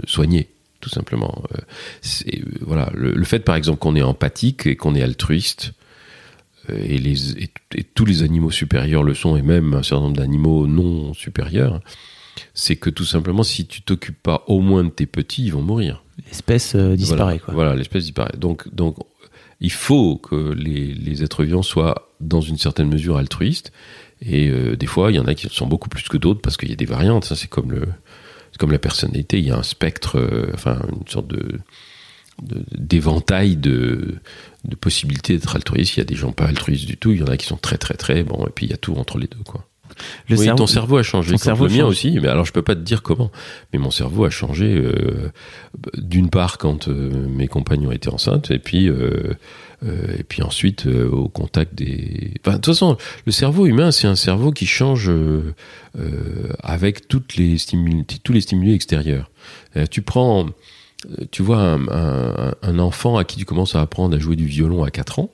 soignés 0.06 0.48
tout 0.80 0.90
simplement. 0.90 1.42
Euh, 1.52 1.60
c'est, 2.00 2.42
voilà, 2.60 2.90
le, 2.94 3.12
le, 3.12 3.24
fait, 3.24 3.40
par 3.40 3.56
exemple, 3.56 3.78
qu'on 3.78 3.96
est 3.96 4.02
empathique 4.02 4.66
et 4.66 4.76
qu'on 4.76 4.94
est 4.94 5.02
altruiste, 5.02 5.72
euh, 6.70 6.78
et, 6.84 6.98
les, 6.98 7.42
et, 7.42 7.50
et, 7.74 7.84
tous 7.84 8.04
les 8.04 8.22
animaux 8.22 8.50
supérieurs 8.50 9.02
le 9.02 9.14
sont, 9.14 9.36
et 9.36 9.42
même 9.42 9.74
un 9.74 9.82
certain 9.82 10.04
nombre 10.04 10.16
d'animaux 10.16 10.66
non 10.66 11.14
supérieurs, 11.14 11.80
c'est 12.54 12.76
que 12.76 12.90
tout 12.90 13.04
simplement, 13.04 13.42
si 13.42 13.66
tu 13.66 13.82
t'occupes 13.82 14.22
pas 14.22 14.44
au 14.46 14.60
moins 14.60 14.84
de 14.84 14.90
tes 14.90 15.06
petits, 15.06 15.44
ils 15.44 15.52
vont 15.52 15.62
mourir. 15.62 16.02
L'espèce 16.26 16.74
euh, 16.74 16.96
disparaît. 16.96 17.22
Voilà, 17.22 17.38
quoi. 17.38 17.54
voilà 17.54 17.74
l'espèce 17.76 18.04
disparaît. 18.04 18.36
Donc, 18.36 18.72
donc, 18.74 18.96
il 19.60 19.72
faut 19.72 20.16
que 20.16 20.52
les, 20.52 20.94
les, 20.94 21.22
êtres 21.22 21.44
vivants 21.44 21.62
soient, 21.62 22.10
dans 22.20 22.40
une 22.40 22.58
certaine 22.58 22.88
mesure, 22.88 23.16
altruistes. 23.16 23.72
Et 24.22 24.48
euh, 24.48 24.76
des 24.76 24.86
fois, 24.86 25.10
il 25.10 25.16
y 25.16 25.18
en 25.18 25.26
a 25.26 25.34
qui 25.34 25.48
sont 25.48 25.66
beaucoup 25.66 25.88
plus 25.88 26.08
que 26.08 26.16
d'autres 26.16 26.40
parce 26.40 26.56
qu'il 26.56 26.70
y 26.70 26.72
a 26.72 26.76
des 26.76 26.86
variantes. 26.86 27.24
Ça, 27.24 27.36
c'est 27.36 27.48
comme 27.48 27.70
le, 27.70 27.88
comme 28.60 28.72
la 28.72 28.78
personnalité, 28.78 29.38
il 29.38 29.46
y 29.46 29.50
a 29.50 29.56
un 29.56 29.62
spectre, 29.62 30.18
euh, 30.18 30.50
enfin 30.52 30.78
une 30.92 31.08
sorte 31.08 31.26
de 31.26 31.58
d'éventail 32.42 33.56
de, 33.56 34.16
de, 34.64 34.74
possibilités 34.74 35.36
d'être 35.36 35.56
altruiste. 35.56 35.96
Il 35.96 36.00
y 36.00 36.02
a 36.02 36.06
des 36.06 36.14
gens 36.14 36.32
pas 36.32 36.46
altruistes 36.46 36.86
du 36.86 36.96
tout, 36.96 37.12
il 37.12 37.20
y 37.20 37.22
en 37.22 37.26
a 37.26 37.36
qui 37.36 37.44
sont 37.44 37.58
très 37.58 37.76
très 37.76 37.94
très 37.94 38.22
bon, 38.22 38.46
et 38.46 38.50
puis 38.50 38.64
il 38.64 38.70
y 38.70 38.72
a 38.72 38.78
tout 38.78 38.94
entre 38.94 39.18
les 39.18 39.26
deux 39.26 39.42
quoi. 39.44 39.66
Le 40.28 40.36
oui, 40.36 40.44
cerveau, 40.44 40.58
ton 40.58 40.66
cerveau 40.66 40.96
a 40.96 41.02
changé. 41.02 41.32
Ton 41.32 41.38
cerveau 41.38 41.66
le 41.66 41.70
mien 41.70 41.80
change. 41.80 41.90
aussi, 41.90 42.18
mais 42.20 42.28
alors 42.28 42.46
je 42.46 42.52
peux 42.52 42.62
pas 42.62 42.74
te 42.74 42.80
dire 42.80 43.02
comment. 43.02 43.30
Mais 43.72 43.78
mon 43.78 43.90
cerveau 43.90 44.24
a 44.24 44.30
changé 44.30 44.74
euh, 44.76 45.30
d'une 45.98 46.30
part 46.30 46.56
quand 46.56 46.88
euh, 46.88 47.10
mes 47.28 47.48
compagnons 47.48 47.92
étaient 47.92 48.08
enceintes, 48.08 48.50
et 48.50 48.58
puis 48.58 48.90
et 49.82 50.24
puis 50.24 50.42
ensuite 50.42 50.86
au 50.86 51.28
contact 51.28 51.74
des. 51.74 52.34
Enfin, 52.40 52.56
de 52.56 52.62
toute 52.62 52.74
façon, 52.74 52.96
le 53.24 53.32
cerveau 53.32 53.66
humain, 53.66 53.90
c'est 53.90 54.06
un 54.06 54.16
cerveau 54.16 54.52
qui 54.52 54.66
change 54.66 55.10
avec 56.62 57.08
toutes 57.08 57.36
les 57.36 57.58
stimuli, 57.58 58.04
tous 58.22 58.32
les 58.32 58.40
stimuli 58.40 58.74
extérieurs. 58.74 59.30
tu 59.90 60.02
prends, 60.02 60.46
tu 61.30 61.42
vois 61.42 61.78
un, 61.90 62.78
enfant 62.78 63.16
à 63.16 63.24
qui 63.24 63.38
tu 63.38 63.44
commences 63.44 63.74
à 63.74 63.80
apprendre 63.80 64.16
à 64.16 64.18
jouer 64.18 64.36
du 64.36 64.46
violon 64.46 64.84
à 64.84 64.90
4 64.90 65.18
ans 65.20 65.30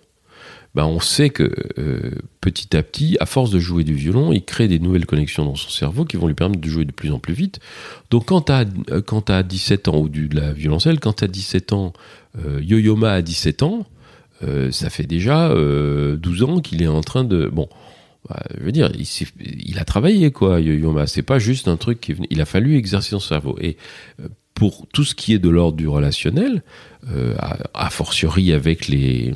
ben 0.77 0.85
on 0.85 1.01
sait 1.01 1.31
que 1.31 1.51
euh, 1.79 2.11
petit 2.43 2.77
à 2.77 2.83
petit, 2.83 3.17
à 3.19 3.25
force 3.25 3.51
de 3.51 3.59
jouer 3.59 3.83
du 3.83 3.95
violon, 3.95 4.31
il 4.35 4.45
crée 4.45 4.69
des 4.69 4.79
nouvelles 4.79 5.07
connexions 5.07 5.47
dans 5.47 5.55
son 5.55 5.71
cerveau 5.71 6.05
qui 6.05 6.19
vont 6.19 6.27
lui 6.27 6.35
permettre 6.35 6.61
de 6.61 6.69
jouer 6.69 6.85
de 6.85 6.93
plus 6.93 7.11
en 7.13 7.19
plus 7.19 7.33
vite. 7.33 7.61
Donc 8.11 8.27
quand 8.27 8.43
tu 8.43 8.53
as, 8.53 8.67
as 9.35 9.43
17 9.43 9.89
ans, 9.89 9.97
ou 9.97 10.11
de 10.11 10.37
la 10.37 10.53
violoncelle, 10.53 11.01
quand 11.01 11.15
tu 11.15 11.25
as 11.25 11.29
17 11.29 11.73
ans, 11.73 11.95
euh, 12.45 12.61
Yo-Yo-Ma 12.63 13.15
a 13.15 13.23
17 13.23 13.63
ans, 13.63 13.87
euh, 14.43 14.71
ça 14.71 14.91
fait 14.91 15.07
déjà 15.07 15.49
12 15.49 16.43
ans 16.43 16.61
qu'il 16.61 16.83
est 16.83 16.89
en 16.89 17.01
train 17.01 17.25
de... 17.25 17.47
Bon, 17.47 17.69
bah, 18.29 18.43
je 18.59 18.65
veux 18.65 18.73
dire, 18.73 18.91
il, 18.95 19.07
il, 19.67 19.79
a 19.79 19.85
travaillé, 19.85 20.31
quoi, 20.31 20.61
Yo-Yo-Ma. 20.61 21.07
C'est 21.07 21.23
pas 21.23 21.39
juste 21.39 21.69
un 21.69 21.77
truc 21.77 22.01
qui 22.01 22.13
est 22.13 22.15
venu... 22.15 22.27
Il 22.31 22.41
a 22.41 22.47
fallu 22.47 22.77
exercer 22.77 23.11
son 23.11 23.21
cerveau. 23.21 23.57
Et 23.61 23.77
pour 24.55 24.87
tout 24.93 25.05
ce 25.05 25.15
qui 25.15 25.33
est 25.33 25.39
de 25.39 25.49
l'ordre 25.49 25.77
du 25.77 25.89
relationnel, 25.89 26.63
a, 27.39 27.59
a 27.75 27.91
fortiori 27.91 28.53
avec 28.53 28.89
les 28.89 29.35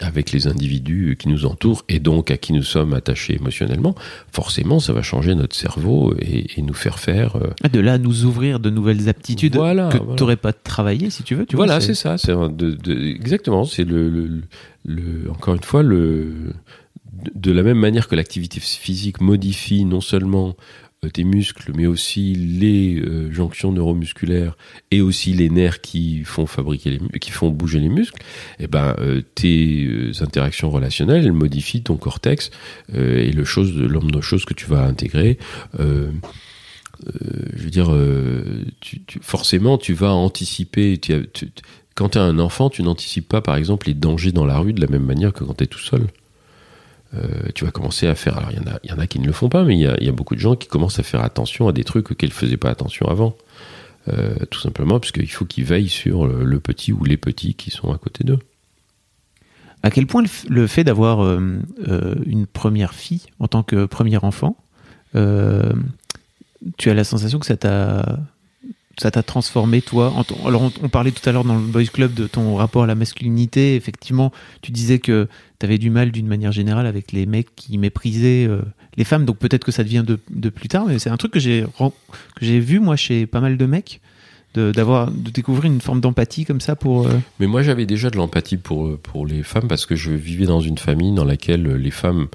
avec 0.00 0.32
les 0.32 0.48
individus 0.48 1.16
qui 1.18 1.28
nous 1.28 1.46
entourent 1.46 1.84
et 1.88 2.00
donc 2.00 2.30
à 2.30 2.36
qui 2.36 2.52
nous 2.52 2.62
sommes 2.62 2.94
attachés 2.94 3.36
émotionnellement, 3.36 3.94
forcément, 4.32 4.80
ça 4.80 4.92
va 4.92 5.02
changer 5.02 5.34
notre 5.34 5.54
cerveau 5.54 6.14
et, 6.20 6.58
et 6.58 6.62
nous 6.62 6.74
faire 6.74 6.98
faire. 6.98 7.36
Euh... 7.36 7.68
De 7.68 7.80
là, 7.80 7.98
nous 7.98 8.24
ouvrir 8.24 8.58
de 8.58 8.70
nouvelles 8.70 9.08
aptitudes 9.08 9.54
voilà, 9.54 9.90
que 9.90 9.98
voilà. 9.98 10.16
tu 10.16 10.22
n'aurais 10.22 10.36
pas 10.36 10.52
travaillé, 10.52 11.10
si 11.10 11.22
tu 11.22 11.36
veux. 11.36 11.46
Tu 11.46 11.54
voilà, 11.56 11.80
c'est 11.80 11.94
ça. 11.94 12.18
C'est 12.18 12.32
de, 12.32 12.72
de, 12.72 12.92
exactement. 12.92 13.64
C'est 13.64 13.84
le, 13.84 14.08
le, 14.08 14.42
le, 14.84 15.30
encore 15.30 15.54
une 15.54 15.62
fois 15.62 15.82
le 15.82 16.54
de 17.34 17.52
la 17.52 17.62
même 17.62 17.78
manière 17.78 18.08
que 18.08 18.16
l'activité 18.16 18.60
physique 18.60 19.20
modifie 19.20 19.84
non 19.84 20.00
seulement 20.00 20.56
tes 21.08 21.24
muscles, 21.24 21.72
mais 21.74 21.86
aussi 21.86 22.34
les 22.34 22.96
euh, 23.00 23.32
jonctions 23.32 23.72
neuromusculaires 23.72 24.56
et 24.90 25.00
aussi 25.00 25.32
les 25.32 25.50
nerfs 25.50 25.80
qui 25.80 26.24
font 26.24 26.46
fabriquer 26.46 26.90
les, 26.90 27.18
qui 27.18 27.30
font 27.30 27.50
bouger 27.50 27.78
les 27.80 27.88
muscles, 27.88 28.22
et 28.58 28.66
ben 28.66 28.94
euh, 28.98 29.22
tes 29.34 29.84
euh, 29.86 30.12
interactions 30.20 30.70
relationnelles 30.70 31.24
elles 31.24 31.32
modifient 31.32 31.82
ton 31.82 31.96
cortex 31.96 32.50
et 32.92 33.30
le 33.32 33.44
chose, 33.44 33.74
l'homme 33.74 34.10
de 34.10 34.20
choses 34.20 34.44
que 34.44 34.54
tu 34.54 34.66
vas 34.66 34.84
intégrer. 34.84 35.38
je 35.78 36.10
veux 37.56 37.70
dire, 37.70 37.94
forcément, 39.20 39.78
tu 39.78 39.94
vas 39.94 40.12
anticiper. 40.12 41.00
Quand 41.94 42.10
tu 42.10 42.18
as 42.18 42.22
un 42.22 42.38
enfant, 42.38 42.70
tu 42.70 42.82
n'anticipes 42.82 43.28
pas, 43.28 43.40
par 43.40 43.56
exemple, 43.56 43.86
les 43.86 43.94
dangers 43.94 44.32
dans 44.32 44.44
la 44.44 44.58
rue 44.58 44.72
de 44.72 44.80
la 44.80 44.86
même 44.86 45.04
manière 45.04 45.32
que 45.32 45.44
quand 45.44 45.54
tu 45.54 45.64
es 45.64 45.66
tout 45.66 45.78
seul. 45.78 46.06
Euh, 47.16 47.50
tu 47.54 47.64
vas 47.64 47.70
commencer 47.70 48.06
à 48.06 48.14
faire. 48.14 48.38
Alors, 48.38 48.50
il 48.50 48.58
y, 48.58 48.60
en 48.60 48.66
a, 48.66 48.78
y 48.82 48.92
en 48.92 48.98
a 48.98 49.06
qui 49.06 49.18
ne 49.18 49.26
le 49.26 49.32
font 49.32 49.48
pas, 49.48 49.64
mais 49.64 49.76
il 49.76 49.80
y, 49.80 50.08
a 50.08 50.12
beaucoup 50.12 50.34
de 50.34 50.40
gens 50.40 50.56
qui 50.56 50.68
commencent 50.68 50.98
à 50.98 51.02
faire 51.02 51.22
attention 51.22 51.68
à 51.68 51.72
des 51.72 51.84
trucs 51.84 52.10
auxquels 52.10 52.30
ils 52.30 52.32
ne 52.32 52.38
faisaient 52.38 52.56
pas 52.56 52.70
attention 52.70 53.06
avant. 53.08 53.36
Euh, 54.08 54.34
tout 54.50 54.60
simplement 54.60 55.00
parce 55.00 55.12
qu'il 55.12 55.30
faut 55.30 55.46
qu'ils 55.46 55.64
veillent 55.64 55.88
sur 55.88 56.26
le, 56.26 56.60
petit 56.60 56.92
ou 56.92 57.04
les 57.04 57.16
petits 57.16 57.54
qui 57.54 57.70
sont 57.70 57.92
à 57.92 57.98
côté 57.98 58.24
d'eux. 58.24 58.38
À 59.82 59.90
quel 59.90 60.06
point 60.06 60.22
le 60.48 60.66
fait 60.66 60.84
d'avoir 60.84 61.22
euh, 61.24 61.60
une 62.26 62.46
première 62.46 62.94
fille 62.94 63.22
en 63.38 63.48
tant 63.48 63.62
que 63.62 63.86
premier 63.86 64.16
enfant, 64.18 64.56
tu 65.12 66.90
as 66.90 66.94
la 66.94 67.04
sensation 67.04 67.38
que 67.38 67.46
ça 67.46 67.56
t'a 67.56 68.18
ça 68.98 69.10
t'a 69.10 69.22
transformé 69.22 69.82
toi 69.82 70.12
alors 70.46 70.70
on, 70.82 70.88
parlait 70.88 71.10
tout 71.10 71.28
à 71.28 71.32
l'heure 71.32 71.44
dans 71.44 71.56
le 71.56 71.60
boys 71.60 71.84
club 71.84 72.14
de 72.14 72.26
ton 72.26 72.56
rapport 72.56 72.84
à 72.84 72.86
la 72.86 72.94
masculinité 72.94 73.74
effectivement 73.74 74.32
tu 74.62 74.72
disais 74.72 74.98
que 74.98 75.28
tu 75.58 75.66
avais 75.66 75.78
du 75.78 75.90
mal 75.90 76.10
d'une 76.12 76.26
manière 76.26 76.52
générale 76.52 76.86
avec 76.86 77.12
les 77.12 77.26
mecs 77.26 77.54
qui 77.56 77.78
méprisaient 77.78 78.46
euh, 78.46 78.62
les 78.96 79.04
femmes 79.04 79.24
donc 79.24 79.38
peut-être 79.38 79.64
que 79.64 79.72
ça 79.72 79.84
devient 79.84 80.04
de, 80.06 80.18
de, 80.30 80.48
plus 80.48 80.68
tard 80.68 80.86
mais 80.86 80.98
c'est 80.98 81.10
un 81.10 81.16
truc 81.16 81.32
que 81.32 81.40
j'ai 81.40 81.64
que 81.78 82.44
j'ai 82.44 82.60
vu 82.60 82.80
moi 82.80 82.96
chez 82.96 83.26
pas 83.26 83.40
mal 83.40 83.56
de 83.56 83.66
mecs 83.66 84.00
de, 84.54 84.70
d'avoir 84.70 85.10
de 85.10 85.30
découvrir 85.30 85.72
une 85.72 85.80
forme 85.80 86.00
d'empathie 86.00 86.44
comme 86.44 86.60
ça 86.60 86.76
pour 86.76 87.08
euh... 87.08 87.18
mais 87.40 87.46
moi 87.46 87.62
j'avais 87.62 87.86
déjà 87.86 88.10
de 88.10 88.16
l'empathie 88.16 88.56
pour 88.56 88.96
pour 88.98 89.26
les 89.26 89.42
femmes 89.42 89.66
parce 89.66 89.86
que 89.86 89.96
je 89.96 90.12
vivais 90.12 90.46
dans 90.46 90.60
une 90.60 90.78
famille 90.78 91.12
dans 91.12 91.24
laquelle 91.24 91.64
les 91.64 91.90
femmes 91.90 92.28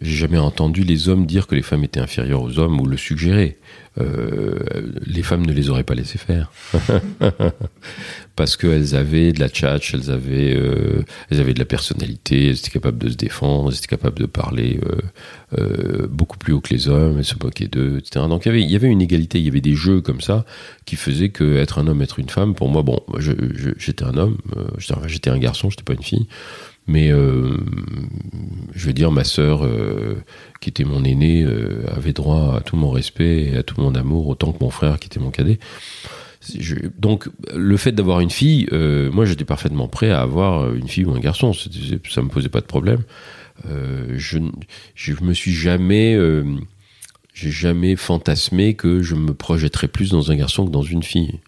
j'ai 0.00 0.16
jamais 0.16 0.38
entendu 0.38 0.82
les 0.82 1.08
hommes 1.08 1.26
dire 1.26 1.46
que 1.46 1.54
les 1.54 1.62
femmes 1.62 1.84
étaient 1.84 2.00
inférieures 2.00 2.42
aux 2.42 2.58
hommes 2.58 2.80
ou 2.80 2.86
le 2.86 2.96
suggérer. 2.96 3.56
Euh, 3.98 4.58
les 5.06 5.22
femmes 5.22 5.46
ne 5.46 5.52
les 5.52 5.70
auraient 5.70 5.82
pas 5.82 5.94
laissé 5.94 6.18
faire 6.18 6.52
parce 8.36 8.58
qu'elles 8.58 8.94
avaient 8.94 9.32
de 9.32 9.40
la 9.40 9.48
tchatch, 9.48 9.94
elles 9.94 10.10
avaient, 10.10 10.54
euh, 10.54 11.02
elles 11.30 11.40
avaient 11.40 11.54
de 11.54 11.58
la 11.58 11.64
personnalité, 11.64 12.48
elles 12.48 12.58
étaient 12.58 12.70
capables 12.70 12.98
de 12.98 13.08
se 13.08 13.16
défendre, 13.16 13.70
elles 13.70 13.78
étaient 13.78 13.86
capables 13.86 14.18
de 14.18 14.26
parler 14.26 14.80
euh, 15.58 16.06
beaucoup 16.08 16.36
plus 16.36 16.52
haut 16.52 16.60
que 16.60 16.74
les 16.74 16.88
hommes, 16.88 17.16
elles 17.16 17.24
se 17.24 17.36
moquaient 17.42 17.68
d'eux, 17.68 17.96
etc. 17.98 18.26
Donc 18.28 18.44
il 18.44 18.70
y 18.70 18.76
avait, 18.76 18.88
une 18.88 19.00
égalité, 19.00 19.38
il 19.38 19.46
y 19.46 19.48
avait 19.48 19.62
des 19.62 19.74
jeux 19.74 20.02
comme 20.02 20.20
ça 20.20 20.44
qui 20.84 20.96
faisaient 20.96 21.30
que 21.30 21.56
être 21.56 21.78
un 21.78 21.86
homme, 21.86 22.02
être 22.02 22.18
une 22.18 22.28
femme, 22.28 22.54
pour 22.54 22.68
moi, 22.68 22.82
bon, 22.82 23.00
j'étais 23.18 24.04
un 24.04 24.18
homme, 24.18 24.36
j'étais 25.06 25.30
un 25.30 25.38
garçon, 25.38 25.70
j'étais 25.70 25.84
pas 25.84 25.94
une 25.94 26.02
fille. 26.02 26.26
Mais 26.88 27.08
je 27.08 28.86
veux 28.86 28.92
dire, 28.92 29.10
ma 29.10 29.24
sœur, 29.24 29.68
qui 30.60 30.70
était 30.70 30.84
mon 30.84 31.02
aînée, 31.02 31.44
avait 31.88 32.12
droit 32.12 32.56
à 32.56 32.60
tout 32.60 32.76
mon 32.76 32.90
respect 32.90 33.50
et 33.52 33.56
à 33.56 33.62
tout 33.64 33.80
mon 33.80 33.85
amour, 33.94 34.26
autant 34.28 34.52
que 34.52 34.62
mon 34.62 34.70
frère, 34.70 34.98
qui 34.98 35.06
était 35.06 35.20
mon 35.20 35.30
cadet. 35.30 35.58
Je, 36.58 36.76
donc, 36.98 37.28
le 37.54 37.76
fait 37.76 37.92
d'avoir 37.92 38.20
une 38.20 38.30
fille, 38.30 38.68
euh, 38.72 39.10
moi, 39.10 39.24
j'étais 39.24 39.44
parfaitement 39.44 39.88
prêt 39.88 40.10
à 40.10 40.20
avoir 40.20 40.72
une 40.74 40.88
fille 40.88 41.04
ou 41.04 41.12
un 41.12 41.20
garçon. 41.20 41.52
Ça 41.52 42.22
me 42.22 42.28
posait 42.28 42.48
pas 42.48 42.60
de 42.60 42.66
problème. 42.66 43.02
Euh, 43.64 44.14
je, 44.16 44.38
je 44.94 45.14
me 45.22 45.32
suis 45.32 45.52
jamais, 45.52 46.14
euh, 46.14 46.44
j'ai 47.34 47.50
jamais 47.50 47.96
fantasmé 47.96 48.74
que 48.74 49.02
je 49.02 49.14
me 49.14 49.32
projetterais 49.34 49.88
plus 49.88 50.10
dans 50.10 50.30
un 50.30 50.36
garçon 50.36 50.66
que 50.66 50.70
dans 50.70 50.82
une 50.82 51.02
fille. 51.02 51.40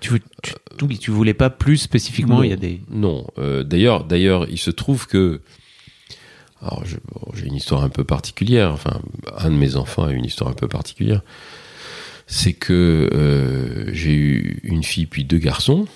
Tu, 0.00 0.20
tu, 0.42 0.98
tu, 0.98 1.10
voulais 1.10 1.34
pas 1.34 1.50
plus 1.50 1.78
spécifiquement 1.78 2.36
non, 2.36 2.42
il 2.44 2.50
y 2.50 2.52
a 2.52 2.56
des 2.56 2.80
non 2.90 3.26
euh, 3.38 3.64
d'ailleurs 3.64 4.04
d'ailleurs 4.04 4.46
il 4.48 4.58
se 4.58 4.70
trouve 4.70 5.06
que 5.06 5.40
alors 6.62 6.82
j'ai 7.34 7.46
une 7.46 7.54
histoire 7.54 7.82
un 7.82 7.88
peu 7.88 8.04
particulière 8.04 8.72
enfin 8.72 9.00
un 9.36 9.50
de 9.50 9.56
mes 9.56 9.76
enfants 9.76 10.04
a 10.04 10.12
une 10.12 10.24
histoire 10.24 10.50
un 10.50 10.54
peu 10.54 10.68
particulière 10.68 11.22
c'est 12.26 12.54
que 12.54 13.10
euh, 13.12 13.92
j'ai 13.92 14.14
eu 14.14 14.60
une 14.64 14.82
fille 14.82 15.06
puis 15.06 15.24
deux 15.24 15.38
garçons 15.38 15.86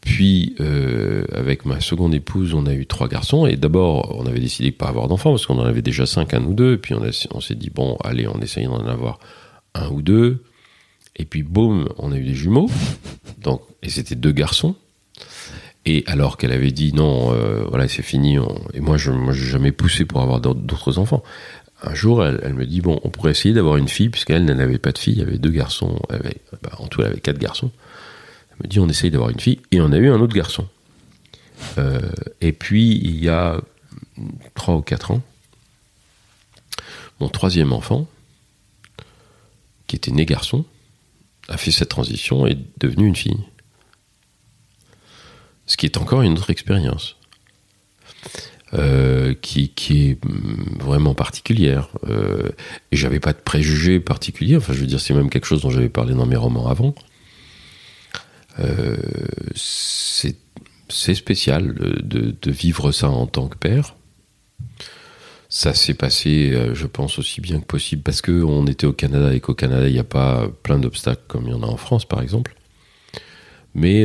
puis, 0.00 0.54
euh, 0.60 1.24
avec 1.32 1.66
ma 1.66 1.80
seconde 1.80 2.14
épouse, 2.14 2.54
on 2.54 2.66
a 2.66 2.72
eu 2.72 2.86
trois 2.86 3.08
garçons. 3.08 3.46
Et 3.46 3.56
d'abord, 3.56 4.16
on 4.16 4.26
avait 4.26 4.40
décidé 4.40 4.70
de 4.70 4.76
pas 4.76 4.88
avoir 4.88 5.08
d'enfants 5.08 5.30
parce 5.30 5.46
qu'on 5.46 5.58
en 5.58 5.64
avait 5.64 5.82
déjà 5.82 6.06
cinq, 6.06 6.34
un 6.34 6.44
ou 6.44 6.54
deux. 6.54 6.74
Et 6.74 6.78
puis, 6.78 6.94
on, 6.94 7.02
on 7.32 7.40
s'est 7.40 7.54
dit, 7.54 7.70
bon, 7.70 7.96
allez, 8.04 8.26
on 8.28 8.40
essaye 8.40 8.66
d'en 8.66 8.86
avoir 8.86 9.18
un 9.74 9.88
ou 9.88 10.02
deux. 10.02 10.44
Et 11.16 11.24
puis, 11.24 11.42
boum, 11.42 11.88
on 11.98 12.12
a 12.12 12.16
eu 12.16 12.24
des 12.24 12.34
jumeaux. 12.34 12.70
Donc, 13.42 13.62
et 13.82 13.90
c'était 13.90 14.14
deux 14.14 14.32
garçons. 14.32 14.76
Et 15.86 16.04
alors 16.06 16.36
qu'elle 16.36 16.52
avait 16.52 16.72
dit, 16.72 16.92
non, 16.92 17.32
euh, 17.32 17.64
voilà, 17.68 17.88
c'est 17.88 18.02
fini. 18.02 18.36
Et 18.74 18.80
moi, 18.80 18.96
je 18.98 19.10
n'ai 19.10 19.32
jamais 19.32 19.72
poussé 19.72 20.04
pour 20.04 20.20
avoir 20.20 20.40
d'autres- 20.40 20.98
enfants. 20.98 21.22
Un 21.82 21.94
jour, 21.94 22.24
elle, 22.24 22.40
elle 22.42 22.52
me 22.54 22.66
dit, 22.66 22.82
bon, 22.82 23.00
on 23.04 23.08
pourrait 23.08 23.30
essayer 23.30 23.54
d'avoir 23.54 23.76
une 23.78 23.88
fille, 23.88 24.10
puisqu'elle 24.10 24.48
elle 24.48 24.56
n'avait 24.56 24.78
pas 24.78 24.92
de 24.92 24.98
fille. 24.98 25.14
Il 25.14 25.20
y 25.20 25.22
avait 25.22 25.38
deux 25.38 25.50
garçons. 25.50 25.98
Elle 26.10 26.34
bah, 26.62 26.72
en 26.78 26.86
tout, 26.86 27.00
elle 27.00 27.08
avait 27.12 27.20
quatre 27.20 27.38
garçons. 27.38 27.70
Elle 28.50 28.66
me 28.66 28.68
dit 28.68 28.78
on 28.78 28.88
essaye 28.88 29.10
d'avoir 29.10 29.30
une 29.30 29.40
fille 29.40 29.60
et 29.70 29.80
on 29.80 29.90
a 29.92 29.96
eu 29.96 30.10
un 30.10 30.20
autre 30.20 30.34
garçon. 30.34 30.68
Euh, 31.78 32.00
et 32.40 32.52
puis 32.52 32.96
il 32.98 33.22
y 33.22 33.28
a 33.28 33.60
trois 34.54 34.74
ou 34.76 34.82
quatre 34.82 35.10
ans, 35.10 35.22
mon 37.20 37.28
troisième 37.28 37.72
enfant, 37.72 38.06
qui 39.86 39.96
était 39.96 40.10
né 40.10 40.24
garçon, 40.26 40.64
a 41.48 41.56
fait 41.56 41.70
cette 41.70 41.88
transition 41.88 42.46
et 42.46 42.52
est 42.52 42.58
devenu 42.78 43.06
une 43.06 43.16
fille. 43.16 43.38
Ce 45.70 45.76
qui 45.76 45.86
est 45.86 45.98
encore 45.98 46.22
une 46.22 46.32
autre 46.32 46.50
expérience. 46.50 47.14
euh, 48.74 49.34
qui, 49.40 49.72
est 49.90 50.24
hum, 50.24 50.78
vraiment 50.80 51.14
particulière. 51.14 51.88
Euh, 52.08 52.48
et 52.90 52.96
j'avais 52.96 53.20
pas 53.20 53.32
de 53.32 53.38
préjugés 53.38 54.00
particuliers. 54.00 54.56
Enfin, 54.56 54.72
je 54.72 54.80
veux 54.80 54.86
dire, 54.86 55.00
c'est 55.00 55.14
même 55.14 55.30
quelque 55.30 55.46
chose 55.46 55.62
dont 55.62 55.70
j'avais 55.70 55.88
parlé 55.88 56.12
dans 56.14 56.26
mes 56.26 56.34
romans 56.36 56.66
avant. 56.68 56.94
Euh, 58.58 58.96
c'est 59.54 60.34
spécial 61.14 61.72
de, 61.74 62.34
de- 62.42 62.50
vivre 62.50 62.90
ça 62.90 63.08
en 63.08 63.26
tant 63.28 63.46
que 63.48 63.56
père. 63.56 63.94
Ça 65.48 65.72
s'est 65.74 65.94
passé, 65.94 66.50
euh, 66.52 66.74
je 66.74 66.86
pense, 66.86 67.18
aussi 67.20 67.40
bien 67.40 67.60
que 67.60 67.66
possible 67.66 68.02
parce 68.02 68.22
que 68.22 68.42
on 68.42 68.66
était 68.66 68.86
au 68.86 68.92
Canada 68.92 69.32
et 69.34 69.40
qu'au 69.40 69.54
Canada, 69.54 69.86
il 69.88 69.92
n'y 69.92 69.98
a 70.00 70.04
pas 70.04 70.48
plein 70.64 70.78
d'obstacles 70.80 71.22
comme 71.28 71.46
il 71.46 71.50
y 71.50 71.54
en 71.54 71.62
a 71.62 71.66
en 71.66 71.76
France, 71.76 72.04
par 72.06 72.22
exemple. 72.22 72.54
Mais 73.74 74.04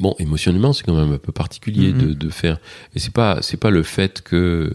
bon, 0.00 0.14
émotionnellement, 0.18 0.72
c'est 0.72 0.84
quand 0.84 0.94
même 0.96 1.12
un 1.12 1.18
peu 1.18 1.32
particulier 1.32 1.92
Mhm. 1.92 2.00
de, 2.08 2.12
de 2.14 2.28
faire. 2.30 2.58
Et 2.94 2.98
c'est 2.98 3.12
pas, 3.12 3.40
c'est 3.42 3.56
pas 3.56 3.70
le 3.70 3.82
fait 3.82 4.22
que 4.22 4.74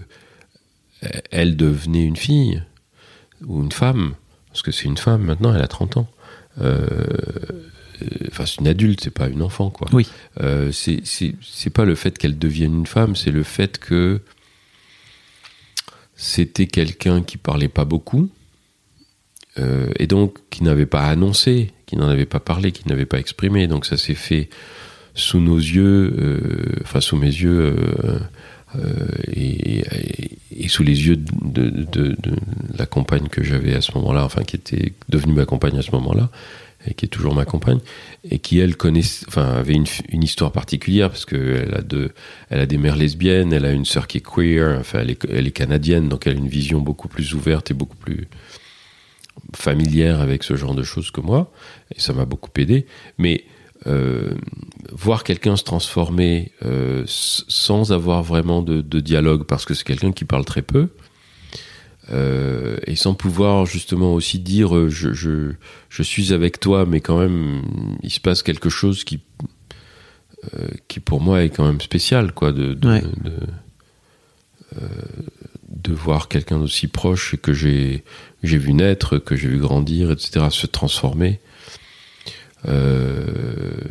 elle 1.31 1.57
devenait 1.57 2.03
une 2.05 2.15
fille 2.17 2.61
ou 3.47 3.61
une 3.63 3.71
femme, 3.71 4.13
parce 4.49 4.61
que 4.61 4.71
c'est 4.71 4.85
une 4.85 4.97
femme 4.97 5.23
maintenant, 5.23 5.53
elle 5.55 5.61
a 5.63 5.67
30 5.67 5.97
ans. 5.97 6.07
Euh, 6.61 7.05
Enfin, 8.29 8.47
c'est 8.47 8.59
une 8.61 8.67
adulte, 8.67 9.01
c'est 9.03 9.11
pas 9.13 9.27
une 9.27 9.43
enfant, 9.43 9.69
quoi. 9.69 9.87
Oui. 9.93 10.07
Euh, 10.41 10.71
c'est 10.71 11.69
pas 11.71 11.85
le 11.85 11.93
fait 11.93 12.17
qu'elle 12.17 12.39
devienne 12.39 12.73
une 12.79 12.87
femme, 12.87 13.15
c'est 13.15 13.29
le 13.29 13.43
fait 13.43 13.77
que 13.77 14.21
c'était 16.15 16.65
quelqu'un 16.67 17.21
qui 17.21 17.37
parlait 17.37 17.67
pas 17.67 17.85
beaucoup 17.85 18.29
euh, 19.59 19.89
et 19.99 20.07
donc 20.07 20.37
qui 20.49 20.63
n'avait 20.63 20.85
pas 20.85 21.03
annoncé, 21.07 21.71
qui 21.85 21.95
n'en 21.95 22.07
avait 22.09 22.25
pas 22.25 22.39
parlé, 22.39 22.71
qui 22.71 22.87
n'avait 22.87 23.05
pas 23.05 23.19
exprimé. 23.19 23.67
Donc 23.67 23.85
ça 23.85 23.97
s'est 23.97 24.15
fait 24.15 24.49
sous 25.13 25.39
nos 25.39 25.57
yeux, 25.57 26.13
euh, 26.17 26.79
enfin 26.83 27.01
sous 27.01 27.17
mes 27.17 27.27
yeux 27.27 27.75
euh, 28.05 28.19
euh, 28.75 29.07
et, 29.33 30.67
sous 30.69 30.83
les 30.83 31.07
yeux 31.07 31.17
de, 31.17 32.15
la 32.77 32.85
compagne 32.85 33.27
que 33.27 33.43
j'avais 33.43 33.75
à 33.75 33.81
ce 33.81 33.91
moment-là, 33.95 34.23
enfin 34.23 34.43
qui 34.43 34.55
était 34.55 34.93
devenue 35.09 35.33
ma 35.33 35.45
compagne 35.45 35.77
à 35.77 35.81
ce 35.81 35.91
moment-là 35.91 36.29
et 36.87 36.93
qui 36.93 37.05
est 37.05 37.09
toujours 37.09 37.35
ma 37.35 37.43
compagne 37.43 37.79
et 38.29 38.39
qui 38.39 38.59
elle 38.59 38.77
connaissait, 38.77 39.25
enfin 39.27 39.43
avait 39.43 39.73
une, 39.73 40.23
histoire 40.23 40.53
particulière 40.53 41.09
parce 41.09 41.25
que 41.25 41.35
elle 41.35 41.75
a 41.75 41.81
deux, 41.81 42.11
elle 42.49 42.61
a 42.61 42.65
des 42.65 42.77
mères 42.77 42.95
lesbiennes, 42.95 43.51
elle 43.51 43.65
a 43.65 43.73
une 43.73 43.85
sœur 43.85 44.07
qui 44.07 44.19
est 44.19 44.25
queer, 44.25 44.77
enfin 44.79 44.99
elle 45.01 45.11
est, 45.11 45.25
elle 45.29 45.45
est 45.45 45.51
canadienne 45.51 46.07
donc 46.07 46.25
elle 46.25 46.35
a 46.35 46.39
une 46.39 46.47
vision 46.47 46.79
beaucoup 46.79 47.09
plus 47.09 47.33
ouverte 47.33 47.69
et 47.69 47.73
beaucoup 47.73 47.97
plus 47.97 48.29
familière 49.55 50.21
avec 50.21 50.43
ce 50.43 50.55
genre 50.55 50.73
de 50.73 50.83
choses 50.83 51.11
que 51.11 51.19
moi 51.19 51.51
et 51.93 51.99
ça 51.99 52.13
m'a 52.13 52.25
beaucoup 52.25 52.51
aidé. 52.57 52.85
Mais 53.17 53.43
euh, 53.87 54.33
voir 54.91 55.23
quelqu'un 55.23 55.55
se 55.55 55.63
transformer 55.63 56.51
euh, 56.63 57.03
sans 57.07 57.91
avoir 57.91 58.21
vraiment 58.23 58.61
de, 58.61 58.81
de 58.81 58.99
dialogue 58.99 59.43
parce 59.45 59.65
que 59.65 59.73
c'est 59.73 59.83
quelqu'un 59.85 60.11
qui 60.11 60.25
parle 60.25 60.45
très 60.45 60.61
peu. 60.61 60.89
euh, 62.11 62.77
et 62.87 62.95
sans 62.95 63.13
pouvoir 63.13 63.65
justement 63.65 64.13
aussi 64.13 64.39
dire 64.39 64.89
je, 64.89 65.13
je, 65.13 65.53
je 65.89 66.03
suis 66.03 66.33
avec 66.33 66.59
toi, 66.59 66.85
mais 66.85 66.99
quand 67.01 67.17
même 67.19 67.63
il 68.03 68.11
se 68.11 68.19
passe 68.19 68.43
quelque 68.43 68.69
chose 68.69 69.03
qui, 69.03 69.19
qui 70.87 70.99
pour 70.99 71.21
moi 71.21 71.43
est 71.43 71.49
quand 71.49 71.65
même 71.65 71.81
spécial, 71.81 72.33
quoi, 72.33 72.51
de, 72.51 72.73
de, 72.73 72.87
Ouais. 72.87 73.01
de, 73.23 73.31
de 75.69 75.93
voir 75.93 76.27
quelqu'un 76.27 76.59
d'aussi 76.59 76.87
proche 76.87 77.35
que 77.41 77.53
j'ai 77.53 78.03
j'ai 78.43 78.57
vu 78.57 78.73
naître, 78.73 79.17
que 79.19 79.35
j'ai 79.35 79.47
vu 79.47 79.59
grandir, 79.59 80.11
etc., 80.11 80.47
se 80.49 80.65
transformer. 80.67 81.39
Euh, 82.67 83.25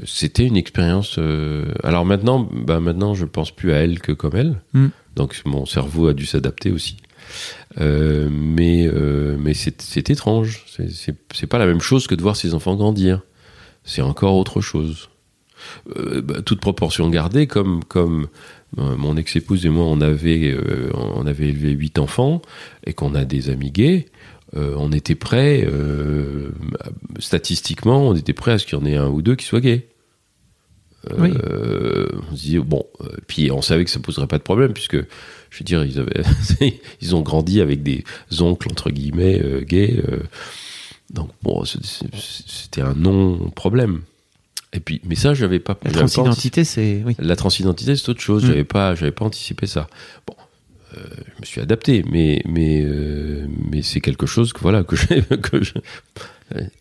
C'était 0.06 0.46
une 0.46 0.56
expérience. 0.56 1.16
euh, 1.18 1.66
Alors 1.82 2.04
maintenant, 2.04 2.48
bah 2.52 2.80
maintenant, 2.80 3.14
je 3.14 3.24
pense 3.24 3.50
plus 3.50 3.72
à 3.72 3.76
elle 3.78 4.00
que 4.00 4.12
comme 4.12 4.36
elle. 4.36 4.60
Mm. 4.72 4.86
Donc 5.16 5.40
mon 5.44 5.66
cerveau 5.66 6.08
a 6.08 6.14
dû 6.14 6.26
s'adapter 6.26 6.70
aussi. 6.70 6.96
Euh, 7.80 8.28
mais 8.30 8.88
mais 9.38 9.54
c'est 9.54 10.10
étrange. 10.10 10.64
C'est- 10.68 11.46
pas 11.46 11.58
la 11.58 11.66
même 11.66 11.80
chose 11.80 12.06
que 12.06 12.14
de 12.14 12.22
voir 12.22 12.36
ses 12.36 12.54
enfants 12.54 12.76
grandir. 12.76 13.20
C'est 13.84 14.02
encore 14.02 14.36
autre 14.36 14.60
chose. 14.60 15.08
Bah, 15.94 16.40
toute 16.44 16.60
proportion 16.60 17.10
gardée, 17.10 17.46
comme 17.46 17.84
comme 17.84 18.28
mon 18.76 19.16
ex-épouse 19.16 19.66
et 19.66 19.68
moi, 19.68 19.84
on 19.84 20.00
avait 20.00 20.56
on 20.94 21.26
avait 21.26 21.48
élevé 21.48 21.70
huit 21.72 21.98
enfants 21.98 22.40
et 22.86 22.92
qu'on 22.94 23.14
a 23.14 23.24
des 23.24 23.50
amis 23.50 23.70
gays. 23.70 24.06
Euh, 24.56 24.74
on 24.76 24.92
était 24.92 25.14
prêt, 25.14 25.64
euh, 25.64 26.50
statistiquement, 27.18 28.08
on 28.08 28.16
était 28.16 28.32
prêt 28.32 28.52
à 28.52 28.58
ce 28.58 28.66
qu'il 28.66 28.78
y 28.78 28.82
en 28.82 28.84
ait 28.84 28.96
un 28.96 29.08
ou 29.08 29.22
deux 29.22 29.36
qui 29.36 29.46
soient 29.46 29.60
gays. 29.60 29.88
Oui. 31.16 31.30
Euh, 31.32 32.08
on 32.30 32.36
se 32.36 32.42
dit 32.42 32.58
bon, 32.58 32.84
puis 33.26 33.50
on 33.50 33.62
savait 33.62 33.84
que 33.84 33.90
ça 33.90 34.00
poserait 34.00 34.26
pas 34.26 34.36
de 34.36 34.42
problème 34.42 34.74
puisque 34.74 34.96
je 34.96 35.58
veux 35.58 35.64
dire 35.64 35.82
ils 35.82 35.98
avaient, 35.98 36.22
ils 37.00 37.16
ont 37.16 37.22
grandi 37.22 37.62
avec 37.62 37.82
des 37.82 38.04
oncles 38.40 38.68
entre 38.70 38.90
guillemets 38.90 39.40
gays, 39.62 40.02
donc 41.08 41.30
bon 41.42 41.64
c'était 41.64 42.82
un 42.82 42.92
non 42.94 43.48
problème. 43.50 44.02
Et 44.74 44.80
puis 44.80 45.00
mais 45.04 45.14
ça 45.14 45.32
j'avais 45.32 45.58
pas. 45.58 45.78
La 45.84 45.90
pas 45.90 45.98
transidentité, 46.00 46.64
c'est. 46.64 47.02
Oui. 47.04 47.16
la 47.18 47.34
transidentité, 47.34 47.96
c'est 47.96 48.08
autre 48.10 48.20
chose. 48.20 48.44
Mm. 48.44 48.48
J'avais 48.48 48.64
pas, 48.64 48.94
j'avais 48.94 49.10
pas 49.10 49.24
anticipé 49.24 49.66
ça. 49.66 49.88
Bon, 50.26 50.34
euh, 50.96 51.00
je 51.36 51.40
me 51.40 51.46
suis 51.46 51.60
adapté, 51.60 52.04
mais 52.10 52.42
mais 52.46 52.82
euh, 52.84 53.46
mais 53.70 53.82
c'est 53.82 54.00
quelque 54.00 54.26
chose 54.26 54.52
que 54.52 54.60
voilà 54.60 54.82
que 54.84 54.96
j'ai 54.96 55.22
que 55.42 55.62
je 55.62 55.74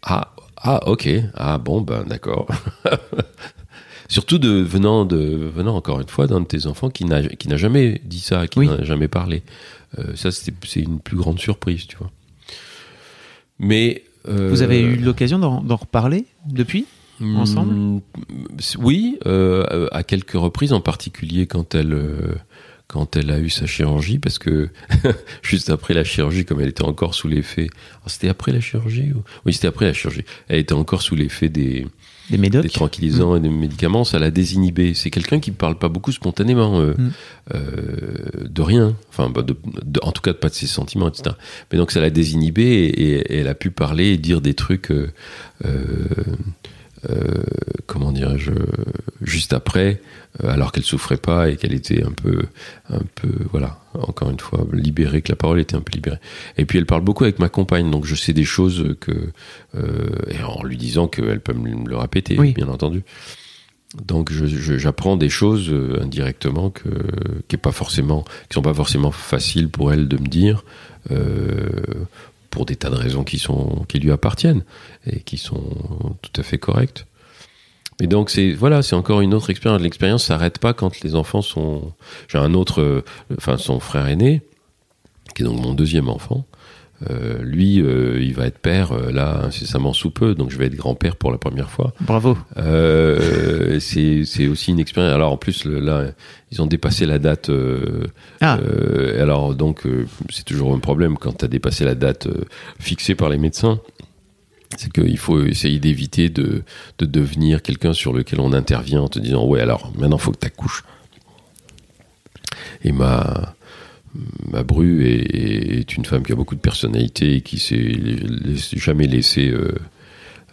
ah 0.02 0.34
ah 0.58 0.88
ok 0.90 1.10
ah 1.36 1.58
bon 1.58 1.82
ben 1.82 2.04
d'accord. 2.04 2.48
Surtout 4.08 4.40
de 4.40 4.50
venant 4.50 5.06
de 5.06 5.18
venant 5.18 5.76
encore 5.76 6.02
une 6.02 6.08
fois 6.08 6.26
d'un 6.26 6.42
de 6.42 6.46
tes 6.48 6.66
enfants 6.66 6.90
qui 6.90 7.06
n'a 7.06 7.22
jamais 7.58 8.02
dit 8.04 8.20
ça, 8.20 8.48
qui 8.48 8.58
Oui. 8.60 8.68
n'a 8.68 8.84
jamais 8.84 9.08
parlé. 9.08 9.44
Euh, 10.00 10.16
ça 10.16 10.32
c'est 10.32 10.80
une 10.80 11.00
plus 11.00 11.16
grande 11.18 11.40
surprise, 11.40 11.86
tu 11.86 11.96
vois. 11.98 12.10
Mais 13.60 14.04
euh, 14.28 14.50
Vous 14.50 14.64
avez 14.64 14.82
eu 14.82 14.96
l'occasion 14.96 15.38
d'en 15.38 15.76
reparler 15.76 16.26
depuis 16.48 16.86
ensemble? 17.22 17.74
Mm, 17.74 18.02
Oui, 18.80 19.20
euh, 19.28 19.88
à 19.92 20.04
quelques 20.04 20.32
reprises, 20.34 20.74
en 20.74 20.82
particulier 20.82 21.46
quand 21.46 21.76
elle, 21.76 21.94
euh, 21.94 22.36
quand 22.92 23.16
elle 23.16 23.30
a 23.30 23.40
eu 23.40 23.50
sa 23.52 23.68
chirurgie, 23.68 24.18
parce 24.18 24.40
que 24.40 24.70
juste 25.44 25.70
après 25.70 25.94
la 25.94 26.04
chirurgie, 26.04 26.44
comme 26.44 26.60
elle 26.60 26.70
était 26.70 26.84
encore 26.84 27.14
sous 27.14 27.28
l'effet. 27.28 27.68
Ah, 28.04 28.08
c'était 28.10 28.30
après 28.30 28.52
la 28.52 28.60
chirurgie 28.62 29.12
ou- 29.16 29.24
Oui, 29.46 29.54
c'était 29.54 29.68
après 29.68 29.86
la 29.86 29.94
chirurgie. 29.94 30.26
Elle 30.48 30.58
était 30.60 30.74
encore 30.74 31.04
sous 31.04 31.16
l'effet 31.16 31.50
des, 31.50 31.86
Des 32.32 32.38
médocs 32.40 32.64
des 32.64 32.70
tranquillisants 32.70 33.36
et 33.36 33.40
des 33.40 33.50
médicaments, 33.50 34.04
ça 34.04 34.18
l'a 34.18 34.32
désinhibé. 34.32 34.96
C'est 34.96 35.12
quelqu'un 35.12 35.40
qui 35.40 35.52
parle 35.52 35.78
pas 35.78 35.88
beaucoup 35.90 36.12
spontanément, 36.12 36.80
euh, 36.82 36.96
Mm. 36.98 37.12
euh, 37.54 38.48
de 38.50 38.62
rien, 38.64 38.96
enfin, 39.10 39.30
bah, 39.30 39.44
de- 39.44 39.56
de- 39.86 40.00
en 40.02 40.12
tout 40.12 40.24
cas, 40.24 40.34
pas 40.34 40.50
de 40.50 40.56
ses 40.56 40.66
sentiments, 40.68 41.10
etc. 41.10 41.36
Mais 41.72 41.78
donc, 41.78 41.92
ça 41.92 42.02
l'a 42.02 42.10
désinhibé 42.10 42.64
et, 42.64 43.02
et- 43.04 43.34
et 43.34 43.38
elle 43.38 43.48
a 43.48 43.56
pu 43.56 43.70
parler 43.70 44.08
et 44.14 44.18
dire 44.18 44.42
des 44.42 44.56
trucs, 44.56 44.90
euh, 44.90 45.08
euh, 47.10 47.44
comment 47.86 48.12
dirais-je, 48.12 48.52
juste 49.22 49.54
après, 49.54 50.02
euh, 50.44 50.50
alors 50.50 50.72
qu'elle 50.72 50.84
souffrait 50.84 51.18
pas 51.18 51.50
et 51.50 51.56
qu'elle 51.58 51.74
était 51.74 52.04
un 52.04 52.12
peu, 52.12 52.44
un 52.90 53.02
peu, 53.16 53.30
voilà, 53.52 53.80
encore 53.94 54.30
une 54.30 54.40
fois, 54.40 54.66
libérée, 54.74 55.22
que 55.22 55.32
la 55.32 55.36
parole 55.36 55.60
était 55.60 55.76
un 55.76 55.82
peu 55.82 55.94
libérée. 55.94 56.20
Et 56.58 56.66
puis, 56.66 56.78
elle 56.78 56.86
parle 56.86 57.02
beaucoup 57.02 57.24
avec 57.24 57.40
ma 57.40 57.50
compagne, 57.50 57.90
donc 57.90 58.06
je 58.06 58.16
sais 58.16 58.34
des 58.34 58.44
choses 58.44 58.96
que, 59.00 59.12
euh, 59.76 60.10
et 60.30 60.44
en 60.44 60.64
lui 60.64 60.78
disant 60.78 61.08
qu'elle 61.08 61.40
peut 61.42 61.54
me 61.54 61.88
le 61.88 61.98
répéter, 61.98 62.38
Oui. 62.38 62.54
bien 62.54 62.68
entendu. 62.68 63.04
Donc 64.06 64.32
j'apprends 64.32 65.18
des 65.18 65.30
choses 65.30 65.74
indirectement 66.00 66.70
que 66.70 66.90
qui 67.48 67.56
est 67.56 67.58
pas 67.60 67.72
forcément 67.72 68.24
qui 68.48 68.54
sont 68.54 68.62
pas 68.62 68.76
forcément 68.76 69.10
faciles 69.10 69.68
pour 69.68 69.92
elle 69.92 70.08
de 70.08 70.18
me 70.18 70.28
dire 70.28 70.64
euh, 71.10 71.72
pour 72.60 72.66
des 72.66 72.76
tas 72.76 72.90
de 72.90 72.96
raisons 72.96 73.24
qui 73.24 73.40
sont 73.40 73.86
qui 73.88 74.00
lui 74.00 74.12
appartiennent 74.12 74.66
et 75.06 75.22
qui 75.22 75.38
sont 75.38 76.18
tout 76.22 76.42
à 76.42 76.44
fait 76.44 76.58
correctes. 76.58 77.06
Et 78.02 78.08
donc 78.08 78.30
c'est 78.30 78.52
voilà, 78.52 78.82
c'est 78.82 78.98
encore 78.98 79.22
une 79.22 79.34
autre 79.34 79.50
expérience. 79.50 79.82
L'expérience 79.82 80.26
s'arrête 80.26 80.60
pas 80.60 80.74
quand 80.74 81.00
les 81.00 81.16
enfants 81.16 81.42
sont. 81.42 81.94
J'ai 82.28 82.38
un 82.38 82.54
autre, 82.54 82.82
euh, 82.82 83.06
enfin 83.38 83.56
son 83.56 83.80
frère 83.80 84.08
aîné, 84.08 84.42
qui 85.36 85.44
est 85.44 85.46
donc 85.46 85.62
mon 85.62 85.74
deuxième 85.74 86.10
enfant. 86.10 86.46
Euh, 87.10 87.42
lui, 87.42 87.82
euh, 87.82 88.20
il 88.22 88.34
va 88.34 88.46
être 88.48 88.58
père 88.60 88.92
euh, 88.92 89.12
là 89.12 89.44
incessamment 89.46 89.94
sous 89.94 90.12
peu, 90.12 90.36
donc 90.36 90.52
je 90.52 90.58
vais 90.58 90.66
être 90.66 90.76
grand-père 90.76 91.16
pour 91.16 91.32
la 91.32 91.38
première 91.38 91.70
fois. 91.70 91.94
Bravo. 92.02 92.38
C'est 93.80 94.48
aussi 94.48 94.72
une 94.72 94.80
expérience. 94.80 95.14
Alors 95.14 95.32
en 95.32 95.38
plus 95.38 95.66
le- 95.66 95.80
là, 95.80 96.12
ils 96.52 96.62
ont 96.62 96.66
dépassé 96.66 97.06
la 97.06 97.20
date. 97.20 97.50
Ah. 98.42 98.58
alors 99.20 99.56
donc 99.56 99.84
c'est 100.30 100.44
toujours 100.46 100.74
un 100.74 100.80
problème 100.80 101.18
quand 101.18 101.38
tu 101.38 101.46
as 101.46 101.48
dépassé 101.48 101.86
la 101.86 101.96
date 101.96 102.28
fixée 102.80 103.16
par 103.16 103.30
les 103.30 103.38
médecins. 103.38 103.80
C'est 104.78 104.92
qu'il 104.92 105.18
faut 105.18 105.44
essayer 105.46 105.80
d'éviter 105.80 106.30
de, 106.30 106.64
de 107.00 107.06
devenir 107.06 107.62
quelqu'un 107.62 107.94
sur 107.94 108.14
lequel 108.14 108.40
on 108.40 108.54
intervient 108.54 109.02
en 109.02 109.08
te 109.10 109.20
disant 109.20 109.46
ouais 109.46 109.62
alors 109.62 109.92
maintenant 109.98 110.18
faut 110.18 110.32
que 110.32 110.40
tu 110.40 110.48
accouches. 110.48 110.84
Et 112.84 112.92
ma 112.92 113.56
ma 114.52 114.64
bru 114.64 115.06
est, 115.06 115.80
est 115.80 115.96
une 115.98 116.06
femme 116.06 116.24
qui 116.24 116.32
a 116.32 116.36
beaucoup 116.36 116.56
de 116.56 116.60
personnalité 116.62 117.36
et 117.36 117.42
qui 117.42 117.60
s'est 117.60 117.98
jamais 118.78 119.06
laissé 119.08 119.50
euh, 119.50 119.74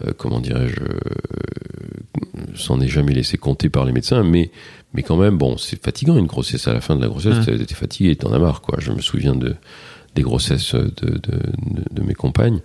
euh, 0.05 0.13
comment 0.17 0.41
dirais-je 0.41 0.81
euh, 0.81 0.99
s'en 2.55 2.81
est 2.81 2.89
jamais 2.89 3.13
laissé 3.15 3.39
compter 3.39 3.69
par 3.71 3.85
les 3.85 3.93
médecins. 3.93 4.23
Mais 4.23 4.51
mais 4.93 5.03
quand 5.03 5.17
même 5.17 5.39
bon 5.39 5.57
c'est 5.57 5.83
fatigant 5.83 6.17
une 6.19 6.27
grossesse. 6.27 6.69
À 6.69 6.75
la 6.75 6.81
fin 6.81 6.97
de 6.97 7.01
la 7.03 7.09
grossesse 7.09 7.47
Ouais. 7.47 7.59
t'es 7.65 7.75
fatigué 7.75 8.17
t'en 8.17 8.33
as 8.33 8.39
marre 8.39 8.61
quoi. 8.61 8.79
Je 8.81 8.93
me 8.93 9.01
souviens 9.01 9.35
de 9.35 9.57
des 10.15 10.23
grossesses 10.23 10.75
de, 10.75 10.91
de, 11.03 11.19
de, 11.19 11.39
de 11.91 12.03
mes 12.03 12.15
compagnes 12.15 12.61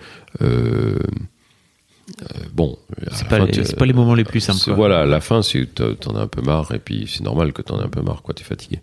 bon 2.54 2.78
à 3.10 3.16
C'est 3.16 3.28
pas, 3.28 3.38
fin, 3.46 3.48
pas 3.78 3.86
les 3.86 3.94
moments 3.94 4.16
les 4.16 4.24
plus 4.24 4.40
simples. 4.42 4.60
quoi. 4.64 4.74
Voilà, 4.76 5.02
à 5.02 5.06
la 5.06 5.22
fin, 5.22 5.42
c'est 5.42 5.66
t'en 5.74 5.94
t'en 5.96 6.16
as 6.16 6.22
un 6.22 6.28
peu 6.28 6.42
marre, 6.42 6.72
et 6.74 6.80
puis 6.80 7.08
c'est 7.12 7.24
normal 7.24 7.54
que 7.54 7.62
t'en 7.62 7.80
aies 7.80 7.86
un 7.86 7.90
peu 7.90 8.02
marre, 8.02 8.22
quoi, 8.22 8.34
t'es 8.34 8.44
fatigué. 8.44 8.80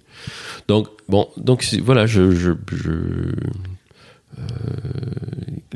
Donc, 0.68 0.88
bon, 1.08 1.28
donc 1.36 1.66
voilà, 1.82 2.06
je. 2.06 2.30
je, 2.32 2.52
je 2.72 2.90
euh, 4.38 4.42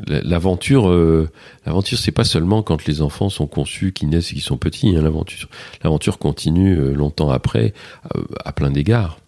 la- 0.07 0.21
l'aventure, 0.21 0.89
euh, 0.89 1.29
l'aventure, 1.65 1.97
c'est 1.97 2.11
pas 2.11 2.23
seulement 2.23 2.61
quand 2.63 2.85
les 2.85 3.01
enfants 3.01 3.29
sont 3.29 3.47
conçus, 3.47 3.91
qu'ils 3.93 4.09
naissent 4.09 4.31
et 4.31 4.35
qu'ils 4.35 4.43
sont 4.43 4.57
petits. 4.57 4.95
hein, 4.95 5.01
l'aventure, 5.01 5.49
l'aventure 5.83 6.17
continue 6.17 6.77
euh, 6.77 6.93
longtemps 6.93 7.29
après, 7.29 7.73
euh, 8.15 8.21
à 8.45 8.51
plein 8.53 8.71
d'égards. 8.71 9.19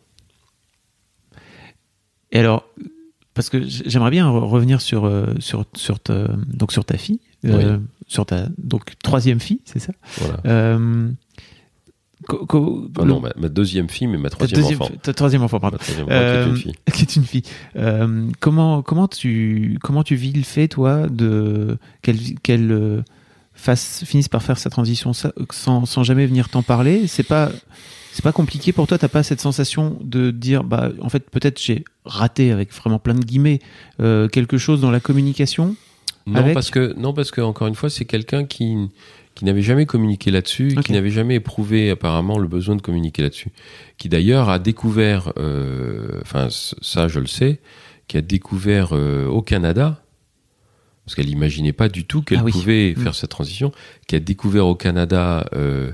Et 2.32 2.40
alors, 2.40 2.68
parce 3.36 3.50
que 3.50 3.62
j'aimerais 3.63 4.10
bien 4.10 4.28
re- 4.28 4.39
revenir 4.39 4.82
sur, 4.82 5.06
euh, 5.06 5.28
sur, 5.39 5.65
sur, 5.76 6.00
ta, 6.00 6.28
donc 6.48 6.71
sur 6.71 6.84
ta 6.86 6.98
fille, 6.98 7.19
euh, 7.45 7.78
sur 8.08 8.26
ta 8.26 8.48
donc, 8.58 8.93
troisième 9.04 9.39
fille, 9.39 9.60
c'est 9.65 9.78
ça? 9.80 9.93
Voilà. 10.17 10.39
Euh, 10.48 11.10
co- 12.28 12.45
co- 12.45 12.89
Enfin, 12.95 13.06
non, 13.06 13.19
ma, 13.19 13.32
ma 13.36 13.50
deuxième 13.50 13.89
fille, 13.89 14.08
mais 14.08 14.17
ma 14.17 14.30
troisième 14.30 14.62
deuxième, 14.62 14.82
enfant. 14.82 14.93
ta 15.02 15.13
troisième 15.13 15.43
enfant, 15.43 15.60
pardon. 15.60 15.78
Ma 15.78 15.84
troisième 15.84 16.08
enfant, 16.08 16.15
qui 16.15 16.36
est 16.36 16.39
Euh, 16.39 16.50
une 16.50 16.56
fille. 16.58 16.74
qui 16.93 17.02
est 17.04 17.15
une 17.17 17.26
fille. 17.26 17.43
Comment, 18.39 18.82
comment, 18.82 19.08
tu, 19.08 19.78
comment 19.82 20.04
tu 20.04 20.15
vis 20.15 20.34
le 20.34 20.43
fait, 20.43 20.67
toi, 20.67 21.08
de 21.08 21.78
qu'elle 22.02 22.17
qu'elle 22.41 23.04
fasse, 23.54 24.04
finisse 24.06 24.28
par 24.30 24.43
faire 24.43 24.58
sa 24.58 24.69
transition 24.69 25.13
sa- 25.13 25.32
sans, 25.52 25.86
sans 25.86 26.04
jamais 26.04 26.26
venir 26.26 26.50
t'en 26.50 26.63
parler? 26.63 27.08
C'est 27.08 27.24
pas. 27.24 27.52
C'est 28.15 28.23
pas 28.23 28.32
compliqué 28.32 28.71
pour 28.71 28.88
toi, 28.88 28.97
t'as 28.97 29.10
pas 29.10 29.23
cette 29.23 29.41
sensation 29.41 29.97
de 29.99 30.32
dire, 30.32 30.63
bah, 30.63 30.89
en 31.01 31.10
fait, 31.10 31.30
peut-être 31.30 31.62
j'ai 31.62 31.84
raté 32.06 32.49
avec 32.49 32.71
vraiment 32.71 32.97
plein 32.97 33.13
de 33.13 33.19
guillemets 33.19 33.60
euh, 33.99 34.30
quelque 34.30 34.58
chose 34.58 34.80
dans 34.80 34.89
la 34.89 35.01
communication. 35.01 35.75
Non, 36.25 36.39
Avec 36.39 36.54
parce 36.54 36.71
que 36.71 36.93
non, 36.97 37.13
parce 37.13 37.32
que 37.32 37.41
encore 37.41 37.67
une 37.67 37.75
fois, 37.75 37.89
c'est 37.89 38.06
quelqu'un 38.06 38.45
qui 38.45 38.89
qui 39.34 39.43
n'avait 39.43 39.62
jamais 39.62 39.86
communiqué 39.86 40.32
là-dessus, 40.32 40.78
qui 40.86 40.93
n'avait 40.93 41.10
jamais 41.10 41.36
éprouvé 41.36 41.89
apparemment 41.89 42.38
le 42.38 42.47
besoin 42.47 42.78
de 42.78 42.82
communiquer 42.82 43.21
là-dessus, 43.21 43.49
qui 43.97 44.08
d'ailleurs 44.08 44.47
a 44.47 44.60
découvert, 44.60 45.34
euh, 45.38 46.21
enfin 46.21 46.47
ça 46.49 47.10
je 47.10 47.19
le 47.19 47.28
sais, 47.28 47.60
qui 48.08 48.15
a 48.15 48.21
découvert 48.21 48.93
euh, 48.93 49.28
au 49.28 49.41
Canada, 49.41 50.05
parce 51.06 51.15
qu'elle 51.15 51.28
n'imaginait 51.28 51.74
pas 51.74 51.88
du 51.89 52.04
tout 52.06 52.22
qu'elle 52.22 52.39
Ah 52.39 52.44
oui. 52.44 52.52
pouvait 52.52 52.94
Mm. 52.98 53.02
faire 53.04 53.15
cette 53.15 53.30
transition, 53.30 53.72
qui 54.08 54.15
a 54.15 54.20
découvert 54.20 54.65
au 54.68 54.76
Canada 54.76 55.48
euh, 55.56 55.91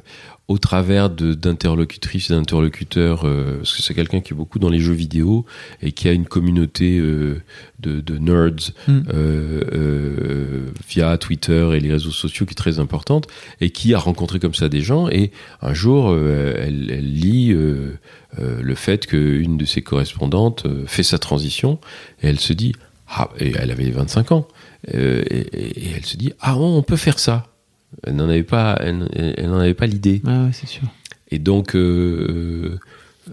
au 0.48 0.58
travers 0.58 1.10
d'interlocutrices 1.10 2.30
et 2.30 2.34
d'interlocuteurs, 2.34 3.22
euh, 3.26 3.58
parce 3.60 3.74
que 3.74 3.82
c'est 3.82 3.94
quelqu'un 3.94 4.20
qui 4.20 4.34
est 4.34 4.36
beaucoup 4.36 4.60
dans 4.60 4.68
les 4.70 4.80
jeux 4.80 4.92
vidéo 4.94 5.46
et 5.82 5.94
qui 5.94 6.10
a 6.10 6.12
une 6.12 6.26
communauté 6.26 6.98
euh, 7.00 7.42
de, 7.80 8.02
de 8.02 8.18
nerds 8.18 8.72
Mm. 8.88 9.02
via 10.88 11.18
Twitter 11.18 11.70
et 11.76 11.80
les 11.80 11.92
réseaux 11.92 12.12
sociaux 12.12 12.46
qui 12.46 12.52
est 12.52 12.56
très 12.56 12.80
importante 12.80 13.28
et 13.60 13.70
qui 13.70 13.94
a 13.94 14.00
rencontré 14.00 14.40
comme 14.40 14.54
ça 14.54 14.70
des 14.70 14.82
gens 14.82 15.08
et 15.10 15.32
un 15.62 15.74
jour 15.74 16.14
elle, 16.16 16.90
elle 16.92 17.14
lit 17.14 17.54
le 17.54 18.76
fait 18.76 19.08
qu'une 19.08 19.58
de 19.58 19.66
ses 19.66 19.82
correspondantes 19.82 20.66
fait 20.86 21.04
sa 21.04 21.18
transition 21.20 21.80
et 22.22 22.28
elle 22.28 22.40
se 22.40 22.54
dit 22.54 22.74
ah 23.10 23.30
et 23.40 23.54
elle 23.58 23.72
avait 23.72 23.90
25 23.90 24.32
ans 24.32 24.48
euh, 24.94 25.24
et, 25.30 25.92
elle 25.96 26.06
se 26.06 26.18
dit 26.18 26.34
ah 26.40 26.54
bon, 26.56 26.78
on 26.78 26.82
peut 26.84 26.96
faire 26.98 27.20
ça 27.20 27.48
elle 28.04 28.16
n'en 28.16 28.30
avait 28.30 28.44
pas 28.44 28.78
elle, 28.82 29.08
elle 29.38 29.50
n'en 29.50 29.60
avait 29.60 29.74
pas 29.74 29.86
l'idée 29.86 30.22
Ah 30.26 30.46
ouais, 30.46 30.52
c'est 30.54 30.68
sûr. 30.68 30.84
et 31.30 31.40
donc, 31.40 31.76
euh, 31.76 32.80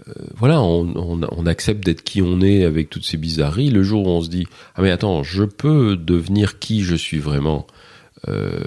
euh, 0.07 0.13
voilà, 0.35 0.61
on, 0.61 0.93
on- 0.97 1.21
on 1.31 1.45
accepte 1.45 1.83
d'être 1.85 2.03
qui 2.03 2.21
on 2.21 2.41
est 2.41 2.65
avec 2.65 2.89
toutes 2.89 3.05
ces 3.05 3.15
bizarreries. 3.17 3.69
Le 3.71 3.83
jour 3.83 4.05
où 4.05 4.09
on 4.09 4.21
se 4.21 4.29
dit, 4.29 4.45
ah 4.75 4.81
mais 4.81 4.91
attends, 4.91 5.23
je 5.23 5.43
peux 5.45 5.95
devenir 5.95 6.59
qui 6.59 6.83
je 6.83 6.95
suis 6.95 7.19
vraiment. 7.19 7.65
Euh, 8.27 8.59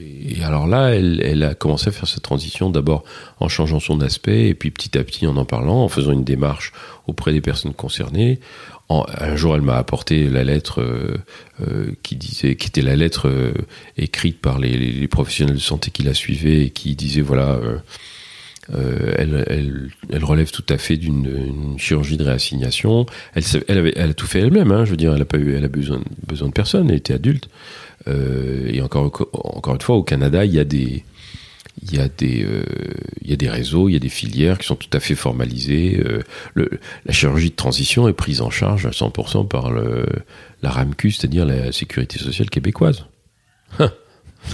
et 0.00 0.42
alors 0.42 0.66
là, 0.66 0.88
elle, 0.94 1.20
elle 1.22 1.42
a 1.42 1.54
commencé 1.54 1.88
à 1.88 1.92
faire 1.92 2.08
cette 2.08 2.22
transition 2.22 2.70
d'abord 2.70 3.04
en 3.40 3.48
changeant 3.48 3.80
son 3.80 4.00
aspect 4.00 4.48
et 4.48 4.54
puis 4.54 4.70
petit 4.70 4.96
à 4.96 5.04
petit 5.04 5.26
en 5.26 5.36
en 5.36 5.44
parlant, 5.44 5.82
en 5.84 5.88
faisant 5.88 6.12
une 6.12 6.24
démarche 6.24 6.72
auprès 7.06 7.32
des 7.32 7.40
personnes 7.40 7.74
concernées. 7.74 8.40
Un 8.90 9.34
jour, 9.36 9.54
elle 9.54 9.62
m'a 9.62 9.76
apporté 9.76 10.28
la 10.28 10.44
lettre 10.44 10.80
euh, 10.82 11.16
euh, 11.62 11.86
qui 12.02 12.16
disait, 12.16 12.54
qui 12.54 12.68
était 12.68 12.82
la 12.82 12.96
lettre 12.96 13.28
euh, 13.28 13.52
écrite 13.96 14.40
par 14.40 14.58
les, 14.58 14.76
les- 14.76 15.08
professionnels 15.08 15.56
de 15.56 15.60
santé 15.60 15.90
qui 15.90 16.02
la 16.02 16.14
suivaient 16.14 16.66
et 16.66 16.70
qui 16.70 16.94
disait 16.94 17.22
voilà. 17.22 17.58
elle, 18.72 19.44
elle, 19.48 19.90
elle 20.10 20.24
relève 20.24 20.50
tout 20.50 20.64
à 20.68 20.78
fait 20.78 20.96
d'une 20.96 21.26
une 21.26 21.78
chirurgie 21.78 22.16
de 22.16 22.24
réassignation. 22.24 23.06
Elle, 23.34 23.42
elle, 23.68 23.78
avait, 23.78 23.92
elle 23.96 24.10
a 24.10 24.14
tout 24.14 24.26
fait 24.26 24.40
elle-même. 24.40 24.70
Hein, 24.70 24.84
je 24.84 24.90
veux 24.90 24.96
dire, 24.96 25.14
elle 25.14 25.22
a 25.22 25.26
pas 25.26 25.38
eu, 25.38 25.54
elle 25.54 25.64
a 25.64 25.68
besoin, 25.68 26.00
besoin 26.26 26.48
de 26.48 26.52
personne. 26.52 26.90
Elle 26.90 26.96
était 26.96 27.14
adulte. 27.14 27.48
Et 28.06 28.82
encore, 28.82 29.28
encore 29.32 29.74
une 29.74 29.80
fois, 29.80 29.96
au 29.96 30.02
Canada, 30.02 30.44
il 30.44 30.52
y 30.52 30.58
a 30.58 30.64
des, 30.64 31.04
il 31.82 31.94
y 31.94 31.98
a 31.98 32.08
des, 32.08 32.44
euh, 32.44 32.62
il 33.22 33.30
y 33.30 33.32
a 33.32 33.36
des 33.36 33.48
réseaux, 33.50 33.88
il 33.88 33.92
y 33.92 33.96
a 33.96 34.00
des 34.00 34.08
filières 34.08 34.58
qui 34.58 34.66
sont 34.66 34.76
tout 34.76 34.88
à 34.92 35.00
fait 35.00 35.14
formalisées. 35.14 36.00
Euh, 36.04 36.22
le, 36.54 36.70
la 37.04 37.12
chirurgie 37.12 37.50
de 37.50 37.56
transition 37.56 38.08
est 38.08 38.12
prise 38.12 38.40
en 38.40 38.50
charge 38.50 38.86
à 38.86 38.90
100% 38.90 39.48
par 39.48 39.70
le, 39.70 40.06
la 40.62 40.70
RAMQ, 40.70 41.10
c'est-à-dire 41.10 41.44
la 41.46 41.72
Sécurité 41.72 42.18
sociale 42.18 42.48
québécoise. 42.50 43.04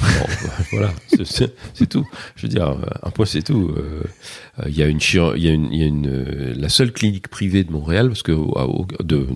Bon, 0.02 0.26
voilà, 0.70 0.92
c'est- 1.24 1.87
tout. 1.88 2.06
Je 2.37 2.42
veux 2.42 2.48
dire, 2.48 2.76
un 3.02 3.11
point 3.11 3.26
c'est 3.26 3.42
tout. 3.42 3.74
Euh, 3.76 4.04
euh, 4.61 4.66
Il 4.68 4.76
y 4.78 4.85
a 4.85 4.87
une, 4.87 5.00
il 5.00 5.42
y 5.42 5.48
a 5.48 5.52
une, 5.52 5.68
il 5.72 5.80
y 5.80 5.83
a 5.83 5.87
une, 5.87 6.52
la 6.52 6.68
seule 6.68 6.92
clinique 6.92 7.26
privée 7.26 7.64
de 7.64 7.72
Montréal, 7.72 8.06
parce 8.06 8.22
que 8.22 8.30
au- 8.30 8.87
de, 9.02 9.26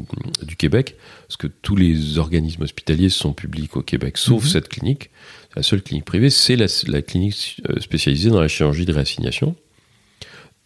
du 0.45 0.55
Québec, 0.55 0.95
parce 1.27 1.37
que 1.39 1.49
tous 1.49 1.75
les 1.75 2.19
organismes 2.19 2.63
hospitaliers 2.63 3.09
sont 3.09 3.33
publics 3.33 3.77
au 3.77 3.83
Québec, 3.83 4.17
sauf 4.17 4.45
Mhm. 4.45 4.49
cette 4.49 4.69
clinique. 4.69 5.11
La 5.57 5.63
seule 5.63 5.83
clinique 5.83 6.05
privée, 6.05 6.31
c'est 6.31 6.57
la, 6.57 7.03
clinique 7.03 7.61
euh, 7.69 7.81
spécialisée 7.81 8.31
dans 8.31 8.41
la 8.41 8.49
chirurgie 8.49 8.87
de 8.87 8.93
réassignation. 8.93 9.55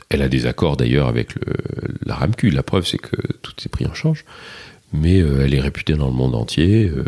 Elle 0.08 0.22
a 0.22 0.28
des 0.28 0.46
accords 0.46 0.76
d'ailleurs 0.76 1.08
avec 1.08 1.34
la 2.06 2.14
RAMQ. 2.14 2.50
La 2.50 2.62
preuve, 2.62 2.86
c'est 2.86 2.98
que 2.98 3.16
tout 3.42 3.52
est 3.62 3.68
pris 3.68 3.86
en 3.86 3.92
charge. 3.92 4.24
Mais 4.92 5.20
euh, 5.20 5.44
elle 5.44 5.52
est 5.52 5.60
réputée 5.60 5.94
dans 5.94 6.06
le 6.06 6.14
monde 6.14 6.34
entier. 6.34 6.88
euh, 6.88 7.04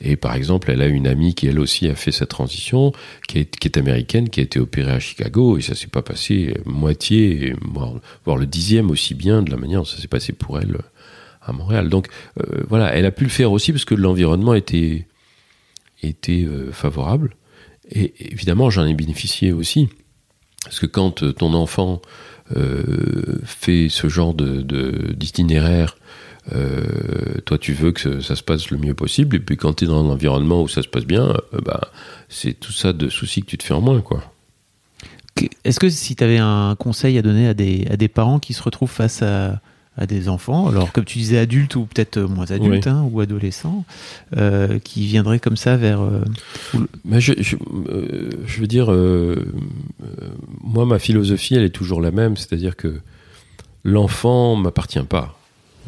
et 0.00 0.16
par 0.16 0.34
exemple, 0.34 0.70
elle 0.70 0.80
a 0.80 0.86
une 0.86 1.08
amie 1.08 1.34
qui 1.34 1.48
elle 1.48 1.58
aussi 1.58 1.88
a 1.88 1.94
fait 1.96 2.12
sa 2.12 2.24
transition, 2.24 2.92
qui 3.26 3.40
est, 3.40 3.76
américaine, 3.76 4.30
qui 4.30 4.38
a 4.38 4.44
été 4.44 4.60
opérée 4.60 4.92
à 4.92 5.00
Chicago, 5.00 5.58
et 5.58 5.60
ça 5.60 5.74
s'est 5.74 5.88
pas 5.88 6.02
passé 6.02 6.54
moitié, 6.64 7.52
voire, 8.24 8.36
le 8.36 8.46
dixième 8.46 8.92
aussi 8.92 9.14
bien 9.14 9.42
de 9.42 9.50
la 9.50 9.56
manière 9.56 9.80
dont 9.80 9.84
ça 9.84 10.00
s'est 10.00 10.06
passé 10.06 10.32
pour 10.32 10.60
elle 10.60 10.78
à 11.42 11.52
Montréal. 11.52 11.88
Donc 11.88 12.06
voilà, 12.68 12.94
elle 12.94 13.06
a 13.06 13.10
pu 13.10 13.24
le 13.24 13.30
faire 13.30 13.50
aussi 13.50 13.72
parce 13.72 13.84
que 13.84 13.96
l'environnement 13.96 14.54
était, 14.54 15.08
était 16.02 16.44
euh, 16.44 16.72
favorable. 16.72 17.36
Et 17.90 18.12
évidemment, 18.32 18.70
j'en 18.70 18.84
ai 18.86 18.94
bénéficié 18.94 19.52
aussi. 19.52 19.88
Parce 20.64 20.80
que 20.80 20.86
quand 20.86 21.22
euh, 21.22 21.32
ton 21.32 21.54
enfant 21.54 22.02
euh, 22.56 23.40
fait 23.44 23.88
ce 23.88 24.08
genre 24.08 24.34
de, 24.34 24.60
de- 24.60 25.12
d'itinéraire, 25.12 25.96
euh, 26.54 27.40
toi 27.44 27.58
tu 27.58 27.72
veux 27.72 27.92
que 27.92 28.20
ça, 28.20 28.34
se 28.36 28.42
passe 28.42 28.70
le 28.70 28.78
mieux 28.78 28.94
possible, 28.94 29.36
et 29.36 29.40
puis 29.40 29.56
quand 29.56 29.74
tu 29.74 29.84
es 29.84 29.86
dans 29.86 30.04
un 30.04 30.10
environnement 30.10 30.62
où 30.62 30.68
ça 30.68 30.82
se 30.82 30.88
passe 30.88 31.04
bien, 31.04 31.34
bah, 31.64 31.90
c'est 32.28 32.54
tout 32.58 32.72
ça 32.72 32.92
de 32.92 33.08
soucis 33.08 33.42
que 33.42 33.46
tu 33.46 33.58
te 33.58 33.64
fais 33.64 33.74
en 33.74 33.80
moins. 33.80 34.00
quoi. 34.00 34.22
Est-ce 35.64 35.78
que 35.78 35.88
si 35.88 36.16
tu 36.16 36.24
avais 36.24 36.38
un 36.38 36.74
conseil 36.76 37.16
à 37.18 37.22
donner 37.22 37.48
à 37.48 37.54
des, 37.54 37.86
à 37.90 37.96
des 37.96 38.08
parents 38.08 38.38
qui 38.38 38.54
se 38.54 38.62
retrouvent 38.62 38.90
face 38.90 39.22
à, 39.22 39.60
à 39.98 40.06
des 40.06 40.28
enfants, 40.28 40.68
alors 40.68 40.92
comme 40.92 41.04
tu 41.04 41.18
disais 41.18 41.38
adultes 41.38 41.76
ou 41.76 41.84
peut-être 41.84 42.18
moins 42.20 42.50
adultes 42.50 42.86
Oui. 42.86 42.92
hein, 42.92 43.06
ou 43.10 43.20
adolescents, 43.20 43.84
euh, 44.36 44.78
qui 44.78 45.06
viendraient 45.06 45.40
comme 45.40 45.56
ça 45.56 45.76
vers. 45.76 46.00
euh, 46.00 46.22
Mais 47.04 47.20
je, 47.20 47.34
je, 47.38 47.56
euh, 47.88 48.30
je 48.46 48.60
veux 48.60 48.66
dire, 48.68 48.92
euh, 48.92 49.52
euh, 50.02 50.06
moi, 50.62 50.86
ma 50.86 50.98
philosophie, 50.98 51.54
elle 51.56 51.64
est 51.64 51.70
toujours 51.70 52.00
la 52.00 52.10
même, 52.12 52.36
c'est-à-dire 52.36 52.76
que 52.76 53.00
l'enfant 53.84 54.54
m'appartient 54.56 54.98
pas. 55.00 55.34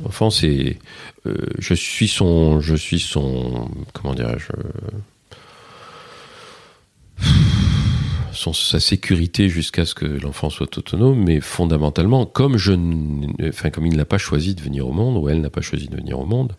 L'enfant, 0.03 0.31
c'est, 0.31 0.79
euh, 1.27 1.35
je 1.59 1.75
suis 1.75 2.09
son, 2.09 2.61
je 2.61 2.75
suis 2.75 3.01
son, 3.01 3.69
comment 3.93 4.15
dirais-je, 4.15 4.49
euh, 4.53 4.91
sa 8.33 8.81
sécurité 8.81 9.49
jusqu'à 9.49 9.85
ce 9.85 9.95
que 9.95 10.07
l'enfant 10.07 10.51
soit 10.51 10.77
autonome, 10.79 11.25
mais 11.25 11.41
fondamentalement, 11.41 12.27
comme 12.27 12.57
je, 12.57 12.73
enfin, 13.49 13.71
comme 13.71 13.87
il 13.87 13.97
n'a 13.97 14.05
pas 14.05 14.19
choisi 14.19 14.55
de 14.55 14.61
venir 14.61 14.89
au 14.89 14.93
monde 14.93 15.17
ou 15.17 15.29
elle 15.29 15.41
n'a 15.41 15.51
pas 15.51 15.61
choisi 15.61 15.89
de 15.89 15.97
venir 15.97 16.19
au 16.19 16.27
monde, 16.27 16.55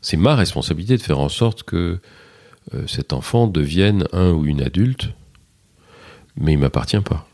c'est 0.00 0.16
ma 0.16 0.34
responsabilité 0.34 0.96
de 0.96 1.02
faire 1.02 1.20
en 1.20 1.28
sorte 1.28 1.62
que 1.62 1.98
euh, 2.74 2.86
cet 2.86 3.12
enfant 3.12 3.46
devienne 3.46 4.06
un 4.12 4.32
ou 4.32 4.46
une 4.46 4.62
adulte, 4.62 5.10
mais 6.36 6.52
il 6.52 6.58
m'appartient 6.58 7.00
pas. 7.00 7.26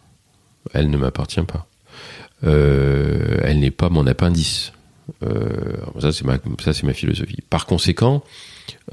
Elle 0.74 0.90
ne 0.90 0.96
m'appartient 0.96 1.42
pas. 1.42 1.66
Euh, 2.44 3.38
elle 3.42 3.60
n'est 3.60 3.70
pas 3.70 3.88
mon 3.88 4.06
appendice. 4.06 4.72
Euh, 5.22 5.76
ça, 6.00 6.12
c'est 6.12 6.24
ma, 6.24 6.92
philosophie. 6.92 7.38
Par 7.48 7.66
conséquent, 7.66 8.22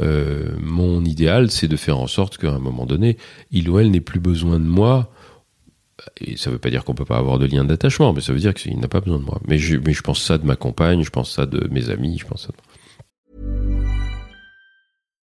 euh, 0.01 0.56
mon 0.60 1.04
idéal, 1.04 1.51
c'est 1.51 1.67
de 1.67 1.75
faire 1.75 1.99
en 1.99 2.08
sorte 2.08 2.38
qu'à 2.38 2.51
un 2.51 2.60
moment 2.60 2.86
donné, 2.86 3.17
il 3.51 3.69
ou 3.69 3.80
elle 3.80 3.91
n'ait 3.91 4.01
plus 4.01 4.19
besoin 4.19 4.60
de 4.60 4.65
moi. 4.65 5.12
Et 6.19 6.38
ça 6.38 6.49
ne 6.49 6.56
veut 6.56 6.60
pas 6.60 6.69
dire 6.69 6.84
qu'on 6.84 6.93
peut 6.93 7.06
pas 7.06 7.17
avoir 7.17 7.39
de 7.39 7.45
lien 7.45 7.63
d'attachement, 7.63 8.13
mais 8.13 8.21
ça 8.21 8.34
veut 8.34 8.39
dire 8.39 8.54
qu'il 8.54 8.78
n'a 8.80 8.88
pas 8.88 9.01
besoin 9.01 9.19
de 9.19 9.23
moi. 9.23 9.39
Mais 9.47 9.58
je, 9.58 9.78
mais 9.78 9.93
je 9.93 10.01
pense 10.01 10.21
ça 10.21 10.38
de 10.38 10.45
ma 10.45 10.56
compagne, 10.56 11.04
je 11.04 11.10
pense 11.10 11.32
ça 11.32 11.45
de 11.45 11.67
mes 11.69 11.89
amis, 11.89 12.17
je 12.19 12.25
pense 12.25 12.43
ça 12.43 12.49
de 12.49 12.58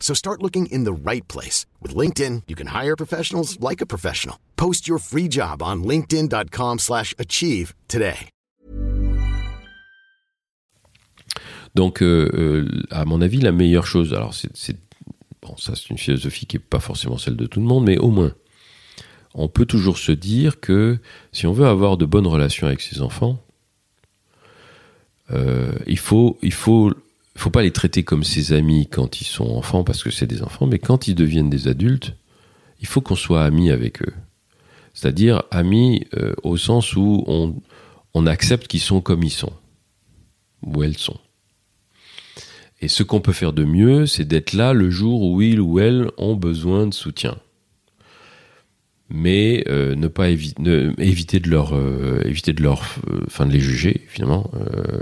So 0.00 0.12
start 0.14 0.42
looking 0.42 0.66
in 0.72 0.82
the 0.84 0.92
right 0.92 1.26
place. 1.28 1.66
With 1.80 1.94
LinkedIn, 1.94 2.42
you 2.48 2.56
can 2.56 2.68
hire 2.74 2.96
professionals 2.96 3.58
like 3.60 3.80
a 3.80 3.86
professional. 3.86 4.36
Post 4.56 4.88
your 4.88 4.98
free 4.98 5.28
job 5.28 5.62
on 5.62 5.84
linkedin.com 5.84 6.78
slash 6.80 7.14
achieve 7.18 7.74
today. 7.86 8.28
Donc, 11.76 12.02
euh, 12.02 12.28
euh, 12.34 12.68
à 12.90 13.04
mon 13.04 13.20
avis, 13.20 13.38
la 13.40 13.52
meilleure 13.52 13.86
chose, 13.86 14.12
alors 14.12 14.34
c'est- 14.34 14.76
bon, 15.40 15.56
ça 15.56 15.74
c'est 15.76 15.90
une 15.90 15.98
philosophie 15.98 16.46
qui 16.46 16.56
n'est 16.56 16.62
pas 16.68 16.80
forcément 16.80 17.16
celle 17.16 17.36
de 17.36 17.46
tout 17.46 17.60
le 17.60 17.66
monde, 17.66 17.84
mais 17.84 17.96
au 17.98 18.10
moins, 18.10 18.32
on 19.34 19.48
peut 19.48 19.66
toujours 19.66 19.96
se 19.98 20.10
dire 20.10 20.58
que 20.58 20.98
si 21.30 21.46
on 21.46 21.52
veut 21.52 21.66
avoir 21.66 21.96
de 21.96 22.06
bonnes 22.06 22.26
relations 22.26 22.66
avec 22.66 22.80
ses 22.80 23.02
enfants, 23.02 23.38
euh, 25.30 25.72
il 25.86 25.98
faut, 25.98 26.38
il 26.42 26.52
faut, 26.52 26.92
faut 27.40 27.50
pas 27.50 27.62
les 27.62 27.72
traiter 27.72 28.02
comme 28.02 28.24
ses 28.24 28.52
amis 28.52 28.86
quand 28.86 29.20
ils 29.20 29.26
sont 29.26 29.48
enfants 29.56 29.84
parce 29.84 30.02
que 30.02 30.10
c'est 30.10 30.26
des 30.26 30.42
enfants, 30.42 30.66
mais 30.66 30.78
quand 30.78 31.08
ils 31.08 31.14
deviennent 31.14 31.50
des 31.50 31.68
adultes, 31.68 32.14
il 32.80 32.86
faut 32.86 33.00
qu'on 33.00 33.16
soit 33.16 33.44
amis 33.44 33.70
avec 33.70 34.02
eux. 34.02 34.12
C'est-à-dire 34.94 35.42
amis 35.50 36.06
euh, 36.14 36.34
au 36.42 36.56
sens 36.56 36.94
où 36.96 37.24
on 38.14 38.26
accepte 38.26 38.66
qu'ils 38.66 38.80
sont 38.80 39.00
comme 39.00 39.22
ils 39.22 39.30
sont, 39.30 39.52
où 40.62 40.82
elles 40.82 40.98
sont. 40.98 41.18
Et 42.80 42.88
ce 42.88 43.02
qu'on 43.02 43.20
peut 43.20 43.32
faire 43.32 43.52
de 43.52 43.64
mieux, 43.64 44.06
c'est 44.06 44.24
d'être 44.24 44.52
là 44.52 44.72
le 44.72 44.90
jour 44.90 45.22
où 45.22 45.42
ils 45.42 45.60
ou 45.60 45.78
elles 45.78 46.10
ont 46.16 46.34
besoin 46.34 46.86
de 46.86 46.94
soutien. 46.94 47.36
Mais 49.12 49.64
euh, 49.68 49.96
ne 49.96 50.06
pas 50.06 50.30
évi- 50.30 50.54
ne- 50.60 50.92
éviter 50.98 51.40
de 51.40 51.50
leur 51.50 51.74
euh, 51.74 52.22
éviter 52.24 52.52
de 52.52 52.62
leur 52.62 52.82
euh, 53.10 53.20
enfin 53.26 53.44
de 53.44 53.52
les 53.52 53.58
juger 53.58 54.02
évidemment 54.10 54.50
euh, 54.54 55.00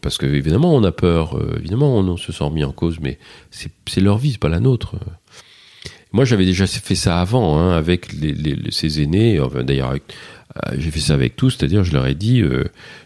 parce 0.00 0.16
que 0.16 0.24
évidemment 0.24 0.74
on 0.74 0.82
a 0.84 0.92
peur 0.92 1.36
euh, 1.36 1.56
évidemment 1.58 1.98
on, 1.98 2.16
se 2.16 2.32
sent 2.32 2.48
mis 2.50 2.64
en 2.64 2.72
cause 2.72 2.98
mais 3.00 3.18
c'est 3.50 4.00
leur 4.00 4.16
vie 4.16 4.32
c'est 4.32 4.38
pas 4.40 4.48
la 4.48 4.60
nôtre. 4.60 4.96
Moi 6.12 6.24
j'avais 6.24 6.46
déjà 6.46 6.66
fait 6.66 6.94
ça 6.94 7.20
avant 7.20 7.58
hein, 7.58 7.72
avec 7.76 8.12
les, 8.14 8.32
les- 8.32 8.54
les- 8.54 8.70
ces 8.70 9.02
aînés 9.02 9.38
d'ailleurs 9.64 9.94
j'ai 10.78 10.90
fait 10.90 11.00
ça 11.00 11.12
avec 11.14 11.36
tous 11.36 11.50
c'est-à-dire 11.50 11.84
je 11.84 11.92
leur 11.92 12.06
ai 12.06 12.14
dit 12.14 12.40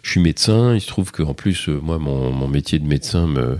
je 0.03 0.11
suis 0.11 0.21
médecin 0.21 0.75
il 0.77 0.81
se 0.81 0.87
trouve 0.87 1.11
qu'en 1.11 1.35
plus 1.35 1.67
moi 1.69 1.99
mon, 1.99 2.31
mon 2.31 2.47
métier 2.49 2.79
de 2.79 2.87
médecin 2.87 3.27
me 3.27 3.59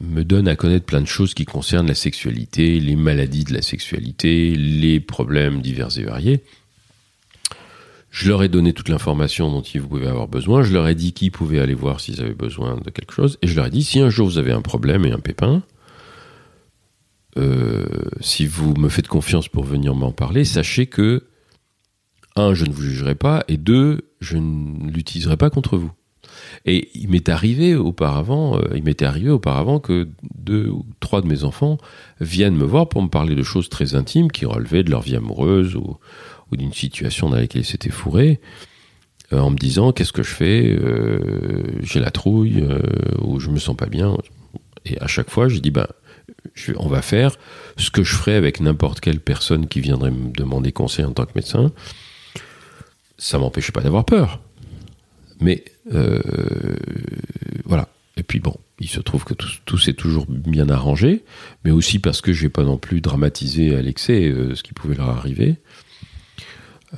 me 0.00 0.24
donne 0.24 0.48
à 0.48 0.56
connaître 0.56 0.86
plein 0.86 1.00
de 1.00 1.06
choses 1.06 1.34
qui 1.34 1.44
concernent 1.44 1.86
la 1.86 1.94
sexualité, 1.94 2.80
les 2.80 2.96
maladies 2.96 3.44
de 3.44 3.54
la 3.54 3.62
sexualité, 3.62 4.54
les 4.54 5.00
problèmes 5.00 5.62
divers 5.62 5.96
et 5.98 6.04
variés. 6.04 6.42
Je 8.10 8.28
leur 8.28 8.42
ai 8.42 8.48
donné 8.48 8.74
toute 8.74 8.90
l'information 8.90 9.50
dont 9.50 9.62
ils 9.62 9.80
pouvaient 9.80 10.06
avoir 10.06 10.28
besoin. 10.28 10.62
Je 10.62 10.72
leur 10.74 10.86
ai 10.86 10.94
dit 10.94 11.14
qui 11.14 11.30
pouvaient 11.30 11.60
aller 11.60 11.74
voir 11.74 12.00
s'ils 12.00 12.20
avaient 12.20 12.34
besoin 12.34 12.76
de 12.76 12.90
quelque 12.90 13.14
chose. 13.14 13.38
Et 13.40 13.46
je 13.46 13.56
leur 13.56 13.66
ai 13.66 13.70
dit, 13.70 13.82
si 13.82 14.00
un 14.00 14.10
jour 14.10 14.28
vous 14.28 14.38
avez 14.38 14.52
un 14.52 14.60
problème 14.60 15.06
et 15.06 15.12
un 15.12 15.18
pépin, 15.18 15.62
euh, 17.38 17.86
si 18.20 18.44
vous 18.44 18.74
me 18.74 18.90
faites 18.90 19.08
confiance 19.08 19.48
pour 19.48 19.64
venir 19.64 19.94
m'en 19.94 20.12
parler, 20.12 20.44
sachez 20.44 20.86
que, 20.86 21.24
un, 22.36 22.52
je 22.52 22.66
ne 22.66 22.72
vous 22.72 22.82
jugerai 22.82 23.14
pas, 23.14 23.44
et 23.48 23.56
deux, 23.56 24.02
je 24.20 24.36
ne 24.36 24.90
l'utiliserai 24.90 25.38
pas 25.38 25.48
contre 25.48 25.78
vous. 25.78 25.92
Et 26.64 26.90
il 26.94 27.08
m'est 27.08 27.28
arrivé 27.28 27.74
auparavant, 27.74 28.56
euh, 28.56 28.62
il 28.74 28.84
m'était 28.84 29.04
arrivé 29.04 29.30
auparavant 29.30 29.80
que 29.80 30.08
deux 30.34 30.68
ou 30.68 30.86
trois 31.00 31.20
de 31.20 31.26
mes 31.26 31.44
enfants 31.44 31.78
viennent 32.20 32.56
me 32.56 32.64
voir 32.64 32.88
pour 32.88 33.02
me 33.02 33.08
parler 33.08 33.34
de 33.34 33.42
choses 33.42 33.68
très 33.68 33.94
intimes 33.94 34.30
qui 34.30 34.46
relevaient 34.46 34.82
de 34.82 34.90
leur 34.90 35.02
vie 35.02 35.16
amoureuse 35.16 35.76
ou, 35.76 35.98
d'une 36.52 36.72
situation 36.72 37.30
dans 37.30 37.36
laquelle 37.36 37.62
ils 37.62 37.66
s'étaient 37.66 37.88
fourrés, 37.88 38.38
euh, 39.32 39.38
en 39.38 39.48
me 39.48 39.56
disant 39.56 39.92
qu'est-ce 39.92 40.12
que 40.12 40.22
je 40.22 40.34
fais, 40.34 40.68
euh, 40.68 41.62
j'ai 41.80 41.98
la 41.98 42.10
trouille 42.10 42.62
ou 43.22 43.40
je 43.40 43.48
me 43.48 43.58
sens 43.58 43.74
pas 43.74 43.86
bien. 43.86 44.18
Et 44.84 45.00
à 45.00 45.06
chaque 45.06 45.30
fois, 45.30 45.48
je 45.48 45.58
dis 45.60 45.70
ben, 45.70 45.86
on 46.76 46.88
va 46.88 47.02
faire 47.02 47.36
ce 47.76 47.90
que 47.90 48.02
je 48.02 48.14
ferais 48.14 48.34
avec 48.34 48.60
n'importe 48.60 49.00
quelle 49.00 49.20
personne 49.20 49.66
qui 49.66 49.80
viendrait 49.80 50.10
me 50.10 50.30
demander 50.30 50.72
conseil 50.72 51.04
en 51.04 51.12
tant 51.12 51.24
que 51.24 51.32
médecin. 51.34 51.72
Ça 53.18 53.38
m'empêchait 53.38 53.72
pas 53.72 53.80
d'avoir 53.80 54.04
peur. 54.04 54.40
Mais 55.40 55.64
voilà. 55.86 57.88
Et 58.16 58.22
puis 58.22 58.40
bon, 58.40 58.56
il 58.78 58.88
se 58.88 59.00
trouve 59.00 59.24
que 59.24 59.34
tout, 59.34 59.48
tout 59.64 59.78
s'est 59.78 59.94
toujours 59.94 60.26
bien 60.28 60.68
arrangé, 60.68 61.24
mais 61.64 61.70
aussi 61.70 61.98
parce 61.98 62.20
que 62.20 62.32
j'ai 62.32 62.48
pas 62.48 62.64
non 62.64 62.76
plus 62.76 63.00
dramatisé 63.00 63.74
à 63.74 63.82
l'excès 63.82 64.28
euh, 64.28 64.54
ce 64.54 64.62
qui 64.62 64.74
pouvait 64.74 64.94
leur 64.94 65.08
arriver. 65.08 65.56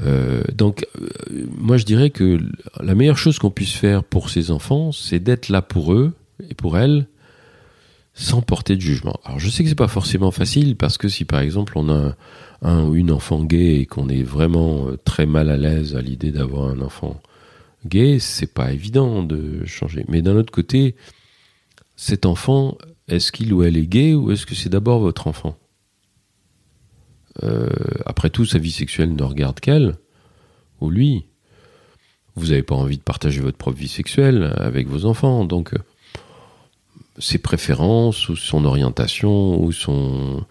Euh, 0.03 0.43
donc, 0.53 0.87
euh, 1.01 1.47
moi 1.57 1.76
je 1.76 1.85
dirais 1.85 2.11
que 2.11 2.41
la 2.80 2.95
meilleure 2.95 3.18
chose 3.18 3.39
qu'on 3.39 3.51
puisse 3.51 3.74
faire 3.74 4.03
pour 4.03 4.30
ces 4.30 4.51
enfants, 4.51 4.93
c'est 4.93 5.20
d'être 5.20 5.49
là 5.49 5.62
pour 5.62 5.93
eux 5.93 6.14
et 6.51 6.55
pour 6.55 6.78
elles 6.78 7.07
sans 8.14 8.43
porter 8.43 8.76
de 8.76 8.80
jugement. 8.80 9.18
Alors 9.24 9.41
je 9.41 9.51
sais 9.51 9.62
que 9.62 9.68
c'est 9.68 9.74
pas 9.74 9.89
forcément 9.89 10.30
facile 10.30 10.76
parce 10.76 10.99
que 10.99 11.09
si 11.09 11.24
par 11.24 11.41
exemple 11.41 11.72
on 11.76 11.91
a 11.91 12.14
un, 12.62 12.85
ou 12.85 12.95
une 12.95 13.11
enfant 13.11 13.43
gay 13.43 13.80
et 13.80 13.87
qu'on 13.87 14.09
est 14.09 14.22
vraiment 14.22 14.89
euh, 14.89 14.97
très 15.05 15.26
mal 15.26 15.51
à 15.51 15.57
l'aise 15.57 15.97
à 15.97 16.01
l'idée 16.01 16.30
d'avoir 16.30 16.70
un 16.70 16.80
enfant 16.80 17.20
gay, 17.87 18.18
c'est 18.18 18.53
pas 18.53 18.72
évident 18.72 19.22
de 19.22 19.64
changer. 19.64 20.05
Mais 20.09 20.22
d'un 20.22 20.37
autre 20.37 20.53
côté, 20.53 20.95
cet 21.97 22.26
enfant, 22.26 22.76
est-ce 23.09 23.32
qu'il 23.32 23.53
ou 23.53 23.62
elle 23.62 23.76
est 23.76 23.87
gay 23.87 24.14
ou 24.14 24.30
est-ce 24.30 24.47
que 24.47 24.55
c'est 24.55 24.68
d'abord 24.68 25.01
votre 25.01 25.26
enfant 25.26 25.57
euh, 27.43 27.68
Après 28.07 28.30
tout, 28.30 28.45
sa 28.45 28.59
vie 28.59 28.72
sexuelle 28.72 29.14
ne 29.14 29.22
regarde 29.22 29.61
qu'elle 29.61 29.97
ou 30.80 30.91
lui. 30.91 31.26
Vous 32.37 32.49
n'avez 32.49 32.62
pas 32.62 32.74
envie 32.74 32.99
de 32.99 33.03
partager 33.03 33.41
votre 33.41 33.59
propre 33.59 33.78
vie 33.78 33.89
sexuelle 33.89 34.55
avec 34.57 34.89
vos 34.89 35.05
enfants, 35.05 35.45
donc 35.45 35.74
euh, 35.74 35.78
ses 37.18 37.39
préférences 37.39 38.28
ou 38.28 38.37
son 38.37 38.64
orientation 38.64 39.62
ou 39.62 39.70
son 39.70 40.45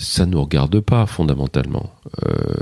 ça 0.00 0.24
ne 0.24 0.32
nous 0.32 0.42
regarde 0.42 0.80
pas 0.80 1.04
fondamentalement. 1.04 1.92
Euh, 2.26 2.54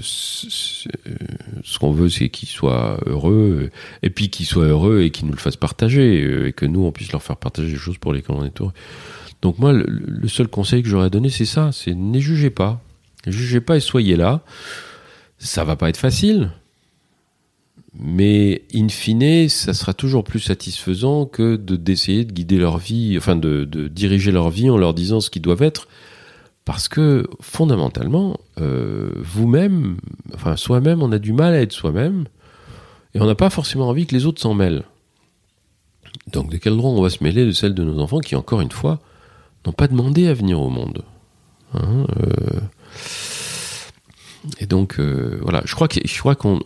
ce 0.00 1.78
qu'on 1.78 1.92
veut, 1.92 2.08
c'est 2.08 2.30
qu'il 2.30 2.48
soit 2.48 2.98
heureux, 3.04 3.70
et 4.02 4.10
puis 4.10 4.30
qu'il 4.30 4.46
soit 4.46 4.64
heureux 4.64 5.02
et 5.02 5.10
qu'il 5.10 5.26
nous 5.26 5.32
le 5.32 5.38
fasse 5.38 5.56
partager, 5.56 6.24
euh, 6.24 6.48
et 6.48 6.52
que 6.52 6.64
nous, 6.64 6.84
on 6.84 6.90
puisse 6.90 7.12
leur 7.12 7.22
faire 7.22 7.36
partager 7.36 7.70
des 7.70 7.76
choses 7.76 7.98
pour 7.98 8.14
lesquelles 8.14 8.36
on 8.36 8.44
est 8.44 8.60
heureux. 8.60 8.72
Donc 9.42 9.58
moi, 9.58 9.72
le, 9.72 10.28
seul 10.28 10.48
conseil 10.48 10.82
que 10.82 10.88
j'aurais 10.88 11.10
donné, 11.10 11.28
c'est 11.28 11.44
ça, 11.44 11.70
c'est 11.72 11.94
ne 11.94 12.18
jugez 12.20 12.50
pas. 12.50 12.80
Ne 13.26 13.32
jugez 13.32 13.60
pas 13.60 13.76
et 13.76 13.80
soyez 13.80 14.16
là. 14.16 14.40
Ça 15.38 15.64
va 15.64 15.76
pas 15.76 15.90
être 15.90 15.96
facile, 15.98 16.52
mais 17.98 18.62
in 18.74 18.88
fine, 18.88 19.48
ça 19.48 19.74
sera 19.74 19.92
toujours 19.92 20.24
plus 20.24 20.40
satisfaisant 20.40 21.26
que 21.26 21.56
de 21.56 21.76
d'essayer 21.76 22.24
de 22.24 22.32
guider 22.32 22.56
leur 22.56 22.78
vie, 22.78 23.16
enfin 23.18 23.36
de, 23.36 23.64
diriger 23.88 24.30
leur 24.30 24.50
vie 24.50 24.70
en 24.70 24.78
leur 24.78 24.94
disant 24.94 25.20
ce 25.20 25.28
qu'ils 25.28 25.42
doivent 25.42 25.62
être, 25.62 25.88
parce 26.64 26.88
que 26.88 27.26
fondamentalement, 27.40 28.38
euh, 28.60 29.10
vous-même, 29.16 29.96
enfin 30.34 30.56
soi-même, 30.56 31.02
on 31.02 31.12
a 31.12 31.18
du 31.18 31.32
mal 31.32 31.54
à 31.54 31.60
être 31.60 31.72
soi-même, 31.72 32.26
et 33.14 33.20
on 33.20 33.26
n'a 33.26 33.34
pas 33.34 33.50
forcément 33.50 33.88
envie 33.88 34.06
que 34.06 34.14
les 34.14 34.26
autres 34.26 34.40
s'en 34.40 34.54
mêlent. 34.54 34.84
Donc 36.32 36.50
de 36.50 36.56
quel 36.56 36.76
droit 36.76 36.90
on 36.90 37.02
va 37.02 37.10
se 37.10 37.24
mêler 37.24 37.44
de 37.44 37.52
celle 37.52 37.74
de 37.74 37.82
nos 37.82 37.98
enfants 38.00 38.20
qui, 38.20 38.36
encore 38.36 38.60
une 38.60 38.70
fois, 38.70 39.00
n'ont 39.66 39.72
pas 39.72 39.88
demandé 39.88 40.28
à 40.28 40.34
venir 40.34 40.60
au 40.60 40.68
monde 40.68 41.04
hein, 41.74 42.06
euh, 42.20 42.60
Et 44.60 44.66
donc 44.66 44.98
euh, 44.98 45.38
voilà, 45.42 45.62
je 45.64 45.74
crois 45.74 45.88
que 45.88 46.00
je 46.04 46.18
crois 46.18 46.34
qu'on 46.34 46.60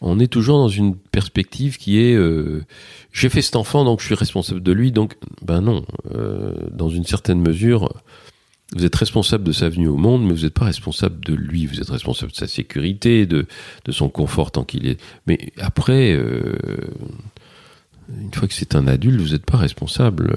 on 0.00 0.18
est 0.18 0.26
toujours 0.26 0.58
dans 0.58 0.68
une 0.68 0.96
perspective 0.96 1.78
qui 1.78 2.00
est 2.00 2.14
euh, 2.14 2.64
j'ai 3.12 3.28
fait 3.28 3.42
cet 3.42 3.56
enfant 3.56 3.84
donc 3.84 4.00
je 4.00 4.06
suis 4.06 4.14
responsable 4.14 4.62
de 4.62 4.72
lui 4.72 4.92
donc 4.92 5.16
ben 5.42 5.60
non 5.60 5.84
euh, 6.14 6.54
dans 6.70 6.88
une 6.88 7.04
certaine 7.04 7.40
mesure 7.40 7.92
vous 8.74 8.84
êtes 8.84 8.96
responsable 8.96 9.44
de 9.44 9.52
sa 9.52 9.68
venue 9.68 9.88
au 9.88 9.96
monde 9.96 10.24
mais 10.24 10.34
vous 10.34 10.42
n'êtes 10.42 10.54
pas 10.54 10.64
responsable 10.64 11.24
de 11.24 11.34
lui. 11.34 11.66
Vous 11.66 11.80
êtes 11.80 11.90
responsable 11.90 12.32
de 12.32 12.36
sa 12.36 12.48
sécurité 12.48 13.26
de, 13.26 13.46
de 13.84 13.92
son 13.92 14.08
confort 14.08 14.50
tant 14.50 14.64
qu'il 14.64 14.86
est. 14.86 15.00
Mais 15.26 15.52
après 15.58 16.12
euh, 16.12 16.56
une 18.20 18.32
fois 18.34 18.48
que 18.48 18.54
c'est 18.54 18.74
un 18.74 18.86
adulte 18.86 19.20
vous 19.20 19.32
n'êtes 19.32 19.46
pas 19.46 19.58
responsable 19.58 20.34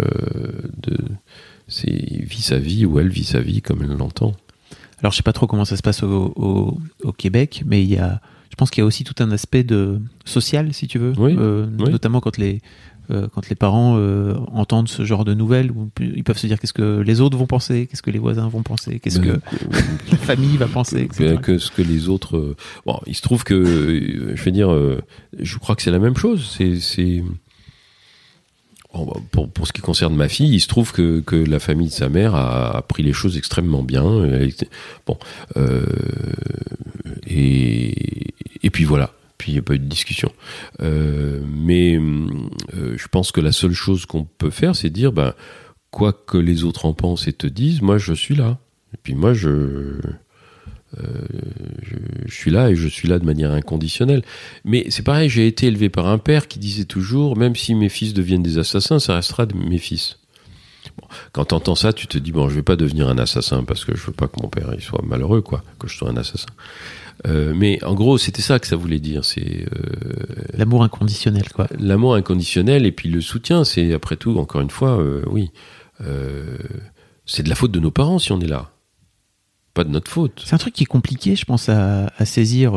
de 0.82 0.98
c'est 1.68 1.90
vit 1.90 2.42
sa 2.42 2.58
vie 2.58 2.86
ou 2.86 3.00
elle 3.00 3.10
vit 3.10 3.24
sa 3.24 3.42
vie 3.42 3.62
comme 3.62 3.84
elle 3.84 3.98
l'entend. 3.98 4.34
Alors 5.00 5.12
je 5.12 5.18
sais 5.18 5.24
pas 5.24 5.34
trop 5.34 5.48
comment 5.48 5.66
ça 5.66 5.78
se 5.78 5.82
passe 5.82 6.04
au, 6.04 6.34
au, 6.36 6.78
au 7.04 7.12
Québec 7.12 7.64
mais 7.66 7.82
il 7.84 7.90
y 7.90 7.98
a 7.98 8.22
je 8.50 8.56
pense 8.56 8.72
qu'il 8.72 8.82
y 8.82 8.84
a 8.84 8.86
aussi 8.86 9.04
tout 9.04 9.16
un 9.24 9.32
aspect 9.32 9.64
de 9.64 10.02
social, 10.26 10.74
si 10.74 10.88
tu 10.88 11.00
veux, 11.00 11.14
euh, 11.18 11.66
notamment 11.68 12.20
quand 12.20 12.38
les 12.38 12.56
euh, 12.56 12.99
quand 13.34 13.50
les 13.50 13.56
parents 13.56 13.96
euh, 13.98 14.36
entendent 14.52 14.90
ce 14.90 15.04
genre 15.04 15.26
de 15.26 15.34
nouvelles, 15.34 15.72
où 15.72 15.90
ils 16.00 16.24
peuvent 16.24 16.38
se 16.38 16.48
dire 16.48 16.60
qu'est-ce 16.60 16.74
que 16.74 17.00
les 17.00 17.22
autres 17.22 17.38
vont 17.38 17.48
penser, 17.48 17.88
qu'est-ce 17.88 18.02
que 18.02 18.12
les 18.12 18.20
voisins 18.20 18.48
vont 18.48 18.64
penser, 18.64 19.00
qu'est-ce 19.00 19.20
que 19.20 19.40
la 20.12 20.18
famille 20.18 20.58
va 20.58 20.68
penser, 20.68 21.02
etc. 21.02 21.38
Que, 21.42 21.58
ce 21.58 21.72
que 21.72 21.82
les 21.82 22.10
autres. 22.10 22.56
Bon, 22.86 23.00
il 23.08 23.16
se 23.16 23.22
trouve 23.22 23.44
que, 23.44 24.34
je 24.36 24.44
vais 24.44 24.52
dire, 24.52 24.70
je 25.40 25.58
crois 25.58 25.76
que 25.76 25.82
c'est 25.82 25.92
la 25.92 26.00
même 26.00 26.18
chose. 26.18 26.48
C'est 26.50 27.24
bah, 28.94 29.14
pour, 29.32 29.50
pour, 29.50 29.68
ce 29.68 29.74
qui 29.74 29.82
concerne 29.82 30.16
ma 30.16 30.28
fille, 30.28 30.54
il 30.54 30.60
se 30.60 30.68
trouve 30.68 30.92
que, 30.92 31.20
que 31.20 31.36
la 31.36 31.60
famille 31.60 31.88
de 31.88 31.94
sa 31.94 32.10
mère 32.10 32.34
a, 32.36 32.78
a 32.78 32.82
pris 32.82 33.04
les 33.04 33.14
choses 33.14 33.38
extrêmement 33.38 33.84
bien. 33.84 34.04
Bon, 35.06 35.18
euh, 35.58 35.86
et, 37.28 38.34
et 38.64 38.70
puis 38.70 38.84
voilà. 38.86 39.12
Puis 39.40 39.54
il 39.54 39.56
n'y 39.56 39.60
a 39.60 39.64
pas 39.64 39.74
eu 39.74 39.80
de 39.80 39.86
discussion. 39.86 40.32
Euh, 40.82 41.42
mais 41.48 41.98
euh, 41.98 42.96
je 42.96 43.08
pense 43.08 43.32
que 43.32 43.42
la 43.42 43.52
seule 43.52 43.74
chose 43.74 44.06
qu'on 44.06 44.26
peut 44.26 44.52
faire, 44.52 44.76
c'est 44.76 44.92
dire, 44.92 45.12
ben, 45.12 45.34
quoi 45.90 46.14
que 46.14 46.38
les 46.38 46.64
autres 46.64 46.86
en 46.86 46.94
pensent 46.94 47.28
et 47.28 47.34
te 47.34 47.48
disent, 47.48 47.82
moi 47.82 47.98
je 47.98 48.14
suis 48.14 48.36
là. 48.36 48.60
Et 48.94 48.98
puis 49.02 49.16
moi 49.16 49.34
je, 49.34 50.00
je, 50.98 51.96
je, 52.26 52.34
suis 52.34 52.52
là 52.52 52.70
et 52.70 52.76
je 52.76 52.88
suis 52.88 53.08
là 53.08 53.18
de 53.18 53.26
manière 53.26 53.52
inconditionnelle. 53.52 54.24
Mais 54.66 54.86
c'est 54.90 55.04
pareil, 55.04 55.30
j'ai 55.30 55.48
été 55.48 55.68
élevé 55.68 55.90
par 55.90 56.08
un 56.08 56.18
père 56.18 56.48
qui 56.48 56.60
disait 56.60 56.86
toujours, 56.86 57.38
même 57.38 57.56
si 57.56 57.74
mes 57.76 57.90
fils 57.90 58.14
deviennent 58.14 58.44
des 58.44 58.58
assassins, 58.58 59.00
ça 59.00 59.16
restera 59.16 59.48
mes 59.56 59.78
fils. 59.78 60.20
Quand 61.32 61.46
tu 61.46 61.56
entends 61.56 61.76
ça, 61.76 61.94
tu 61.94 62.08
te 62.08 62.18
dis, 62.18 62.32
bon, 62.32 62.50
je 62.50 62.56
vais 62.56 62.64
pas 62.64 62.76
devenir 62.76 63.08
un 63.08 63.18
assassin 63.18 63.64
parce 63.64 63.86
que 63.86 63.96
je 63.96 64.06
veux 64.06 64.14
pas 64.14 64.28
que 64.28 64.42
mon 64.42 64.50
père 64.50 64.72
il 64.74 64.82
soit 64.82 65.02
malheureux, 65.04 65.42
quoi, 65.42 65.64
que 65.80 65.88
je 65.88 65.96
sois 65.96 66.10
un 66.10 66.18
assassin. 66.18 66.50
Euh, 67.28 67.54
mais 67.56 67.84
en 67.84 67.96
gros, 67.96 68.18
c'était 68.18 68.42
ça 68.42 68.60
que 68.60 68.68
ça 68.68 68.76
voulait 68.76 69.00
dire. 69.00 69.26
C'est 69.26 69.66
euh, 69.76 70.24
l'amour 70.54 70.84
inconditionnel, 70.84 71.50
quoi. 71.54 71.68
L'amour 71.78 72.16
inconditionnel 72.16 72.86
et 72.86 72.92
puis 72.92 73.10
le 73.10 73.22
soutien. 73.22 73.64
C'est 73.64 73.94
après 73.94 74.16
tout, 74.16 74.38
encore 74.38 74.62
une 74.62 74.70
fois, 74.70 75.00
euh, 75.02 75.24
oui, 75.30 75.52
c'est 77.26 77.44
de 77.44 77.50
la 77.50 77.56
faute 77.56 77.72
de 77.72 77.80
nos 77.80 77.92
parents 77.92 78.20
si 78.20 78.32
on 78.32 78.40
est 78.40 78.48
là, 78.48 78.72
pas 79.74 79.84
de 79.84 79.90
notre 79.90 80.10
faute. 80.10 80.42
C'est 80.46 80.56
un 80.56 80.58
truc 80.58 80.74
qui 80.74 80.84
est 80.84 80.88
compliqué, 80.88 81.36
je 81.36 81.44
pense, 81.46 81.68
à, 81.70 82.08
à 82.18 82.26
saisir 82.26 82.74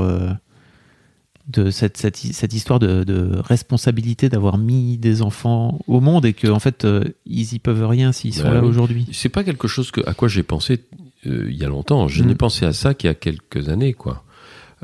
de 1.48 1.70
cette, 1.70 1.96
cette, 1.96 2.16
cette 2.16 2.52
histoire 2.52 2.78
de, 2.80 3.04
de 3.04 3.38
responsabilité 3.38 4.28
d'avoir 4.28 4.58
mis 4.58 4.98
des 4.98 5.22
enfants 5.22 5.80
au 5.86 6.00
monde 6.00 6.24
et 6.26 6.32
qu'en 6.32 6.52
en 6.52 6.58
fait 6.60 6.86
ils 7.26 7.54
y 7.54 7.58
peuvent 7.58 7.86
rien 7.86 8.12
s'ils 8.12 8.34
sont 8.34 8.42
Ben 8.44 8.54
là 8.54 8.62
aujourd'hui. 8.64 9.06
C'est 9.12 9.28
pas 9.28 9.42
quelque 9.44 9.68
chose 9.68 9.90
que, 9.90 10.00
à 10.08 10.14
quoi 10.14 10.28
j'ai 10.28 10.42
pensé 10.42 10.80
il 11.24 11.54
y 11.54 11.64
a 11.64 11.68
longtemps. 11.68 12.08
Je 12.08 12.22
Mm. 12.22 12.26
n'ai 12.26 12.34
pensé 12.34 12.66
à 12.66 12.72
ça 12.72 12.94
qu'il 12.94 13.06
y 13.06 13.10
a 13.10 13.14
quelques 13.14 13.68
années, 13.68 13.92
quoi. 13.92 14.24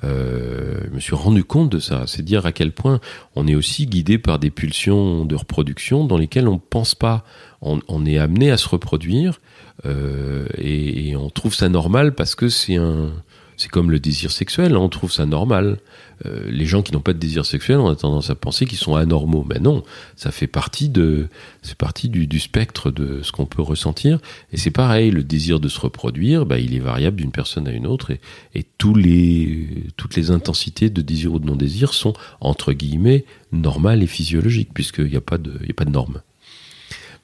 Euh, 0.05 0.79
je 0.85 0.91
me 0.91 1.01
suis 1.01 1.15
rendu 1.15 1.45
compte 1.45 1.71
de 1.71 1.79
ça. 1.79 2.05
C'est 2.07 2.23
dire 2.23 2.47
à 2.47 2.53
quel 2.53 2.73
point 2.73 3.01
on 3.35 3.47
est 3.47 3.55
aussi 3.55 3.87
guidé 3.87 4.19
par 4.19 4.39
des 4.39 4.51
pulsions 4.51 5.25
de 5.25 5.35
reproduction 5.35 6.05
dans 6.05 6.19
lesquelles 6.19 6.49
on 6.49 6.59
pense 6.59 6.95
pas. 6.95 7.25
On, 7.61 8.07
est 8.07 8.19
amené 8.19 8.53
à 8.53 8.57
se 8.57 8.69
reproduire 8.69 9.41
euh, 9.85 10.47
et 10.57 11.17
on 11.17 11.29
trouve 11.29 11.55
ça 11.55 11.69
normal 11.69 12.15
parce 12.15 12.37
que 12.37 12.49
c'est 12.49 12.77
un, 12.77 13.11
c'est 13.59 13.69
comme 13.69 13.91
le 13.91 13.99
désir 14.01 14.31
sexuel. 14.31 14.73
hein, 14.73 14.79
on 14.79 14.89
trouve 14.89 15.13
ça 15.13 15.27
normal. 15.27 15.79
Euh, 16.27 16.49
les 16.51 16.65
gens 16.65 16.83
qui 16.83 16.93
n'ont 16.93 17.01
pas 17.01 17.13
de 17.13 17.19
désir 17.19 17.45
sexuel, 17.45 17.79
on 17.79 17.89
a 17.89 17.97
tendance 17.97 18.31
à 18.31 18.35
penser 18.35 18.67
qu'ils 18.67 18.79
sont 18.79 18.95
anormaux. 18.95 19.45
Mais 19.49 19.59
non, 19.59 19.83
ça 20.17 20.31
fait 20.31 20.47
partie 20.47 20.89
de, 20.89 21.29
c'est 21.63 21.77
partie 21.77 22.09
du, 22.09 22.27
du 22.27 22.39
spectre 22.39 22.91
de 22.91 23.21
ce 23.23 23.33
qu'on 23.33 23.47
peut 23.47 23.63
ressentir. 23.63 24.21
Et 24.53 24.57
c'est 24.57 24.71
pareil, 24.71 25.11
le 25.11 25.25
désir 25.25 25.61
de 25.61 25.69
se 25.69 25.81
reproduire, 25.81 26.47
bah, 26.47 26.59
il 26.59 26.75
est 26.75 26.81
variable 26.81 27.17
d'une 27.17 27.33
personne 27.33 27.69
à 27.69 27.73
une 27.73 27.87
autre, 27.87 28.13
et, 28.13 28.21
et 28.55 28.65
tous 28.79 28.95
les, 28.95 29.69
toutes 29.97 30.15
les 30.17 30.31
intensités 30.31 30.89
de 30.89 31.03
désir 31.03 31.35
ou 31.35 31.39
de 31.41 31.47
non-désir 31.47 31.93
sont 31.95 32.15
entre 32.41 32.73
guillemets 32.73 33.25
normales 33.53 34.03
et 34.03 34.07
physiologiques, 34.07 34.71
puisqu'il 34.73 35.11
n'y 35.11 35.17
a 35.17 35.21
pas 35.21 35.39
de, 35.39 35.53
il 35.65 35.71
a 35.71 35.75
pas 35.75 35.85
de 35.85 35.91
normes. 35.91 36.23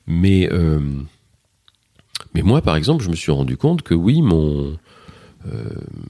Mais, 0.06 0.48
euh, 0.52 0.80
mais 2.34 2.42
moi, 2.42 2.60
par 2.60 2.76
exemple, 2.76 3.04
je 3.04 3.08
me 3.08 3.16
suis 3.16 3.32
rendu 3.32 3.56
compte 3.56 3.82
que 3.82 3.94
oui, 3.94 4.20
mon, 4.20 4.76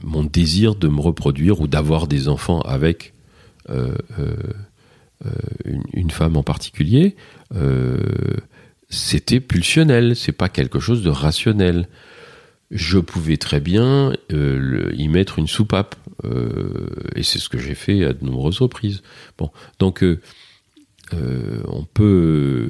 mon 0.03 0.23
désir 0.23 0.75
de 0.75 0.89
me 0.89 1.01
reproduire 1.01 1.61
ou 1.61 1.67
d'avoir 1.67 2.07
des 2.07 2.29
enfants 2.29 2.61
avec 2.61 3.15
euh, 3.71 3.97
euh, 4.19 4.37
euh, 5.27 5.31
une, 5.95 6.11
femme 6.11 6.37
en 6.37 6.43
particulier, 6.43 7.17
euh, 7.55 7.99
c'était 8.91 9.41
pulsionnel, 9.41 10.17
c'est 10.17 10.33
pas 10.33 10.49
quelque 10.49 10.81
chose 10.81 11.03
de 11.03 11.09
rationnel. 11.09 11.89
Je 12.71 12.99
pouvais 12.99 13.37
très 13.37 13.61
bien 13.61 14.13
euh, 14.33 14.93
y 14.95 15.09
mettre 15.09 15.39
une 15.39 15.47
soupape, 15.47 15.97
euh, 16.25 16.89
et 17.17 17.23
c'est 17.23 17.39
ce 17.39 17.49
que 17.49 17.59
j'ai 17.59 17.75
fait 17.75 18.05
à 18.05 18.13
de 18.13 18.25
nombreuses 18.25 18.59
reprises. 18.59 19.03
Bon, 19.39 19.51
donc 19.79 20.03
euh, 20.03 20.21
euh, 21.15 21.63
on 21.69 21.85
peut, 21.85 22.69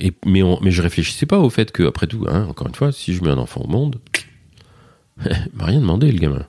euh, 0.00 0.10
mais, 0.24 0.42
on, 0.42 0.58
mais 0.62 0.70
je 0.70 0.82
réfléchissais 0.82 1.26
pas 1.26 1.38
au 1.38 1.50
fait 1.50 1.70
que, 1.70 1.84
après 1.84 2.06
tout, 2.06 2.24
hein, 2.28 2.46
encore 2.48 2.66
une 2.66 2.74
fois, 2.74 2.92
si 2.92 3.14
je 3.14 3.22
mets 3.22 3.30
un 3.30 3.38
enfant 3.38 3.60
au 3.62 3.68
monde, 3.68 4.00
il 5.24 5.50
m'a 5.54 5.64
rien 5.64 5.80
demandé 5.80 6.10
le 6.10 6.18
gamin. 6.18 6.46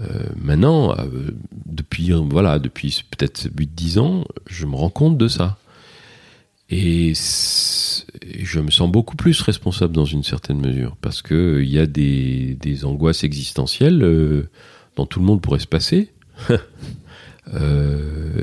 Euh, 0.00 0.26
maintenant, 0.36 0.92
euh, 0.96 1.30
depuis 1.66 2.12
euh, 2.12 2.20
voilà, 2.28 2.58
depuis 2.58 3.04
peut-être 3.10 3.48
8-10 3.48 3.98
ans, 3.98 4.24
je 4.46 4.66
me 4.66 4.76
rends 4.76 4.90
compte 4.90 5.18
de 5.18 5.28
ça. 5.28 5.58
Et 6.70 7.14
je 7.14 8.60
me 8.60 8.70
sens 8.70 8.90
beaucoup 8.90 9.16
plus 9.16 9.40
responsable 9.40 9.94
dans 9.94 10.04
une 10.04 10.22
certaine 10.22 10.60
mesure, 10.60 10.96
parce 11.00 11.22
que 11.22 11.34
euh, 11.34 11.64
il 11.64 11.70
y 11.70 11.78
a 11.78 11.86
des, 11.86 12.84
angoisses 12.84 13.24
existentielles 13.24 14.00
dont 14.96 15.06
tout 15.06 15.20
le 15.20 15.24
monde 15.24 15.40
pourrait 15.40 15.60
se 15.60 15.66
passer. 15.66 16.10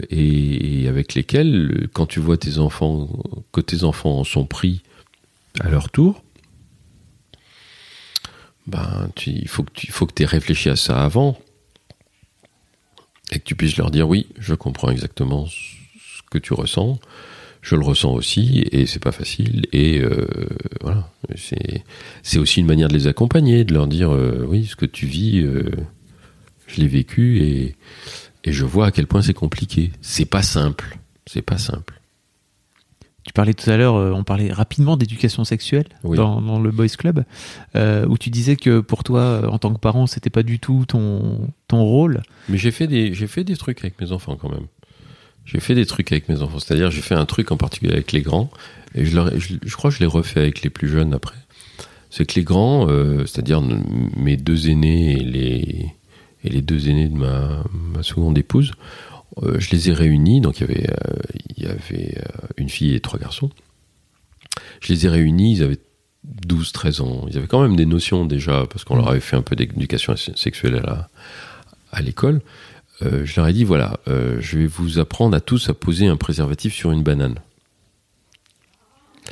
et, 0.10 0.88
avec 0.90 1.14
lesquels, 1.14 1.88
quand 1.94 2.08
tu 2.08 2.20
vois 2.20 2.38
tes 2.38 2.58
enfants, 2.58 3.08
que 3.52 3.62
tes 3.62 3.84
enfants 3.84 4.24
sont 4.24 4.46
pris 4.46 4.82
à 5.60 5.70
leur 5.70 5.92
tour, 5.92 6.25
ben, 8.68 9.10
il 9.28 9.48
faut 9.48 9.64
que 9.64 9.72
tu 9.74 9.92
faut 9.92 10.06
que 10.06 10.24
aies 10.24 10.26
réfléchi 10.26 10.70
à 10.70 10.76
ça 10.76 11.04
avant 11.04 11.38
et 13.32 13.40
que 13.40 13.44
tu 13.44 13.56
puisses 13.56 13.78
leur 13.78 13.92
dire 13.92 14.08
oui, 14.08 14.28
je 14.38 14.54
comprends 14.54 14.90
exactement 14.90 15.48
ce 15.48 16.22
que 16.32 16.38
tu 16.38 16.54
ressens, 16.54 17.00
je 17.62 17.76
le 17.76 17.84
ressens 17.84 18.14
aussi 18.14 18.66
et 18.72 18.86
c'est 18.86 19.02
pas 19.02 19.12
facile 19.12 19.68
et 19.72 20.00
euh, 20.00 20.28
voilà, 20.82 21.10
c'est 21.36 21.84
c'est 22.24 22.40
aussi 22.40 22.60
une 22.60 22.68
manière 22.68 22.88
de 22.88 22.94
les 22.94 23.08
accompagner, 23.08 23.64
de 23.64 23.74
leur 23.74 23.88
dire 23.88 24.12
euh, 24.12 24.46
oui, 24.48 24.66
ce 24.66 24.76
que 24.76 24.86
tu 24.86 25.06
vis, 25.06 25.42
euh, 25.42 25.72
je 26.68 26.82
l'ai 26.82 26.88
vécu 26.88 27.42
et 27.42 27.76
et 28.46 28.52
je 28.52 28.64
vois 28.64 28.88
à 28.88 28.92
quel 28.92 29.08
point 29.08 29.24
c'est 29.24 29.34
compliqué. 29.34 29.92
C'est 30.02 30.26
pas 30.26 30.44
simple, 30.44 31.00
c'est 31.26 31.42
pas 31.42 31.58
simple. 31.58 32.00
Tu 33.26 33.34
parlais 33.34 33.54
tout 33.56 33.70
à 33.70 33.76
l'heure, 33.76 33.96
euh, 33.96 34.12
on 34.12 34.24
parlait 34.24 34.52
rapidement 34.52 34.98
d'éducation 34.98 35.44
sexuelle 35.44 35.86
Oui. 36.04 36.16
dans, 36.16 36.42
dans 36.42 36.60
le 36.60 36.70
Boys 36.72 36.90
Club, 36.98 37.24
euh, 37.76 38.06
où 38.08 38.18
tu 38.20 38.30
disais 38.30 38.56
que 38.56 38.82
pour 38.82 39.04
toi, 39.04 39.22
euh, 39.22 39.48
en 39.48 39.58
tant 39.58 39.74
que 39.74 39.80
parent, 39.80 40.06
c'était 40.06 40.30
pas 40.30 40.44
du 40.44 40.60
tout 40.60 40.86
ton, 40.88 41.50
ton 41.68 41.84
rôle. 41.84 42.22
Mais 42.50 42.58
j'ai 42.58 42.70
fait 42.72 42.86
des 42.88 43.14
j'ai 43.16 43.26
fait 43.28 43.44
des 43.44 43.56
trucs 43.58 43.80
avec 43.80 44.00
mes 44.00 44.12
enfants 44.12 44.36
quand 44.40 44.50
même. 44.52 44.68
J'ai 45.44 45.60
fait 45.60 45.74
des 45.76 45.86
trucs 45.88 46.12
avec 46.12 46.30
mes 46.30 46.42
enfants, 46.42 46.60
c'est-à-dire 46.60 46.92
j'ai 46.92 47.02
fait 47.02 47.16
un 47.16 47.26
truc 47.26 47.52
en 47.52 47.58
particulier 47.58 47.94
avec 47.94 48.12
les 48.12 48.22
grands 48.22 48.50
et 48.96 49.06
je, 49.06 49.16
leur, 49.16 49.38
je, 49.40 49.56
je 49.64 49.76
crois 49.76 49.90
que 49.92 49.96
je 49.96 50.00
l'ai 50.02 50.06
refait 50.08 50.40
avec 50.40 50.62
les 50.62 50.70
plus 50.70 50.88
jeunes 50.88 51.14
après. 51.14 51.36
C'est 52.12 52.26
que 52.26 52.36
les 52.36 52.44
grands, 52.44 52.88
euh, 52.90 53.26
c'est-à-dire 53.26 53.62
mes 54.16 54.38
deux 54.38 54.70
aînés 54.70 55.14
et 55.14 55.24
les 55.24 55.86
et 56.44 56.50
les 56.50 56.62
deux 56.62 56.90
aînés 56.90 57.10
de 57.10 57.18
ma, 57.18 57.64
ma 57.74 58.04
seconde 58.04 58.38
épouse, 58.38 58.72
euh, 59.44 59.60
je 59.60 59.72
les 59.72 59.90
ai 59.90 59.94
réunis. 59.94 60.42
Donc 60.42 60.60
il 60.60 60.68
y 60.68 60.72
avait 60.72 60.90
euh, 60.90 61.20
il 61.58 61.64
y 61.64 61.68
avait 61.68 62.18
euh, 62.18 62.48
une 62.58 62.70
fille 62.70 62.96
et 62.96 63.00
trois 63.00 63.20
garçons. 63.20 63.50
Je 64.82 64.94
les 64.94 65.06
ai 65.06 65.10
réunis, 65.10 65.58
ils 65.58 65.64
avaient 65.64 65.80
12, 66.24 66.72
13 66.72 67.02
ans. 67.02 67.26
Ils 67.30 67.38
avaient 67.38 67.48
quand 67.48 67.62
même 67.62 67.76
des 67.76 67.86
notions 67.86 68.26
déjà, 68.26 68.66
parce 68.70 68.84
qu'on 68.84 68.96
leur 68.96 69.10
avait 69.10 69.20
fait 69.20 69.36
un 69.36 69.42
peu 69.42 69.56
d'éducation 69.56 70.16
sexuelle 70.16 70.82
à 71.92 72.02
l'école. 72.02 72.42
Euh, 73.02 73.26
je 73.26 73.36
leur 73.36 73.48
ai 73.48 73.54
dit 73.54 73.64
voilà, 73.64 74.00
je 74.08 74.60
vais 74.60 74.68
vous 74.68 75.00
apprendre 75.00 75.36
à 75.36 75.42
tous 75.42 75.70
à 75.70 75.74
poser 75.74 76.08
un 76.08 76.18
préservatif 76.18 76.74
sur 76.74 76.92
une 76.92 77.04
banane. 77.04 77.36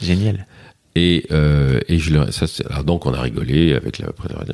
Génial. 0.02 0.48
Et, 0.96 1.26
euh, 1.32 1.80
et 1.88 1.98
je 1.98 2.14
leur, 2.14 2.32
ça, 2.32 2.46
alors 2.70 2.84
donc 2.84 3.08
on 3.08 3.14
a 3.14 3.22
rigolé 3.22 3.74
avec 3.74 3.98
la. 3.98 4.08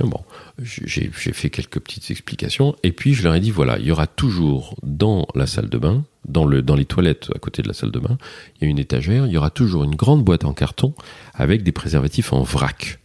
Bon, 0.03 0.21
j'ai 0.61 1.09
fait 1.11 1.49
quelques 1.49 1.79
petites 1.79 2.09
explications. 2.11 2.75
Et 2.83 2.93
puis 2.93 3.13
je 3.13 3.23
leur 3.23 3.35
ai 3.35 3.41
dit 3.41 3.51
voilà, 3.51 3.77
il 3.77 3.85
y 3.85 3.91
aura 3.91 4.07
toujours 4.07 4.75
dans 4.81 5.27
la 5.35 5.47
salle 5.47 5.67
de 5.67 5.77
bain, 5.77 6.05
dans, 6.25 6.45
le, 6.45 6.61
dans 6.61 6.75
les 6.75 6.85
toilettes 6.85 7.29
à 7.35 7.39
côté 7.39 7.61
de 7.61 7.67
la 7.67 7.73
salle 7.73 7.91
de 7.91 7.99
bain, 7.99 8.17
il 8.55 8.65
y 8.65 8.67
a 8.67 8.69
une 8.69 8.79
étagère, 8.79 9.27
il 9.27 9.33
y 9.33 9.37
aura 9.37 9.49
toujours 9.49 9.83
une 9.83 9.95
grande 9.95 10.23
boîte 10.23 10.45
en 10.45 10.53
carton 10.53 10.93
avec 11.33 11.63
des 11.63 11.73
préservatifs 11.73 12.31
en 12.31 12.41
vrac. 12.41 12.99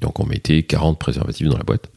Donc 0.00 0.20
on 0.20 0.26
mettait 0.26 0.62
40 0.62 0.96
préservatifs 0.96 1.48
dans 1.48 1.58
la 1.58 1.64
boîte. 1.64 1.90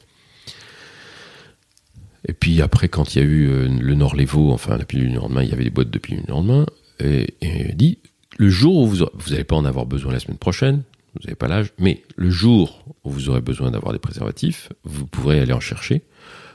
Et 2.28 2.34
puis 2.34 2.62
après, 2.62 2.88
quand 2.88 3.16
il 3.16 3.20
y 3.20 3.22
a 3.22 3.28
eu 3.28 3.48
euh, 3.48 3.68
le 3.68 3.96
Nord-Lévaux, 3.96 4.52
enfin 4.52 4.78
la 4.78 4.86
pilule 4.86 5.10
du 5.10 5.16
lendemain, 5.16 5.44
il 5.44 5.50
y 5.50 5.54
avait 5.54 5.64
des 5.64 5.70
boîtes 5.70 5.90
de 5.90 6.00
pilule 6.00 6.24
du 6.24 6.32
lendemain, 6.32 6.66
et, 7.00 7.36
et 7.42 7.74
dit 7.74 7.98
le 8.38 8.50
jour 8.50 8.78
où 8.78 8.88
vous 8.88 9.06
vous 9.14 9.30
n'allez 9.32 9.44
pas 9.44 9.56
en 9.56 9.66
avoir 9.66 9.86
besoin 9.86 10.12
la 10.14 10.20
semaine 10.20 10.38
prochaine, 10.38 10.84
vous 11.16 11.22
n'avez 11.26 11.36
pas 11.36 11.48
l'âge, 11.48 11.74
mais 11.78 12.04
le 12.16 12.30
jour 12.30 12.84
où 13.04 13.10
vous 13.12 13.30
aurez 13.30 13.42
besoin 13.42 13.72
d'avoir 13.72 13.94
des 13.94 14.00
préservatifs, 14.00 14.70
vous 14.84 15.06
pourrez 15.06 15.40
aller 15.40 15.54
en 15.54 15.60
chercher. 15.60 16.02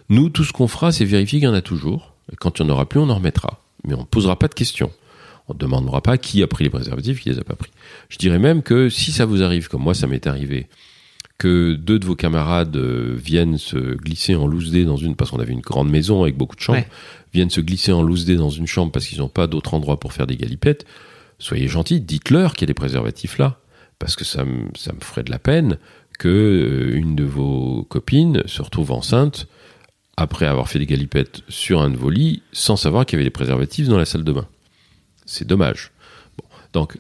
Nous, 0.08 0.30
tout 0.30 0.44
ce 0.44 0.52
qu'on 0.52 0.68
fera, 0.68 0.92
c'est 0.92 1.04
vérifier 1.04 1.38
qu'il 1.40 1.48
y 1.48 1.50
en 1.50 1.54
a 1.54 1.60
toujours. 1.62 2.14
Et 2.32 2.36
quand 2.36 2.58
il 2.58 2.64
n'y 2.64 2.70
en 2.70 2.74
aura 2.74 2.88
plus, 2.88 3.00
on 3.00 3.10
en 3.10 3.16
remettra. 3.16 3.60
Mais 3.84 3.94
on 3.94 4.00
ne 4.00 4.04
posera 4.04 4.38
pas 4.38 4.48
de 4.48 4.54
questions. 4.54 4.90
On 5.48 5.54
ne 5.54 5.58
demandera 5.58 6.00
pas 6.00 6.16
qui 6.18 6.42
a 6.42 6.46
pris 6.46 6.64
les 6.64 6.70
préservatifs, 6.70 7.20
qui 7.20 7.28
les 7.28 7.38
a 7.38 7.44
pas 7.44 7.54
pris. 7.54 7.70
Je 8.08 8.16
dirais 8.18 8.38
même 8.38 8.62
que 8.62 8.88
si 8.88 9.12
ça 9.12 9.26
vous 9.26 9.42
arrive, 9.42 9.68
comme 9.68 9.82
moi 9.82 9.94
ça 9.94 10.06
m'est 10.06 10.26
arrivé, 10.26 10.66
que 11.38 11.74
deux 11.74 11.98
de 11.98 12.06
vos 12.06 12.16
camarades 12.16 12.74
euh, 12.76 13.14
viennent 13.16 13.58
se 13.58 13.76
glisser 13.96 14.34
en 14.34 14.46
loose 14.46 14.70
day 14.70 14.84
dans 14.84 14.96
une, 14.96 15.14
parce 15.16 15.30
qu'on 15.30 15.38
avait 15.38 15.52
une 15.52 15.60
grande 15.60 15.90
maison 15.90 16.22
avec 16.22 16.36
beaucoup 16.36 16.56
de 16.56 16.60
chambres, 16.62 16.78
Ouais. 16.78 16.88
viennent 17.34 17.50
se 17.50 17.60
glisser 17.60 17.92
en 17.92 18.02
loose 18.02 18.24
day 18.24 18.36
dans 18.36 18.48
une 18.50 18.66
chambre 18.66 18.90
parce 18.90 19.06
qu'ils 19.06 19.18
n'ont 19.18 19.28
pas 19.28 19.46
d'autre 19.46 19.74
endroit 19.74 20.00
pour 20.00 20.12
faire 20.14 20.26
des 20.26 20.36
galipettes, 20.36 20.86
soyez 21.38 21.68
gentils, 21.68 22.00
dites-leur 22.00 22.54
qu'il 22.54 22.62
y 22.62 22.66
a 22.66 22.72
des 22.72 22.74
préservatifs 22.74 23.38
là, 23.38 23.58
parce 23.98 24.16
que 24.16 24.24
ça, 24.24 24.44
me- 24.44 24.68
ça 24.76 24.92
me 24.92 25.00
ferait 25.00 25.22
de 25.24 25.30
la 25.30 25.38
peine 25.38 25.78
que 26.18 26.28
euh, 26.28 26.96
une 26.96 27.14
de 27.16 27.24
vos 27.24 27.84
copines 27.88 28.42
se 28.46 28.62
retrouve 28.62 28.92
enceinte 28.92 29.46
après 30.16 30.46
avoir 30.46 30.68
fait 30.68 30.78
des 30.78 30.86
galipettes 30.86 31.42
sur 31.48 31.80
un 31.82 31.90
de 31.90 31.96
vos 31.96 32.08
lits 32.10 32.42
sans 32.52 32.76
savoir 32.76 33.04
qu'il 33.04 33.16
y 33.16 33.18
avait 33.18 33.24
des 33.28 33.30
préservatifs 33.30 33.88
dans 33.88 33.98
la 33.98 34.06
salle 34.06 34.24
de 34.24 34.32
bain. 34.32 34.48
C'est 35.26 35.46
dommage. 35.46 35.92
Donc 36.72 36.98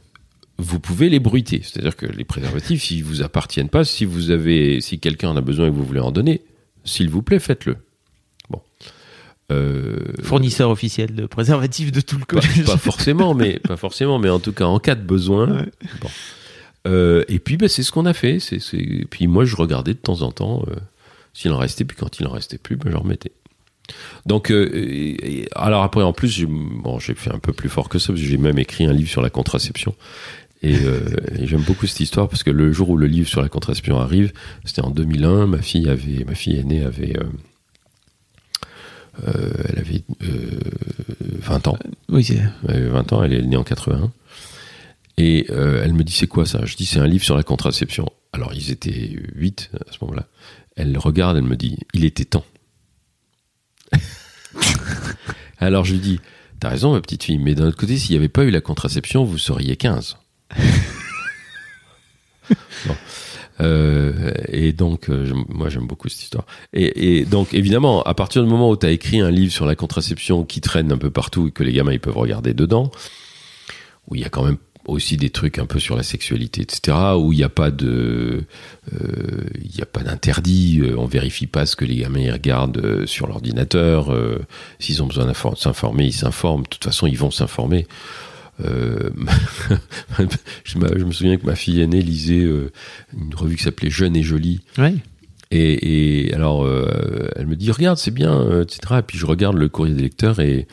vous 0.58 0.80
pouvez 0.80 1.08
les 1.10 1.18
bruiter, 1.18 1.60
c'est-à-dire 1.62 1.96
que 1.96 2.06
les 2.06 2.24
préservatifs, 2.24 2.82
s'ils 2.82 3.04
vous 3.04 3.22
appartiennent 3.22 3.68
pas, 3.68 3.84
si 3.84 4.04
vous 4.04 4.30
avez, 4.30 4.80
si 4.80 4.98
quelqu'un 4.98 5.30
en 5.30 5.36
a 5.36 5.40
besoin 5.42 5.66
et 5.66 5.70
que 5.70 5.74
vous 5.76 5.84
voulez 5.84 6.00
en 6.00 6.12
donner, 6.12 6.42
s'il 6.84 7.08
vous 7.10 7.22
plaît, 7.22 7.38
faites-le. 7.40 7.76
Euh, 9.52 9.96
Fournisseur 10.22 10.70
officiel 10.70 11.14
de 11.14 11.26
préservatifs 11.26 11.92
de 11.92 12.00
tout 12.00 12.18
le 12.18 12.24
collège. 12.24 12.64
pas 12.64 12.76
forcément, 12.76 13.32
mais 13.34 13.60
pas 13.60 13.76
forcément, 13.76 14.18
mais 14.18 14.28
en 14.28 14.40
tout 14.40 14.52
cas 14.52 14.64
en 14.64 14.78
cas 14.80 14.94
de 14.96 15.02
besoin. 15.02 15.48
Ouais. 15.58 15.68
Bon. 16.00 16.08
Euh, 16.88 17.24
et 17.28 17.38
puis 17.38 17.56
ben, 17.56 17.68
c'est 17.68 17.82
ce 17.84 17.92
qu'on 17.92 18.06
a 18.06 18.12
fait. 18.14 18.40
C'est, 18.40 18.58
c'est- 18.60 19.06
Puis 19.10 19.26
moi 19.28 19.44
je 19.44 19.54
regardais 19.56 19.94
de 19.94 19.98
temps 19.98 20.22
en 20.22 20.32
temps 20.32 20.64
euh, 20.68 20.74
s'il 21.32 21.52
en 21.52 21.58
restait, 21.58 21.84
puis 21.84 21.96
quand 21.96 22.18
il 22.18 22.26
en 22.26 22.30
restait 22.30 22.58
plus, 22.58 22.76
ben, 22.76 22.90
je 22.90 22.96
remettais. 22.96 23.32
Donc 24.24 24.50
et- 24.50 25.46
alors 25.54 25.84
après 25.84 26.02
en 26.02 26.12
plus 26.12 26.28
j'ai, 26.28 26.46
bon 26.46 26.98
j'ai 26.98 27.14
fait 27.14 27.32
un 27.32 27.38
peu 27.38 27.52
plus 27.52 27.68
fort 27.68 27.88
que 27.88 28.00
ça 28.00 28.08
parce 28.08 28.20
que 28.20 28.26
j'ai 28.26 28.38
même 28.38 28.58
écrit 28.58 28.84
un 28.86 28.92
livre 28.92 29.08
sur 29.10 29.22
la 29.22 29.30
contraception. 29.30 29.94
Et, 30.62 30.72
et 31.38 31.46
j'aime 31.46 31.60
beaucoup 31.60 31.86
cette 31.86 32.00
histoire 32.00 32.28
parce 32.28 32.42
que 32.42 32.50
le 32.50 32.72
jour 32.72 32.88
où 32.88 32.96
le 32.96 33.06
livre 33.06 33.28
sur 33.28 33.42
la 33.42 33.48
contraception 33.48 34.00
arrive, 34.00 34.32
c'était 34.64 34.80
en 34.82 34.90
2001. 34.90 35.46
Ma 35.46 35.62
fille 35.62 35.88
avait, 35.88 36.24
ma 36.26 36.34
fille 36.34 36.58
aînée 36.58 36.82
avait, 36.82 37.14
elle 39.24 39.78
avait 39.78 40.02
euh, 40.22 40.58
20 41.40 41.68
ans. 41.68 41.78
Oui, 42.08 42.24
c'est- 42.24 42.40
Elle 42.68 42.76
avait 42.76 42.88
20 42.88 43.12
ans, 43.12 43.22
elle 43.24 43.32
est 43.32 43.42
née 43.42 43.56
en 43.56 43.64
81. 43.64 44.12
Et 45.18 45.46
euh, 45.50 45.82
elle 45.84 45.94
me 45.94 46.04
dit 46.04 46.12
c'est 46.12 46.26
quoi 46.26 46.44
ça? 46.46 46.60
Je 46.64 46.76
dis 46.76 46.84
c'est 46.86 46.98
un 47.00 47.06
livre 47.06 47.24
sur 47.24 47.36
la 47.36 47.42
contraception. 47.42 48.08
Alors 48.32 48.52
ils 48.54 48.70
étaient 48.70 49.16
8 49.34 49.70
à 49.88 49.92
ce 49.92 49.98
moment-là. 50.02 50.26
Elle 50.76 50.96
regarde, 50.98 51.36
elle 51.38 51.44
me 51.44 51.56
dit 51.56 51.78
il 51.94 52.04
était 52.04 52.26
temps. 52.26 52.44
Alors 55.58 55.84
je 55.84 55.92
lui 55.94 56.00
dis 56.00 56.20
t'as 56.60 56.68
raison 56.68 56.92
ma 56.92 57.00
petite 57.00 57.24
fille, 57.24 57.38
mais 57.38 57.54
d'un 57.54 57.66
autre 57.68 57.78
côté 57.78 57.96
s'il 57.96 58.10
n'y 58.12 58.18
avait 58.18 58.28
pas 58.28 58.44
eu 58.44 58.50
la 58.50 58.60
contraception 58.60 59.24
vous 59.24 59.38
seriez 59.38 59.76
15. 59.76 60.16
Bon. 62.86 62.94
Euh, 63.60 64.32
et 64.48 64.72
donc, 64.72 65.08
euh, 65.08 65.32
moi 65.48 65.68
j'aime 65.68 65.86
beaucoup 65.86 66.08
cette 66.08 66.22
histoire. 66.22 66.46
Et, 66.72 67.24
donc, 67.24 67.54
évidemment, 67.54 68.02
à 68.02 68.14
partir 68.14 68.42
du 68.42 68.48
moment 68.48 68.70
où 68.70 68.76
tu 68.76 68.86
as 68.86 68.90
écrit 68.90 69.20
un 69.20 69.30
livre 69.30 69.52
sur 69.52 69.66
la 69.66 69.74
contraception 69.74 70.44
qui 70.44 70.60
traîne 70.60 70.92
un 70.92 70.98
peu 70.98 71.10
partout 71.10 71.48
et 71.48 71.50
que 71.50 71.62
les 71.62 71.72
gamins 71.72 71.92
ils 71.92 72.00
peuvent 72.00 72.16
regarder 72.16 72.54
dedans, 72.54 72.90
où 74.08 74.14
il 74.14 74.20
y 74.20 74.24
a 74.24 74.28
quand 74.28 74.44
même 74.44 74.58
aussi 74.86 75.16
des 75.16 75.30
trucs 75.30 75.58
un 75.58 75.66
peu 75.66 75.80
sur 75.80 75.96
la 75.96 76.04
sexualité, 76.04 76.62
etc., 76.62 76.96
où 77.16 77.32
il 77.32 77.38
n'y 77.38 77.44
a 77.44 77.48
pas 77.48 77.72
de, 77.72 78.44
euh, 78.92 79.44
il 79.56 79.74
n'y 79.74 79.82
a 79.82 79.86
pas 79.86 80.04
d'interdit, 80.04 80.80
euh, 80.80 80.94
on 80.96 81.06
vérifie 81.06 81.48
pas 81.48 81.66
ce 81.66 81.74
que 81.74 81.84
les 81.84 81.96
gamins 81.96 82.30
regardent 82.32 83.04
sur 83.04 83.26
l'ordinateur, 83.26 84.14
s'ils 84.78 85.02
ont 85.02 85.06
besoin 85.06 85.26
de 85.26 85.32
s'informer, 85.56 86.04
ils 86.04 86.12
s'informent. 86.12 86.62
De 86.62 86.68
toute 86.68 86.84
façon, 86.84 87.08
ils 87.08 87.18
vont 87.18 87.32
s'informer. 87.32 87.88
Euh, 88.64 89.10
je, 90.64 90.78
me, 90.78 90.98
je 90.98 91.04
me 91.04 91.12
souviens 91.12 91.36
que 91.36 91.46
ma 91.46 91.56
fille 91.56 91.80
aînée 91.80 92.02
lisait 92.02 92.44
euh, 92.44 92.72
une 93.16 93.34
revue 93.34 93.56
qui 93.56 93.62
s'appelait 93.62 93.90
Jeune 93.90 94.16
et 94.16 94.22
Jolie. 94.22 94.60
Et, 95.50 96.26
et 96.26 96.34
alors, 96.34 96.64
euh, 96.64 97.28
elle 97.36 97.46
me 97.46 97.56
dit, 97.56 97.70
regarde, 97.70 97.98
c'est 97.98 98.10
bien, 98.10 98.62
etc. 98.62 98.96
Et 98.98 99.02
puis 99.02 99.18
je 99.18 99.26
regarde 99.26 99.56
le 99.56 99.68
courrier 99.68 99.94
des 99.94 100.02
lecteurs 100.02 100.40
et, 100.40 100.66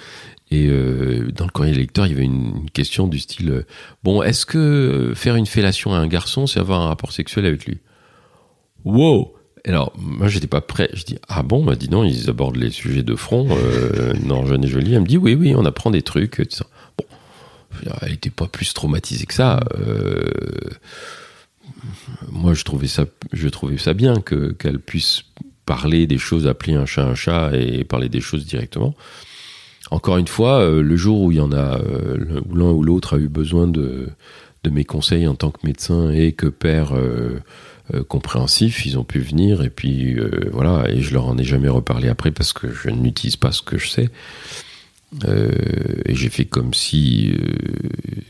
et 0.49 0.67
dans 1.35 1.45
le 1.45 1.51
courrier 1.51 1.73
des 1.73 1.79
lecteurs, 1.79 2.07
il 2.07 2.11
y 2.11 2.15
avait 2.15 2.25
une, 2.25 2.61
une 2.63 2.69
question 2.71 3.07
du 3.07 3.19
style, 3.19 3.65
bon, 4.03 4.21
est-ce 4.23 4.45
que 4.45 5.13
faire 5.15 5.35
une 5.35 5.45
fellation 5.45 5.93
à 5.93 5.97
un 5.97 6.07
garçon, 6.07 6.47
c'est 6.47 6.59
avoir 6.59 6.81
un 6.81 6.87
rapport 6.87 7.11
sexuel 7.11 7.45
avec 7.45 7.65
lui? 7.65 7.79
Wow 8.85 9.33
Alors, 9.65 9.93
moi, 9.97 10.27
j'étais 10.27 10.47
pas 10.47 10.61
prêt. 10.61 10.89
Je 10.93 11.03
dis, 11.03 11.17
ah 11.27 11.43
bon? 11.43 11.63
Bah, 11.63 11.75
dis 11.75 11.89
non, 11.89 12.03
ils 12.03 12.29
abordent 12.29 12.57
les 12.57 12.69
sujets 12.69 13.03
de 13.03 13.15
front. 13.15 13.47
Euh, 13.51 14.13
non, 14.23 14.45
jeune 14.45 14.63
et 14.63 14.67
jolie. 14.67 14.93
Elle 14.93 15.01
me 15.01 15.07
dit, 15.07 15.17
oui, 15.17 15.35
oui, 15.35 15.53
on 15.55 15.65
apprend 15.65 15.91
des 15.91 16.01
trucs. 16.01 16.39
Etc. 16.39 16.63
Bon, 16.97 17.05
je 17.07 17.07
veux 17.07 17.15
dire, 17.15 17.62
elle 18.01 18.13
était 18.13 18.29
pas 18.29 18.47
plus 18.47 18.73
traumatisée 18.73 19.25
que 19.25 19.33
ça. 19.33 19.59
Euh, 19.79 20.29
moi, 22.31 22.53
je 22.53 22.63
trouvais 22.63 22.87
ça, 22.87 23.05
je 23.31 23.47
trouvais 23.49 23.77
ça 23.77 23.93
bien 23.93 24.21
que 24.21 24.51
qu'elle 24.53 24.79
puisse 24.79 25.23
parler 25.65 26.07
des 26.07 26.17
choses, 26.17 26.47
appeler 26.47 26.73
un 26.73 26.85
chat 26.85 27.05
un 27.05 27.15
chat 27.15 27.51
et 27.53 27.83
parler 27.83 28.09
des 28.09 28.21
choses 28.21 28.45
directement. 28.45 28.95
Encore 29.91 30.17
une 30.17 30.27
fois, 30.27 30.61
euh, 30.61 30.81
le 30.81 30.95
jour 30.95 31.21
où 31.21 31.31
il 31.31 31.37
y 31.37 31.41
en 31.41 31.51
a, 31.51 31.79
euh, 31.79 32.41
l'un 32.53 32.71
ou 32.71 32.83
l'autre 32.83 33.15
a 33.15 33.19
eu 33.19 33.27
besoin 33.27 33.67
de, 33.67 34.09
de 34.63 34.69
mes 34.69 34.85
conseils 34.85 35.27
en 35.27 35.35
tant 35.35 35.51
que 35.51 35.65
médecin 35.65 36.09
et 36.11 36.31
que 36.31 36.47
père 36.47 36.93
compréhensif, 38.07 38.85
ils 38.85 38.97
ont 38.97 39.03
pu 39.03 39.19
venir 39.19 39.61
et 39.61 39.69
puis 39.69 40.17
euh, 40.17 40.49
voilà, 40.51 40.89
et 40.89 41.01
je 41.01 41.13
leur 41.13 41.27
en 41.27 41.37
ai 41.37 41.43
jamais 41.43 41.69
reparlé 41.69 42.07
après 42.07 42.31
parce 42.31 42.53
que 42.53 42.71
je 42.71 42.89
n'utilise 42.89 43.35
pas 43.35 43.51
ce 43.51 43.61
que 43.61 43.77
je 43.77 43.89
sais. 43.89 44.09
Euh, 45.25 45.51
et 46.05 46.15
j'ai 46.15 46.29
fait 46.29 46.45
comme 46.45 46.73
si 46.73 47.33
euh, 47.33 47.55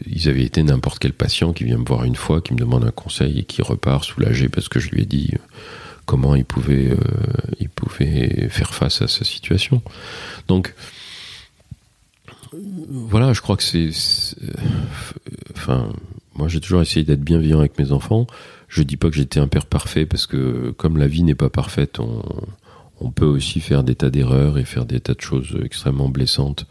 ils 0.05 0.29
avaient 0.29 0.43
été 0.43 0.61
n'importe 0.63 0.99
quel 0.99 1.13
patient 1.13 1.53
qui 1.53 1.63
vient 1.63 1.77
me 1.77 1.85
voir 1.85 2.03
une 2.03 2.15
fois, 2.15 2.41
qui 2.41 2.53
me 2.53 2.59
demande 2.59 2.83
un 2.83 2.91
conseil 2.91 3.39
et 3.39 3.43
qui 3.43 3.61
repart 3.61 4.03
soulagé 4.03 4.49
parce 4.49 4.69
que 4.69 4.79
je 4.79 4.89
lui 4.89 5.03
ai 5.03 5.05
dit 5.05 5.31
euh, 5.33 5.37
comment 6.05 6.35
il 6.35 6.45
pouvait, 6.45 6.91
euh, 6.91 6.97
il 7.59 7.69
pouvait 7.69 8.49
faire 8.49 8.73
face 8.73 9.01
à 9.01 9.07
sa 9.07 9.23
situation. 9.23 9.81
Donc 10.47 10.73
voilà, 12.51 13.33
je 13.33 13.41
crois 13.41 13.57
que 13.57 13.63
c'est, 13.63 13.89
enfin, 15.55 15.91
moi 16.35 16.47
j'ai 16.47 16.59
toujours 16.59 16.81
essayé 16.81 17.03
d'être 17.03 17.23
bienveillant 17.23 17.59
avec 17.59 17.79
mes 17.79 17.91
enfants. 17.91 18.27
Je 18.67 18.83
dis 18.83 18.97
pas 18.97 19.09
que 19.09 19.15
j'étais 19.15 19.39
un 19.39 19.47
père 19.47 19.65
parfait 19.65 20.05
parce 20.05 20.27
que 20.27 20.71
comme 20.77 20.97
la 20.97 21.07
vie 21.07 21.23
n'est 21.23 21.35
pas 21.35 21.49
parfaite, 21.49 21.99
on, 21.99 22.23
on 23.03 23.11
peut 23.11 23.25
aussi 23.25 23.59
faire 23.59 23.83
des 23.83 23.95
tas 23.95 24.09
d'erreurs 24.09 24.57
et 24.57 24.65
faire 24.65 24.85
des 24.85 24.99
tas 24.99 25.13
de 25.13 25.21
choses 25.21 25.55
extrêmement 25.63 26.09
blessantes 26.09 26.65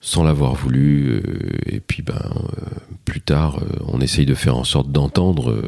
sans 0.00 0.22
l'avoir 0.24 0.54
voulu. 0.54 1.08
euh, 1.08 1.20
Et 1.66 1.80
puis, 1.80 2.02
ben, 2.02 2.14
euh, 2.16 2.60
plus 3.04 3.20
tard, 3.20 3.58
euh, 3.58 3.66
on 3.86 4.00
essaye 4.00 4.26
de 4.26 4.34
faire 4.34 4.56
en 4.56 4.64
sorte 4.64 4.90
d'entendre 4.90 5.62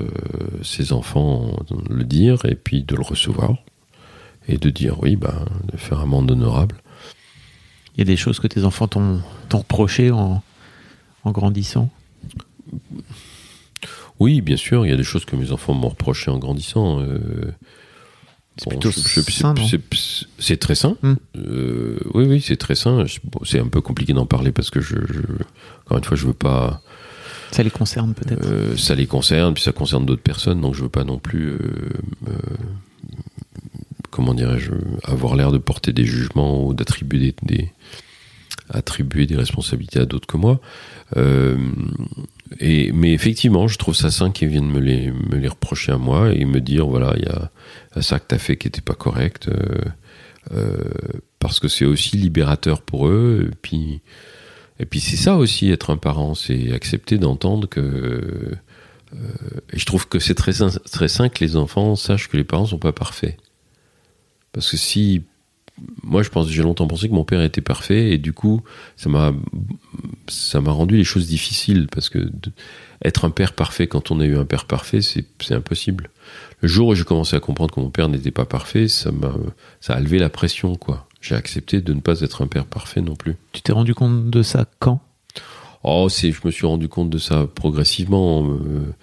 ses 0.62 0.92
enfants 0.92 1.56
le 1.90 2.04
dire 2.04 2.44
et 2.44 2.54
puis 2.54 2.82
de 2.82 2.94
le 2.96 3.02
recevoir 3.02 3.56
et 4.48 4.56
de 4.58 4.70
dire 4.70 5.00
oui, 5.02 5.16
ben, 5.16 5.44
de 5.72 5.76
faire 5.76 6.00
un 6.00 6.06
monde 6.06 6.30
honorable. 6.30 6.76
Il 7.94 7.98
y 7.98 8.02
a 8.02 8.04
des 8.04 8.16
choses 8.16 8.38
que 8.38 8.46
tes 8.46 8.64
enfants 8.64 8.86
t'ont 8.88 9.20
t'ont 9.48 9.58
reproché 9.58 10.10
en, 10.10 10.42
en 11.24 11.32
grandissant? 11.32 11.90
Oui, 14.20 14.40
bien 14.40 14.56
sûr, 14.56 14.84
il 14.84 14.90
y 14.90 14.92
a 14.92 14.96
des 14.96 15.04
choses 15.04 15.24
que 15.24 15.36
mes 15.36 15.52
enfants 15.52 15.74
m'ont 15.74 15.88
reproché 15.90 16.30
en 16.30 16.38
grandissant. 16.38 17.00
euh, 17.00 17.52
C'est 20.38 20.56
très 20.58 20.74
sain. 20.74 20.96
Hmm. 21.02 21.14
Euh, 21.36 21.98
oui, 22.14 22.24
oui, 22.28 22.40
c'est 22.44 22.56
très 22.56 22.74
sain. 22.74 23.04
Bon, 23.24 23.40
c'est 23.44 23.60
un 23.60 23.68
peu 23.68 23.80
compliqué 23.80 24.12
d'en 24.12 24.26
parler 24.26 24.52
parce 24.52 24.70
que 24.70 24.80
je, 24.80 24.96
je- 25.08 25.20
encore 25.86 25.98
une 25.98 26.04
fois, 26.04 26.16
je 26.16 26.26
veux 26.26 26.32
pas. 26.32 26.80
Ça 27.52 27.62
les 27.62 27.70
concerne 27.70 28.12
peut-être. 28.14 28.44
euh, 28.46 28.76
ça 28.76 28.94
les 28.94 29.06
concerne, 29.06 29.54
puis 29.54 29.62
ça 29.62 29.72
concerne 29.72 30.04
d'autres 30.04 30.22
personnes, 30.22 30.60
donc 30.60 30.74
je 30.74 30.82
veux 30.82 30.88
pas 30.90 31.04
non 31.04 31.18
plus. 31.18 31.50
euh, 31.52 31.58
me- 32.26 32.32
comment 34.10 34.34
dirais-je 34.34 34.72
Avoir 35.04 35.36
l'air 35.36 35.52
de 35.52 35.58
porter 35.58 35.92
des 35.92 36.04
jugements 36.04 36.66
ou 36.66 36.74
d'attribuer 36.74 37.18
des, 37.18 37.34
des- 37.56 37.72
attribuer 38.70 39.26
des 39.26 39.36
responsabilités 39.36 40.00
à 40.00 40.04
d'autres 40.04 40.26
que 40.26 40.36
moi. 40.36 40.60
Et, 42.60 42.92
mais 42.92 43.12
effectivement, 43.12 43.68
je 43.68 43.78
trouve 43.78 43.94
ça 43.94 44.10
sain 44.10 44.30
qu'ils 44.30 44.48
viennent 44.48 44.70
me 44.70 44.80
les, 44.80 45.10
me 45.10 45.36
les 45.36 45.48
reprocher 45.48 45.92
à 45.92 45.98
moi 45.98 46.32
et 46.32 46.44
me 46.44 46.60
dire 46.60 46.86
voilà, 46.86 47.14
il 47.16 47.24
y 47.24 47.28
a, 47.28 47.50
ça 48.02 48.18
que 48.18 48.26
tu 48.28 48.34
as 48.34 48.38
fait 48.38 48.56
qui 48.56 48.66
n'était 48.68 48.80
pas 48.80 48.94
correct. 48.94 49.48
euh, 49.48 49.82
euh, 50.52 50.76
parce 51.38 51.60
que 51.60 51.68
c'est 51.68 51.84
aussi 51.84 52.16
libérateur 52.16 52.82
pour 52.82 53.08
eux. 53.08 53.48
Et 53.50 53.54
puis, 53.62 54.00
et 54.80 54.86
puis 54.86 55.00
c'est 55.00 55.16
ça 55.16 55.36
aussi 55.36 55.70
être 55.70 55.90
un 55.90 55.96
parent, 55.96 56.34
c'est 56.34 56.72
accepter 56.72 57.18
d'entendre 57.18 57.68
que. 57.68 57.80
euh, 57.80 58.56
et 59.72 59.78
je 59.78 59.86
trouve 59.86 60.08
que 60.08 60.18
c'est 60.18 60.34
très 60.34 60.52
très 60.52 61.08
sain 61.08 61.28
que 61.28 61.44
les 61.44 61.56
enfants 61.56 61.96
sachent 61.96 62.28
que 62.28 62.36
les 62.36 62.44
parents 62.44 62.66
sont 62.66 62.78
pas 62.78 62.92
parfaits. 62.92 63.36
Parce 64.52 64.70
que 64.70 64.76
si 64.76 65.22
moi, 66.02 66.22
je 66.22 66.30
pense, 66.30 66.48
j'ai 66.48 66.62
longtemps 66.62 66.86
pensé 66.86 67.08
que 67.08 67.14
mon 67.14 67.24
père 67.24 67.42
était 67.42 67.60
parfait 67.60 68.10
et 68.10 68.18
du 68.18 68.32
coup, 68.32 68.62
ça 68.96 69.08
m'a, 69.08 69.32
ça 70.28 70.60
m'a 70.60 70.70
rendu 70.70 70.96
les 70.96 71.04
choses 71.04 71.26
difficiles 71.26 71.86
parce 71.90 72.08
que 72.08 72.18
de- 72.18 72.52
être 73.04 73.24
un 73.24 73.30
père 73.30 73.52
parfait 73.52 73.86
quand 73.86 74.10
on 74.10 74.20
a 74.20 74.24
eu 74.24 74.36
un 74.36 74.44
père 74.44 74.64
parfait, 74.64 75.00
c'est, 75.00 75.24
impossible. 75.50 76.10
Le 76.60 76.68
jour 76.68 76.88
où 76.88 76.94
j'ai 76.94 77.04
commencé 77.04 77.36
à 77.36 77.40
comprendre 77.40 77.72
que 77.74 77.80
mon 77.80 77.90
père 77.90 78.08
n'était 78.08 78.30
pas 78.32 78.44
parfait, 78.44 78.88
ça 78.88 79.12
m'a, 79.12 79.32
ça 79.80 79.94
a 79.94 80.00
levé 80.00 80.18
la 80.18 80.28
pression, 80.28 80.74
quoi. 80.74 81.06
J'ai 81.20 81.34
accepté 81.34 81.80
de 81.80 81.92
ne 81.92 82.00
pas 82.00 82.20
être 82.20 82.42
un 82.42 82.46
père 82.46 82.64
parfait 82.64 83.00
non 83.00 83.14
plus. 83.16 83.36
Tu 83.52 83.62
t'es 83.62 83.72
rendu 83.72 83.94
compte 83.94 84.30
de 84.30 84.42
ça 84.42 84.66
quand? 84.78 85.00
Oh, 85.84 86.08
c'est, 86.08 86.32
je 86.32 86.40
me 86.44 86.50
suis 86.50 86.66
rendu 86.66 86.88
compte 86.88 87.10
de 87.10 87.18
ça 87.18 87.46
progressivement, 87.52 88.40
en, 88.40 88.50
euh, 88.50 88.94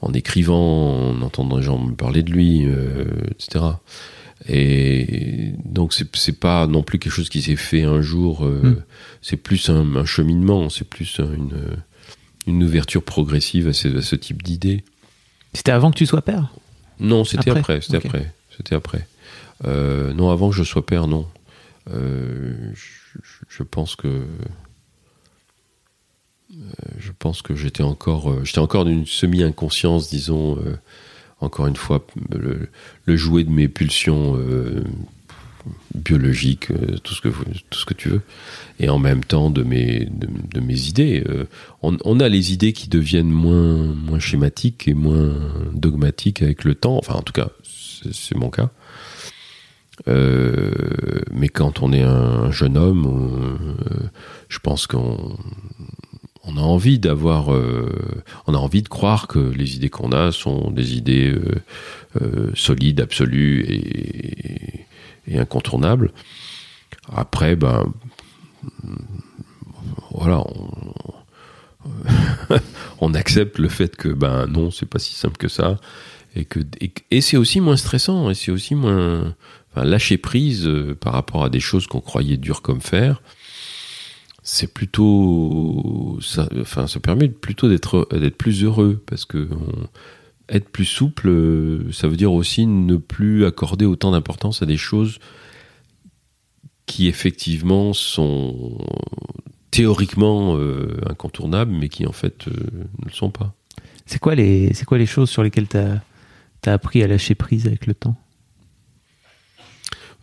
en 0.00 0.12
écrivant, 0.12 1.10
en 1.10 1.22
entendant 1.22 1.56
les 1.56 1.62
gens 1.62 1.78
me 1.78 1.94
parler 1.94 2.22
de 2.22 2.30
lui, 2.30 2.64
euh, 2.66 3.04
etc. 3.30 3.64
Et 4.48 5.52
donc 5.64 5.92
c'est, 5.94 6.38
pas 6.38 6.66
non 6.66 6.82
plus 6.82 6.98
quelque 6.98 7.12
chose 7.12 7.28
qui 7.28 7.42
s'est 7.42 7.56
fait 7.56 7.82
un 7.84 8.00
jour. 8.02 8.44
euh, 8.44 8.60
Mm. 8.62 8.82
C'est 9.20 9.36
plus 9.36 9.68
un, 9.70 9.94
un 9.96 10.04
cheminement, 10.04 10.68
c'est 10.68 10.88
plus 10.88 11.20
un- 11.20 11.32
une, 11.32 11.62
une 12.48 12.62
ouverture 12.64 13.02
progressive 13.04 13.68
à 13.68 13.72
ce, 13.72 13.88
à 13.98 14.02
ce 14.02 14.16
type 14.16 14.42
d'idées. 14.42 14.84
C'était 15.54 15.70
avant 15.72 15.90
que 15.92 15.98
tu 15.98 16.06
sois 16.06 16.22
père? 16.22 16.52
Non, 16.98 17.24
c'était 17.24 17.50
Après 17.50 17.80
c'était 17.80 17.98
après. 17.98 18.32
C'était 18.56 18.74
après. 18.74 19.06
Euh, 19.64 20.12
non, 20.12 20.30
avant 20.30 20.50
que 20.50 20.56
je 20.56 20.64
sois 20.64 20.84
père, 20.84 21.06
non. 21.06 21.26
Euh, 21.90 22.72
je, 22.74 23.18
je 23.48 23.62
pense 23.62 23.96
que 23.96 24.24
je 26.98 27.12
pense 27.18 27.40
que 27.42 27.54
j'étais 27.54 27.82
encore 27.82 28.44
j'étais 28.44 28.58
encore 28.58 28.84
d'une 28.84 29.06
semi 29.06 29.42
inconscience, 29.42 30.10
disons. 30.10 30.58
Encore 31.42 31.66
une 31.66 31.76
fois, 31.76 32.06
le, 32.30 33.16
jouet 33.16 33.44
de 33.44 33.50
mes 33.50 33.68
pulsions 33.68 34.36
euh, 34.36 34.84
biologiques, 35.94 36.70
euh, 36.70 36.96
tout 37.02 37.14
ce 37.14 37.20
que 37.20 37.28
tout 37.28 37.78
ce 37.78 37.84
que 37.84 37.94
tu 37.94 38.08
veux, 38.08 38.22
et 38.78 38.88
en 38.88 38.98
même 38.98 39.24
temps 39.24 39.50
de 39.50 39.62
mes 39.62 40.06
de, 40.06 40.60
mes 40.60 40.88
idées. 40.88 41.24
Euh, 41.28 41.44
on, 41.82 42.20
a 42.20 42.28
les 42.28 42.52
idées 42.52 42.72
qui 42.72 42.88
deviennent 42.88 43.30
moins 43.30 43.76
moins 43.76 44.20
schématiques 44.20 44.86
et 44.86 44.94
moins 44.94 45.34
dogmatiques 45.74 46.42
avec 46.42 46.64
le 46.64 46.74
temps. 46.74 46.96
Enfin, 46.96 47.14
en 47.14 47.22
tout 47.22 47.32
cas, 47.32 47.48
c'est 48.12 48.36
mon 48.36 48.50
cas. 48.50 48.70
Mais 50.06 51.48
quand 51.48 51.82
on 51.82 51.92
est 51.92 52.02
un 52.02 52.50
jeune 52.50 52.76
homme, 52.76 53.76
je 54.48 54.58
pense 54.58 54.86
qu'on 54.86 55.36
on 56.44 56.56
a 56.56 56.60
envie 56.60 56.98
d'avoir, 56.98 57.52
euh, 57.52 58.22
on 58.46 58.54
a 58.54 58.58
envie 58.58 58.82
de 58.82 58.88
croire 58.88 59.28
que 59.28 59.38
les 59.38 59.76
idées 59.76 59.90
qu'on 59.90 60.12
a 60.12 60.32
sont 60.32 60.70
des 60.70 60.96
idées 60.96 61.32
euh, 61.32 61.62
euh, 62.20 62.50
solides, 62.54 63.00
absolues 63.00 63.64
et, 63.68 64.86
et 65.28 65.38
incontournables. 65.38 66.12
Après, 67.14 67.56
ben 67.56 67.92
voilà, 70.10 70.40
on, 70.40 70.94
on 73.00 73.14
accepte 73.14 73.58
le 73.58 73.68
fait 73.68 73.96
que 73.96 74.08
ben 74.08 74.46
non, 74.46 74.70
c'est 74.70 74.86
pas 74.86 74.98
si 74.98 75.14
simple 75.14 75.36
que 75.36 75.48
ça, 75.48 75.78
et 76.34 76.44
que 76.44 76.60
et, 76.80 76.92
et 77.10 77.20
c'est 77.20 77.36
aussi 77.36 77.60
moins 77.60 77.76
stressant, 77.76 78.30
et 78.30 78.34
c'est 78.34 78.50
aussi 78.50 78.74
moins 78.74 79.34
enfin, 79.72 79.84
lâcher 79.84 80.18
prise 80.18 80.66
euh, 80.66 80.96
par 80.98 81.12
rapport 81.12 81.44
à 81.44 81.50
des 81.50 81.60
choses 81.60 81.86
qu'on 81.86 82.00
croyait 82.00 82.36
dures 82.36 82.62
comme 82.62 82.80
fer. 82.80 83.22
C'est 84.42 84.72
plutôt, 84.72 86.18
ça, 86.20 86.48
enfin, 86.60 86.86
ça 86.88 86.98
permet 86.98 87.28
plutôt 87.28 87.68
d'être 87.68 88.08
d'être 88.12 88.36
plus 88.36 88.64
heureux 88.64 89.02
parce 89.06 89.24
que 89.24 89.48
être 90.48 90.68
plus 90.68 90.84
souple, 90.84 91.28
euh, 91.28 91.92
ça 91.92 92.08
veut 92.08 92.16
dire 92.16 92.32
aussi 92.32 92.66
ne 92.66 92.96
plus 92.96 93.44
accorder 93.44 93.86
autant 93.86 94.10
d'importance 94.10 94.62
à 94.62 94.66
des 94.66 94.76
choses 94.76 95.18
qui 96.86 97.08
effectivement 97.08 97.92
sont 97.92 98.78
théoriquement 99.70 100.56
euh, 100.56 101.00
incontournables, 101.08 101.72
mais 101.72 101.88
qui 101.88 102.06
en 102.06 102.12
fait 102.12 102.48
euh, 102.48 102.52
ne 102.98 103.06
le 103.06 103.12
sont 103.12 103.30
pas. 103.30 103.54
C'est 104.04 104.18
quoi 104.18 104.34
les 104.34 104.74
c'est 104.74 104.84
quoi 104.84 104.98
les 104.98 105.06
choses 105.06 105.30
sur 105.30 105.42
lesquelles 105.42 105.68
t'as 105.68 106.00
as 106.66 106.72
appris 106.72 107.02
à 107.02 107.06
lâcher 107.06 107.34
prise 107.34 107.66
avec 107.66 107.86
le 107.86 107.94
temps? 107.94 108.16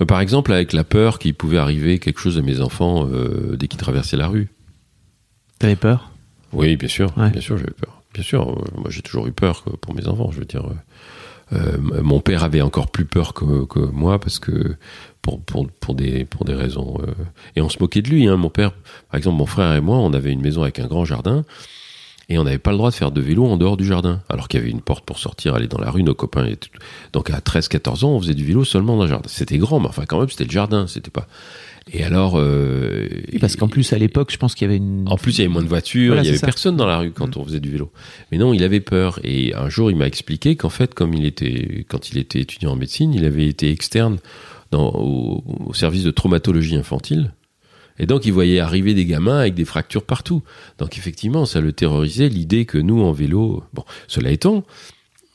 Par 0.07 0.21
exemple, 0.21 0.53
avec 0.53 0.73
la 0.73 0.83
peur 0.83 1.19
qu'il 1.19 1.33
pouvait 1.33 1.57
arriver 1.57 1.99
quelque 1.99 2.19
chose 2.19 2.37
à 2.37 2.41
mes 2.41 2.61
enfants 2.61 3.07
euh, 3.11 3.55
dès 3.57 3.67
qu'ils 3.67 3.79
traversaient 3.79 4.17
la 4.17 4.27
rue. 4.27 4.49
T'avais 5.59 5.75
peur? 5.75 6.11
Oui, 6.53 6.77
bien 6.77 6.87
sûr, 6.87 7.15
Ouais. 7.17 7.29
bien 7.29 7.41
sûr, 7.41 7.57
j'avais 7.57 7.73
peur. 7.73 8.01
Bien 8.13 8.23
sûr, 8.23 8.49
euh, 8.49 8.63
moi 8.79 8.89
j'ai 8.89 9.01
toujours 9.01 9.27
eu 9.27 9.31
peur 9.31 9.63
pour 9.81 9.93
mes 9.93 10.07
enfants. 10.07 10.31
Je 10.31 10.39
veux 10.39 10.45
dire, 10.45 10.65
euh, 11.51 11.55
euh, 11.57 12.01
mon 12.01 12.21
père 12.21 12.43
avait 12.43 12.61
encore 12.61 12.89
plus 12.89 13.05
peur 13.05 13.33
que, 13.33 13.65
que 13.65 13.79
moi 13.79 14.19
parce 14.19 14.39
que 14.39 14.75
pour, 15.21 15.41
pour, 15.41 15.67
pour 15.69 15.95
des 15.95 16.25
pour 16.25 16.45
des 16.45 16.55
raisons 16.55 16.97
euh, 17.01 17.11
et 17.55 17.61
on 17.61 17.69
se 17.69 17.77
moquait 17.79 18.01
de 18.01 18.09
lui. 18.09 18.27
Hein. 18.27 18.37
Mon 18.37 18.49
père, 18.49 18.71
par 19.11 19.17
exemple, 19.17 19.37
mon 19.37 19.45
frère 19.45 19.73
et 19.73 19.81
moi, 19.81 19.97
on 19.97 20.13
avait 20.13 20.31
une 20.31 20.41
maison 20.41 20.63
avec 20.63 20.79
un 20.79 20.87
grand 20.87 21.05
jardin 21.05 21.43
et 22.29 22.37
on 22.37 22.43
n'avait 22.43 22.59
pas 22.59 22.71
le 22.71 22.77
droit 22.77 22.91
de 22.91 22.95
faire 22.95 23.11
de 23.11 23.21
vélo 23.21 23.45
en 23.45 23.57
dehors 23.57 23.75
du 23.75 23.85
jardin, 23.85 24.21
alors 24.29 24.47
qu'il 24.47 24.59
y 24.59 24.63
avait 24.63 24.71
une 24.71 24.81
porte 24.81 25.03
pour 25.05 25.17
sortir, 25.19 25.55
aller 25.55 25.67
dans 25.67 25.79
la 25.79 25.89
rue, 25.91 26.03
nos 26.03 26.13
copains. 26.13 26.45
Et 26.45 26.55
tout. 26.55 26.69
Donc 27.13 27.29
à 27.31 27.39
13-14 27.39 28.05
ans, 28.05 28.11
on 28.11 28.19
faisait 28.21 28.35
du 28.35 28.45
vélo 28.45 28.63
seulement 28.63 28.95
dans 28.97 29.03
le 29.03 29.09
jardin. 29.09 29.27
C'était 29.27 29.57
grand, 29.57 29.79
mais 29.79 29.87
enfin 29.87 30.05
quand 30.07 30.19
même, 30.19 30.29
c'était 30.29 30.45
le 30.45 30.51
jardin, 30.51 30.85
c'était 30.87 31.09
pas. 31.11 31.27
Et 31.91 32.03
alors, 32.03 32.33
euh, 32.37 33.07
Parce 33.41 33.55
qu'en 33.55 33.67
plus 33.67 33.93
à 33.93 33.97
l'époque, 33.97 34.31
je 34.31 34.37
pense 34.37 34.53
qu'il 34.53 34.65
y 34.67 34.69
avait 34.69 34.77
une 34.77 35.05
en 35.07 35.17
plus, 35.17 35.37
il 35.37 35.41
y 35.41 35.43
avait 35.45 35.51
moins 35.51 35.63
de 35.63 35.67
voitures, 35.67 36.13
Voilà, 36.13 36.21
il 36.21 36.25
y 36.25 36.27
c'est 36.27 36.31
avait 36.33 36.39
ça. 36.39 36.45
personne 36.45 36.75
dans 36.75 36.85
la 36.85 36.99
rue 36.99 37.11
quand 37.11 37.35
on 37.35 37.43
faisait 37.43 37.59
du 37.59 37.71
vélo. 37.71 37.91
Mais 38.31 38.37
non, 38.37 38.53
il 38.53 38.63
avait 38.63 38.79
peur. 38.79 39.19
Et 39.23 39.55
un 39.55 39.69
jour, 39.69 39.89
il 39.89 39.97
m'a 39.97 40.05
expliqué 40.05 40.55
qu'en 40.55 40.69
fait, 40.69 40.93
comme 40.93 41.15
il 41.15 41.25
était, 41.25 41.85
quand 41.89 42.11
il 42.11 42.19
était 42.19 42.41
étudiant 42.41 42.73
en 42.73 42.75
médecine, 42.75 43.11
il 43.15 43.25
avait 43.25 43.47
été 43.47 43.71
externe 43.71 44.17
dans, 44.69 44.91
au, 44.93 45.43
au 45.65 45.73
service 45.73 46.03
de 46.03 46.11
traumatologie 46.11 46.75
infantile. 46.75 47.31
Et 47.99 48.05
donc, 48.05 48.25
il 48.25 48.31
voyait 48.31 48.59
arriver 48.59 48.93
des 48.93 49.05
gamins 49.05 49.39
avec 49.39 49.53
des 49.55 49.65
fractures 49.65 50.03
partout. 50.03 50.41
Donc, 50.77 50.97
effectivement, 50.97 51.45
ça 51.45 51.61
le 51.61 51.73
terrorisait 51.73 52.29
l'idée 52.29 52.65
que 52.65 52.77
nous, 52.77 53.01
en 53.01 53.11
vélo, 53.11 53.63
bon, 53.73 53.83
cela 54.07 54.31
étant, 54.31 54.63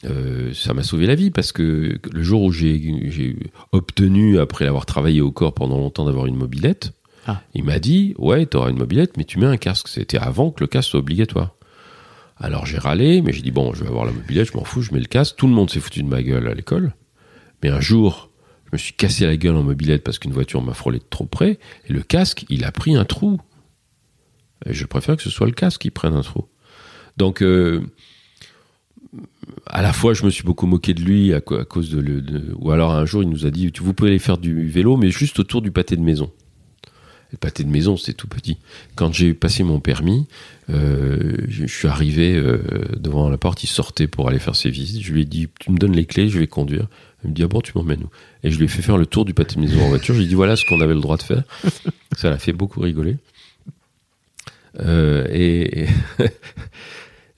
euh, 0.06 0.52
ça 0.54 0.74
m'a 0.74 0.82
sauvé 0.82 1.06
la 1.06 1.14
vie 1.14 1.30
parce 1.30 1.52
que 1.52 1.98
le 2.10 2.22
jour 2.22 2.42
où 2.42 2.52
j'ai 2.52 3.36
obtenu, 3.72 4.38
après 4.38 4.66
avoir 4.66 4.86
travaillé 4.86 5.20
au 5.20 5.30
corps 5.30 5.54
pendant 5.54 5.78
longtemps, 5.78 6.04
d'avoir 6.06 6.26
une 6.26 6.36
mobilette, 6.36 6.92
Ah. 7.26 7.40
Il 7.54 7.64
m'a 7.64 7.78
dit, 7.78 8.14
ouais, 8.18 8.44
tu 8.44 8.56
auras 8.58 8.68
une 8.70 8.76
mobilette, 8.76 9.16
mais 9.16 9.24
tu 9.24 9.38
mets 9.38 9.46
un 9.46 9.56
casque. 9.56 9.88
C'était 9.88 10.18
avant 10.18 10.50
que 10.50 10.62
le 10.62 10.66
casque 10.66 10.90
soit 10.90 11.00
obligatoire. 11.00 11.54
Alors 12.36 12.66
j'ai 12.66 12.78
râlé, 12.78 13.22
mais 13.22 13.32
j'ai 13.32 13.40
dit, 13.40 13.50
bon, 13.50 13.72
je 13.72 13.82
vais 13.82 13.88
avoir 13.88 14.04
la 14.04 14.12
mobilette, 14.12 14.48
je 14.52 14.56
m'en 14.58 14.64
fous, 14.64 14.82
je 14.82 14.92
mets 14.92 15.00
le 15.00 15.06
casque. 15.06 15.36
Tout 15.36 15.46
le 15.46 15.54
monde 15.54 15.70
s'est 15.70 15.80
foutu 15.80 16.02
de 16.02 16.08
ma 16.08 16.22
gueule 16.22 16.48
à 16.48 16.52
l'école. 16.54 16.92
Mais 17.62 17.70
un 17.70 17.80
jour, 17.80 18.28
je 18.74 18.82
me 18.82 18.86
suis 18.86 18.94
cassé 18.94 19.24
la 19.24 19.36
gueule 19.36 19.54
en 19.54 19.62
mobilette 19.62 20.02
parce 20.02 20.18
qu'une 20.18 20.32
voiture 20.32 20.60
m'a 20.60 20.74
frôlé 20.74 20.98
trop 21.10 21.26
près, 21.26 21.60
et 21.88 21.92
le 21.92 22.02
casque, 22.02 22.44
il 22.48 22.64
a 22.64 22.72
pris 22.72 22.96
un 22.96 23.04
trou. 23.04 23.40
Je 24.66 24.84
préfère 24.84 25.16
que 25.16 25.22
ce 25.22 25.30
soit 25.30 25.46
le 25.46 25.52
casque 25.52 25.82
qui 25.82 25.90
prenne 25.90 26.14
un 26.14 26.22
trou. 26.22 26.46
Donc, 27.16 27.40
euh, 27.40 27.82
à 29.66 29.80
la 29.80 29.92
fois, 29.92 30.12
je 30.12 30.24
me 30.24 30.30
suis 30.30 30.42
beaucoup 30.42 30.66
moqué 30.66 30.92
de 30.92 31.02
lui 31.02 31.32
à, 31.32 31.40
cause 31.40 31.88
de, 31.90 32.00
le- 32.00 32.52
Ou 32.56 32.72
alors, 32.72 32.90
un 32.90 33.06
jour, 33.06 33.22
il 33.22 33.28
nous 33.28 33.46
a 33.46 33.50
dit 33.52 33.70
Vous 33.80 33.94
pouvez 33.94 34.10
aller 34.10 34.18
faire 34.18 34.38
du 34.38 34.66
vélo, 34.68 34.96
mais 34.96 35.10
juste 35.10 35.38
autour 35.38 35.62
du 35.62 35.70
pâté 35.70 35.94
de 35.96 36.02
maison. 36.02 36.32
Le 37.30 37.38
pâté 37.38 37.62
de 37.62 37.68
maison, 37.68 37.96
c'était 37.96 38.14
tout 38.14 38.26
petit. 38.28 38.58
Quand 38.96 39.12
j'ai 39.12 39.34
passé 39.34 39.62
mon 39.62 39.78
permis, 39.78 40.26
euh, 40.70 41.36
je, 41.46 41.66
je 41.66 41.72
suis 41.78 41.86
arrivé 41.88 42.34
euh, 42.34 42.58
devant 42.96 43.28
la 43.28 43.38
porte, 43.38 43.62
il 43.62 43.68
sortait 43.68 44.08
pour 44.08 44.28
aller 44.28 44.40
faire 44.40 44.56
ses 44.56 44.70
visites. 44.70 45.02
Je 45.04 45.12
lui 45.12 45.22
ai 45.22 45.24
dit 45.24 45.48
Tu 45.60 45.70
me 45.70 45.78
donnes 45.78 45.94
les 45.94 46.06
clés, 46.06 46.28
je 46.28 46.40
vais 46.40 46.48
conduire. 46.48 46.88
Il 47.24 47.30
me 47.30 47.34
dit 47.34 47.42
Ah 47.42 47.48
bon, 47.48 47.60
tu 47.60 47.72
m'emmènes 47.74 48.04
où? 48.04 48.08
Et 48.42 48.50
je 48.50 48.58
lui 48.58 48.66
ai 48.66 48.68
fait 48.68 48.82
faire 48.82 48.96
le 48.96 49.06
tour 49.06 49.24
du 49.24 49.34
pâté 49.34 49.58
maison 49.58 49.82
en 49.82 49.88
voiture. 49.88 50.14
J'ai 50.14 50.26
dit 50.26 50.34
Voilà 50.34 50.56
ce 50.56 50.64
qu'on 50.64 50.80
avait 50.80 50.94
le 50.94 51.00
droit 51.00 51.16
de 51.16 51.22
faire. 51.22 51.42
Ça 52.16 52.30
l'a 52.30 52.38
fait 52.38 52.52
beaucoup 52.52 52.80
rigoler. 52.80 53.16
Euh, 54.80 55.26
et, 55.30 55.86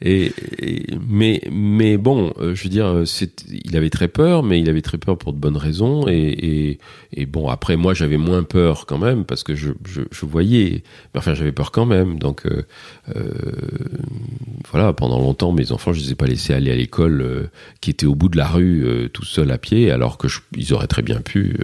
et- 0.03 0.33
mais 1.09 1.41
mais 1.51 1.97
bon, 1.97 2.33
euh, 2.39 2.55
je 2.55 2.65
veux 2.65 2.69
dire, 2.69 3.03
il 3.65 3.77
avait 3.77 3.89
très 3.91 4.09
peur, 4.09 4.43
mais 4.43 4.61
il 4.61 4.69
avait 4.69 4.83
très 4.83 4.99
peur 4.99 5.17
pour 5.17 5.33
de 5.33 5.39
bonnes 5.39 5.57
raisons. 5.57 6.07
Et, 6.07 6.13
et, 6.73 6.79
et 7.13 7.25
bon, 7.27 7.49
après 7.49 7.77
moi, 7.77 7.95
j'avais 7.95 8.19
moins 8.19 8.43
peur 8.43 8.85
quand 8.87 8.99
même 8.99 9.25
parce 9.25 9.43
que 9.43 9.55
je, 9.55 9.71
je, 9.87 10.03
je 10.11 10.27
voyais. 10.27 10.83
Mais 11.15 11.19
enfin, 11.19 11.33
j'avais 11.35 11.53
peur 11.53 11.71
quand 11.73 11.87
même. 11.87 12.19
Donc 12.19 12.45
euh, 12.47 12.65
euh, 13.17 13.33
voilà, 14.71 14.93
pendant 14.93 15.19
longtemps, 15.19 15.53
mes 15.53 15.73
enfants, 15.73 15.93
je 15.93 16.01
les 16.01 16.13
ai 16.13 16.15
pas 16.15 16.27
laissés 16.27 16.53
aller 16.53 16.71
à 16.71 16.77
l'école, 16.77 17.21
euh, 17.23 17.51
qui 17.81 17.91
était 17.91 18.07
au 18.07 18.15
bout 18.15 18.29
de 18.29 18.37
la 18.37 18.49
rue, 18.49 19.09
tout 19.13 19.25
seul 19.25 19.51
à 19.51 19.59
pied, 19.59 19.91
alors 19.91 20.19
que 20.19 20.29
je- 20.29 20.41
ils 20.57 20.73
auraient 20.75 20.87
très 20.89 21.03
bien 21.03 21.21
pu. 21.21 21.57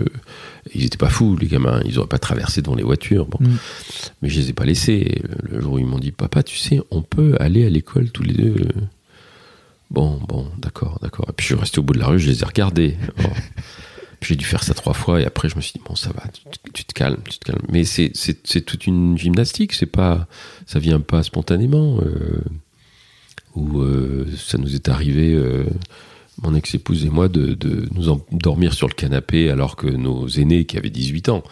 Ils 0.74 0.84
étaient 0.84 0.98
pas 0.98 1.08
fous, 1.08 1.36
les 1.36 1.46
gamins. 1.46 1.80
Ils 1.84 1.98
auraient 1.98 2.08
pas 2.08 2.18
traversé 2.18 2.62
devant 2.62 2.74
les 2.74 2.82
voitures. 2.82 3.26
Bon. 3.26 3.38
Mm. 3.40 3.56
Mais 4.22 4.28
je 4.28 4.40
les 4.40 4.50
ai 4.50 4.52
pas 4.52 4.64
laissés. 4.64 5.22
Le 5.48 5.60
jour 5.60 5.74
où 5.74 5.78
ils 5.78 5.86
m'ont 5.86 5.98
dit, 5.98 6.12
papa, 6.12 6.42
tu 6.42 6.56
sais, 6.56 6.80
on 6.90 7.02
peut 7.02 7.36
aller 7.40 7.66
à 7.66 7.70
l'école 7.70 8.10
tous 8.10 8.22
les 8.22 8.34
deux. 8.34 8.56
Bon, 9.90 10.18
bon, 10.26 10.46
d'accord, 10.58 10.98
d'accord. 11.02 11.26
Et 11.28 11.32
puis 11.32 11.44
je 11.44 11.52
suis 11.52 11.60
resté 11.60 11.78
au 11.78 11.82
bout 11.82 11.92
de 11.92 11.98
la 11.98 12.06
rue, 12.06 12.18
je 12.18 12.30
les 12.30 12.42
ai 12.42 12.44
regardés. 12.46 12.96
Bon. 13.18 13.30
J'ai 14.22 14.36
dû 14.36 14.44
faire 14.44 14.62
ça 14.62 14.72
trois 14.72 14.94
fois 14.94 15.20
et 15.20 15.26
après 15.26 15.48
je 15.48 15.56
me 15.56 15.60
suis 15.60 15.72
dit, 15.72 15.82
bon, 15.84 15.96
ça 15.96 16.10
va, 16.10 16.22
tu, 16.28 16.42
tu 16.72 16.84
te 16.84 16.92
calmes, 16.92 17.20
tu 17.28 17.40
te 17.40 17.44
calmes. 17.44 17.66
Mais 17.68 17.82
c'est 17.84 18.12
toute 18.64 18.86
une 18.86 19.18
gymnastique, 19.18 19.72
c'est 19.72 19.84
pas, 19.84 20.28
ça 20.64 20.78
vient 20.78 21.00
pas 21.00 21.24
spontanément. 21.24 21.98
Euh, 22.00 22.40
ou 23.54 23.80
euh, 23.80 24.26
ça 24.36 24.58
nous 24.58 24.74
est 24.74 24.88
arrivé, 24.88 25.34
euh, 25.34 25.64
mon 26.40 26.54
ex-épouse 26.54 27.04
et 27.04 27.10
moi, 27.10 27.28
de, 27.28 27.54
de 27.54 27.88
nous 27.92 28.08
endormir 28.08 28.72
sur 28.72 28.88
le 28.88 28.94
canapé 28.94 29.50
alors 29.50 29.76
que 29.76 29.86
nos 29.86 30.28
aînés 30.28 30.64
qui 30.64 30.78
avaient 30.78 30.90
18 30.90 31.28
ans 31.28 31.42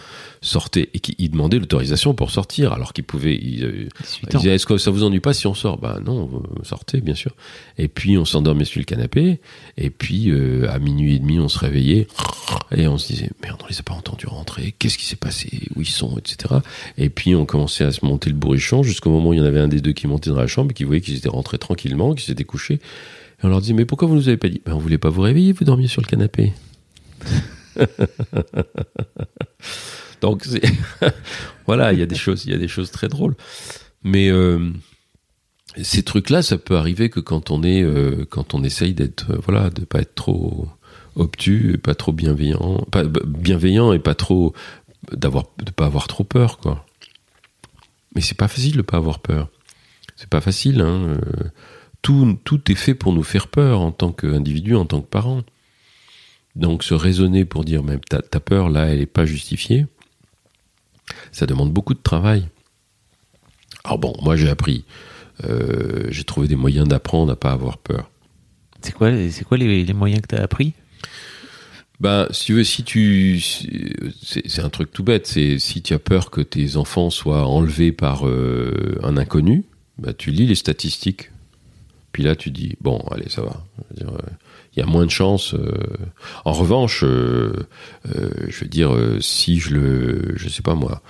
sortaient 0.43 0.89
et 0.95 1.01
qui 1.01 1.15
ils 1.19 1.31
demandaient 1.31 1.59
l'autorisation 1.59 2.15
pour 2.15 2.31
sortir 2.31 2.73
alors 2.73 2.93
qu'ils 2.93 3.05
pouvaient. 3.05 3.37
Ils, 3.37 3.65
euh, 3.65 3.89
18 4.01 4.21
ils 4.23 4.37
disaient, 4.39 4.55
est-ce 4.55 4.67
que 4.67 4.79
ça 4.79 4.91
vous 4.91 5.05
ennuie 5.05 5.21
pas 5.21 5.35
si 5.35 5.47
on 5.47 5.55
sort? 5.55 5.79
Bah 5.79 5.99
non, 6.03 6.31
euh, 6.33 6.65
sortez, 6.65 7.01
bien 7.01 7.15
sûr. 7.15 7.33
Et 7.77 7.89
puis 7.89 8.17
on 8.17 8.25
s'endormait 8.25 8.65
sur 8.65 8.81
le 8.81 8.85
canapé, 8.85 9.41
et 9.77 9.91
puis 9.91 10.31
euh, 10.31 10.71
à 10.71 10.79
minuit 10.79 11.17
et 11.17 11.19
demi, 11.19 11.39
on 11.39 11.49
se 11.49 11.59
réveillait, 11.59 12.07
et 12.75 12.89
on 12.89 12.97
se 12.97 13.09
disait, 13.09 13.31
merde, 13.43 13.61
on 13.63 13.67
les 13.69 13.81
a 13.81 13.83
pas 13.83 13.95
entendus 13.95 14.27
rentrer, 14.27 14.75
qu'est-ce 14.79 14.97
qui 14.97 15.05
s'est 15.05 15.17
passé, 15.17 15.69
où 15.77 15.83
ils 15.83 15.87
sont, 15.87 16.17
etc. 16.17 16.55
Et 16.97 17.11
puis 17.11 17.35
on 17.35 17.45
commençait 17.45 17.85
à 17.85 17.93
se 17.93 18.05
monter 18.05 18.31
le 18.31 18.37
bourrichon 18.37 18.83
jusqu'au 18.83 19.11
moment 19.11 19.31
où 19.31 19.35
il 19.35 19.39
y 19.39 19.43
en 19.43 19.47
avait 19.47 19.61
un 19.61 19.69
des 19.69 19.81
deux 19.81 19.93
qui 19.93 20.07
montait 20.07 20.31
dans 20.31 20.37
la 20.37 20.47
chambre 20.47 20.71
et 20.71 20.75
qui 20.75 20.85
voyait 20.85 21.03
qu'ils 21.03 21.17
étaient 21.17 21.29
rentrés 21.29 21.59
tranquillement, 21.59 22.15
qu'ils 22.15 22.25
s'étaient 22.25 22.45
couchés. 22.45 22.81
On 23.43 23.49
leur 23.49 23.61
disait, 23.61 23.73
mais 23.75 23.85
pourquoi 23.87 24.07
vous 24.09 24.15
nous 24.15 24.29
avez 24.29 24.37
pas 24.37 24.49
dit? 24.49 24.61
Ben, 24.65 24.75
On 24.75 24.79
voulait 24.79 24.99
pas 24.99 25.09
vous 25.09 25.23
réveiller, 25.23 25.53
vous 25.53 25.65
dormiez 25.65 25.89
sur 25.89 26.03
le 26.03 26.07
canapé. 26.07 26.53
Donc 30.21 30.47
voilà, 31.67 31.93
il 31.93 31.99
y 31.99 32.03
a 32.03 32.07
des 32.07 32.15
choses, 32.17 32.45
il 32.45 32.51
y 32.53 32.55
a 32.55 32.59
des 32.59 32.69
choses 32.69 32.91
très 32.91 33.09
drôles. 33.09 33.35
Mais 34.03 34.31
euh, 34.31 34.71
ces 35.83 36.03
trucs-là, 36.03 36.43
ça 36.43 36.59
peut 36.59 36.77
arriver 36.77 37.09
que 37.11 37.21
quand 37.21 37.51
on 37.51 37.63
est, 37.63 37.83
euh, 37.83 38.27
essaye 38.65 38.93
d'être, 38.95 39.31
euh, 39.31 39.39
voilà, 39.43 39.71
de 39.71 39.85
pas 39.85 40.01
être 40.01 40.15
trop 40.15 40.69
obtus, 41.17 41.73
et 41.75 41.79
pas 41.79 41.95
trop 41.95 42.13
bienveillant, 42.13 42.85
pas 42.91 43.05
b- 43.05 43.25
bienveillant 43.25 43.93
et 43.93 43.99
pas 43.99 44.15
trop 44.15 44.55
d'avoir, 45.13 45.45
de 45.65 45.71
pas 45.71 45.87
avoir 45.87 46.07
trop 46.07 46.25
peur, 46.25 46.59
quoi. 46.59 46.85
Mais 48.15 48.21
c'est 48.21 48.37
pas 48.37 48.49
facile 48.49 48.77
de 48.77 48.83
pas 48.83 48.97
avoir 48.99 49.21
peur. 49.21 49.49
C'est 50.17 50.29
pas 50.29 50.41
facile. 50.41 50.81
Hein. 50.83 51.19
Tout, 52.03 52.39
tout 52.45 52.71
est 52.73 52.77
fait 52.77 52.95
pour 52.95 53.13
nous 53.13 53.23
faire 53.23 53.49
peur 53.49 53.81
en 53.81 53.93
tant 53.93 54.13
qu'individu, 54.13 54.75
en 54.75 54.87
tant 54.87 55.01
que 55.01 55.07
parent. 55.07 55.43
Donc 56.57 56.83
se 56.83 56.95
raisonner 56.95 57.45
pour 57.45 57.65
dire 57.65 57.83
même 57.83 58.01
ta, 58.01 58.21
ta 58.23 58.41
peur 58.41 58.71
là, 58.71 58.87
elle 58.87 59.01
est 59.01 59.07
pas 59.07 59.27
justifiée. 59.27 59.87
Ça 61.33 61.47
demande 61.47 61.73
beaucoup 61.73 61.95
de 61.95 62.01
travail. 62.03 62.49
Alors 63.85 63.99
bon, 63.99 64.15
moi 64.23 64.37
j'ai 64.37 64.49
appris, 64.49 64.85
euh, 65.45 66.07
j'ai 66.11 66.25
trouvé 66.25 66.49
des 66.49 66.57
moyens 66.57 66.89
d'apprendre 66.89 67.33
à 67.33 67.37
pas 67.37 67.53
avoir 67.53 67.79
peur. 67.79 68.11
C'est 68.83 68.93
quoi, 68.93 69.11
les- 69.11 69.31
c'est 69.31 69.45
quoi 69.45 69.59
les, 69.59 69.85
les 69.85 69.93
moyens 69.93 70.23
que 70.23 70.29
tu 70.29 70.37
as 70.37 70.43
appris? 70.43 70.73
Ben, 72.01 72.27
si 72.31 72.47
tu 72.47 72.55
veux, 72.55 72.65
si 72.65 72.83
tu, 72.83 73.41
c'est 73.41 74.49
c'est 74.49 74.63
un 74.63 74.71
truc 74.71 74.91
tout 74.91 75.05
bête. 75.05 75.27
C'est 75.27 75.59
si 75.59 75.83
tu 75.83 75.93
as 75.93 75.99
peur 75.99 76.31
que 76.31 76.41
tes 76.41 76.77
enfants 76.77 77.11
soient 77.11 77.47
enlevés 77.47 77.93
par 77.93 78.27
euh, 78.27 78.99
un 79.03 79.19
inconnu, 79.19 79.65
ben, 79.99 80.15
tu 80.15 80.31
lis 80.31 80.47
les 80.47 80.55
statistiques. 80.55 81.31
Puis 82.13 82.23
là, 82.23 82.35
tu 82.37 82.51
dis 82.51 82.77
bon, 82.81 82.99
allez, 83.11 83.29
ça 83.29 83.43
va. 83.43 83.65
Euh, 84.01 84.07
Il 84.77 84.81
y 84.81 84.83
a 84.83 84.87
moins 84.87 85.07
de 85.07 85.11
chances. 85.11 85.55
euh. 85.55 85.71
En 86.45 86.53
revanche, 86.53 87.05
euh, 87.05 87.53
je 88.05 88.61
veux 88.61 88.69
dire, 88.69 88.93
si 89.21 89.59
je 89.59 89.75
le, 89.75 90.33
je 90.37 90.49
sais 90.49 90.63
pas 90.63 90.75
moi. 90.75 91.03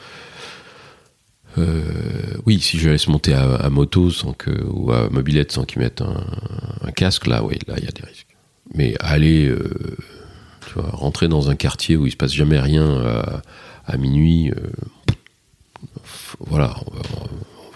oui, 2.47 2.61
si 2.61 2.79
je 2.79 2.89
laisse 2.89 3.09
monter 3.09 3.35
à, 3.35 3.69
moto 3.71 4.11
sans 4.11 4.33
que, 4.33 4.51
ou 4.51 4.93
à 4.93 5.09
mobilette 5.11 5.53
sans 5.53 5.65
qu'ils 5.65 5.81
mettent 5.81 6.03
un, 6.03 6.93
casque, 6.93 7.27
là, 7.27 7.43
oui, 7.45 7.59
là, 7.67 7.75
il 7.79 7.85
y 7.85 7.89
a 7.89 7.93
des 7.93 8.07
risques. 8.07 8.37
Mais 8.75 8.95
aller, 9.01 9.53
tu 10.67 10.75
vois, 10.75 10.91
rentrer 10.91 11.29
dans 11.29 11.51
un 11.51 11.57
quartier 11.57 11.97
où 11.97 12.07
il 12.07 12.13
se 12.13 12.17
passe 12.17 12.33
jamais 12.33 12.59
rien 12.59 13.43
à, 13.87 13.97
minuit, 13.97 14.53
voilà, 16.41 16.77
on 16.87 16.93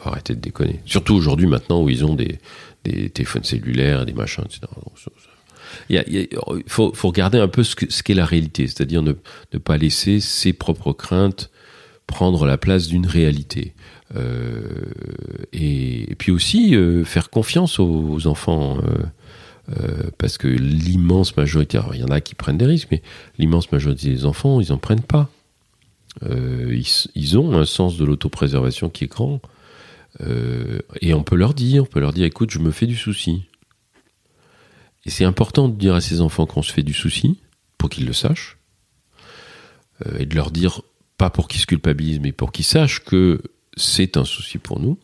on 0.05 0.11
va 0.11 0.13
arrêter 0.13 0.35
de 0.35 0.41
déconner. 0.41 0.81
Surtout 0.85 1.15
aujourd'hui, 1.15 1.47
maintenant, 1.47 1.83
où 1.83 1.89
ils 1.89 2.05
ont 2.05 2.15
des, 2.15 2.39
des 2.85 3.11
téléphones 3.11 3.45
cellulaires, 3.45 4.07
des 4.07 4.13
machins, 4.13 4.45
etc. 4.45 4.61
Il 5.89 6.29
faut, 6.67 6.93
regarder 7.03 7.39
un 7.39 7.49
peu 7.49 7.65
ce 7.65 7.75
que- 7.75 7.91
ce 7.91 8.03
qu'est 8.03 8.15
la 8.15 8.27
réalité, 8.27 8.67
c'est-à-dire 8.67 9.03
ne, 9.03 9.13
pas 9.59 9.77
laisser 9.77 10.21
ses 10.21 10.53
propres 10.53 10.93
craintes 10.93 11.51
prendre 12.07 12.47
la 12.47 12.59
place 12.59 12.89
d'une 12.89 13.07
réalité. 13.07 13.75
Euh, 14.15 14.69
et, 15.53 16.15
puis 16.19 16.31
aussi 16.31 16.77
euh, 16.77 17.05
faire 17.05 17.31
confiance 17.31 17.79
aux, 17.81 18.27
enfants. 18.27 18.79
euh, 19.71 20.11
parce 20.19 20.37
que 20.37 20.47
l'immense 20.47 21.37
majorité, 21.37 21.79
alors 21.79 21.95
il 21.95 22.03
y 22.03 22.05
en 22.05 22.09
a 22.09 22.21
qui 22.21 22.35
prennent 22.35 22.59
des 22.59 22.67
risques, 22.67 22.89
mais 22.91 23.03
l'immense 23.39 23.73
majorité 23.73 24.11
des 24.11 24.27
enfants, 24.27 24.61
ils 24.61 24.71
n'en 24.71 24.79
prennent 24.79 25.01
pas. 25.01 25.31
Ils, 26.23 26.87
ils 27.15 27.39
ont 27.39 27.59
un 27.59 27.65
sens 27.65 27.97
de 27.97 28.05
l'autopréservation 28.05 28.89
qui 28.89 29.05
est 29.05 29.09
grand. 29.09 29.41
Euh, 30.21 30.81
et 31.01 31.15
on 31.15 31.23
peut 31.23 31.37
leur 31.37 31.55
dire, 31.55 31.83
on 31.83 31.87
peut 31.87 32.01
leur 32.01 32.13
dire, 32.13 32.25
écoute, 32.25 32.51
je 32.51 32.59
me 32.59 32.71
fais 32.71 32.87
du 32.87 32.97
souci. 32.97 33.45
Et 35.05 35.11
c'est 35.11 35.25
important 35.25 35.69
de 35.69 35.77
dire 35.77 35.95
à 35.95 36.01
ces 36.01 36.21
enfants 36.21 36.47
qu'on 36.47 36.63
se 36.63 36.73
fait 36.73 36.83
du 36.83 36.95
souci, 36.95 37.39
pour 37.79 37.91
qu'ils 37.91 38.07
le 38.07 38.13
sachent, 38.13 38.59
Euh, 40.07 40.19
et 40.19 40.27
de 40.27 40.35
leur 40.35 40.51
dire, 40.51 40.83
pas 41.19 41.31
pour 41.31 41.47
qu'ils 41.47 41.61
se 41.61 41.67
culpabilisent, 41.67 42.19
mais 42.19 42.33
pour 42.33 42.51
qu'ils 42.51 42.65
sachent 42.65 43.05
que 43.05 43.41
c'est 43.77 44.17
un 44.17 44.25
souci 44.25 44.59
pour 44.59 44.81
nous. 44.81 44.99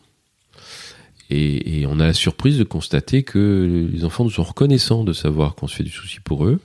Et, 1.29 1.85
on 1.87 2.01
a 2.01 2.07
la 2.07 2.13
surprise 2.13 2.57
de 2.57 2.65
constater 2.65 3.23
que 3.23 3.87
les 3.89 4.03
enfants 4.03 4.25
nous 4.25 4.31
sont 4.31 4.43
reconnaissants 4.43 5.05
de 5.05 5.13
savoir 5.13 5.55
qu'on 5.55 5.67
se 5.67 5.75
fait 5.77 5.85
du 5.85 5.89
souci 5.89 6.19
pour 6.19 6.45
eux, 6.45 6.59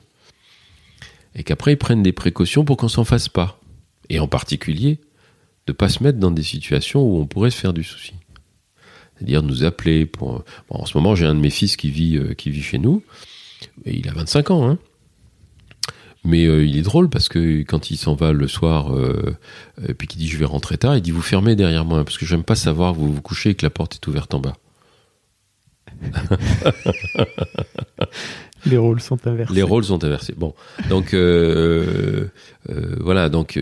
et 1.36 1.44
qu'après 1.44 1.74
ils 1.74 1.78
prennent 1.78 2.02
des 2.02 2.12
précautions 2.12 2.64
pour 2.64 2.76
qu'on 2.76 2.88
s'en 2.88 3.04
fasse 3.04 3.28
pas. 3.28 3.60
Et 4.08 4.18
en 4.18 4.26
particulier, 4.26 4.98
de 5.68 5.72
pas 5.72 5.88
se 5.88 6.02
mettre 6.02 6.18
dans 6.18 6.32
des 6.32 6.42
situations 6.42 7.02
où 7.02 7.18
on 7.18 7.26
pourrait 7.26 7.52
se 7.52 7.60
faire 7.60 7.72
du 7.72 7.84
souci. 7.84 8.14
C'est-à-dire 9.16 9.42
nous 9.42 9.64
appeler 9.64 10.06
pour. 10.06 10.44
Bon, 10.68 10.80
en 10.80 10.86
ce 10.86 10.96
moment, 10.96 11.14
j'ai 11.14 11.26
un 11.26 11.34
de 11.34 11.40
mes 11.40 11.50
fils 11.50 11.76
qui 11.76 11.90
vit, 11.90 12.16
euh, 12.16 12.34
qui 12.34 12.50
vit 12.50 12.62
chez 12.62 12.78
nous, 12.78 13.02
et 13.84 13.96
il 13.96 14.08
a 14.08 14.12
25 14.12 14.50
ans, 14.50 14.68
hein. 14.68 14.78
Mais 16.26 16.44
euh, 16.44 16.66
il 16.66 16.76
est 16.76 16.82
drôle 16.82 17.08
parce 17.08 17.28
que 17.28 17.62
quand 17.62 17.90
il 17.92 17.96
s'en 17.96 18.16
va 18.16 18.32
le 18.32 18.48
soir, 18.48 18.92
euh, 18.92 19.36
euh, 19.80 19.94
puis 19.96 20.08
qu'il 20.08 20.18
dit 20.18 20.26
je 20.26 20.36
vais 20.36 20.44
rentrer 20.44 20.76
tard, 20.76 20.96
il 20.96 21.00
dit 21.00 21.12
vous 21.12 21.22
fermez 21.22 21.54
derrière 21.54 21.84
moi 21.84 22.04
parce 22.04 22.18
que 22.18 22.26
j'aime 22.26 22.42
pas 22.42 22.56
savoir 22.56 22.94
vous 22.94 23.12
vous 23.12 23.22
couchez 23.22 23.50
et 23.50 23.54
que 23.54 23.64
la 23.64 23.70
porte 23.70 23.94
est 23.94 24.06
ouverte 24.08 24.34
en 24.34 24.40
bas. 24.40 24.56
Les 28.66 28.76
rôles 28.76 29.00
sont 29.00 29.24
inversés. 29.26 29.54
Les 29.54 29.62
rôles 29.62 29.84
sont 29.84 30.02
inversés. 30.02 30.34
Bon, 30.36 30.54
donc 30.88 31.14
euh, 31.14 32.28
euh, 32.68 32.96
voilà, 33.00 33.28
donc 33.28 33.60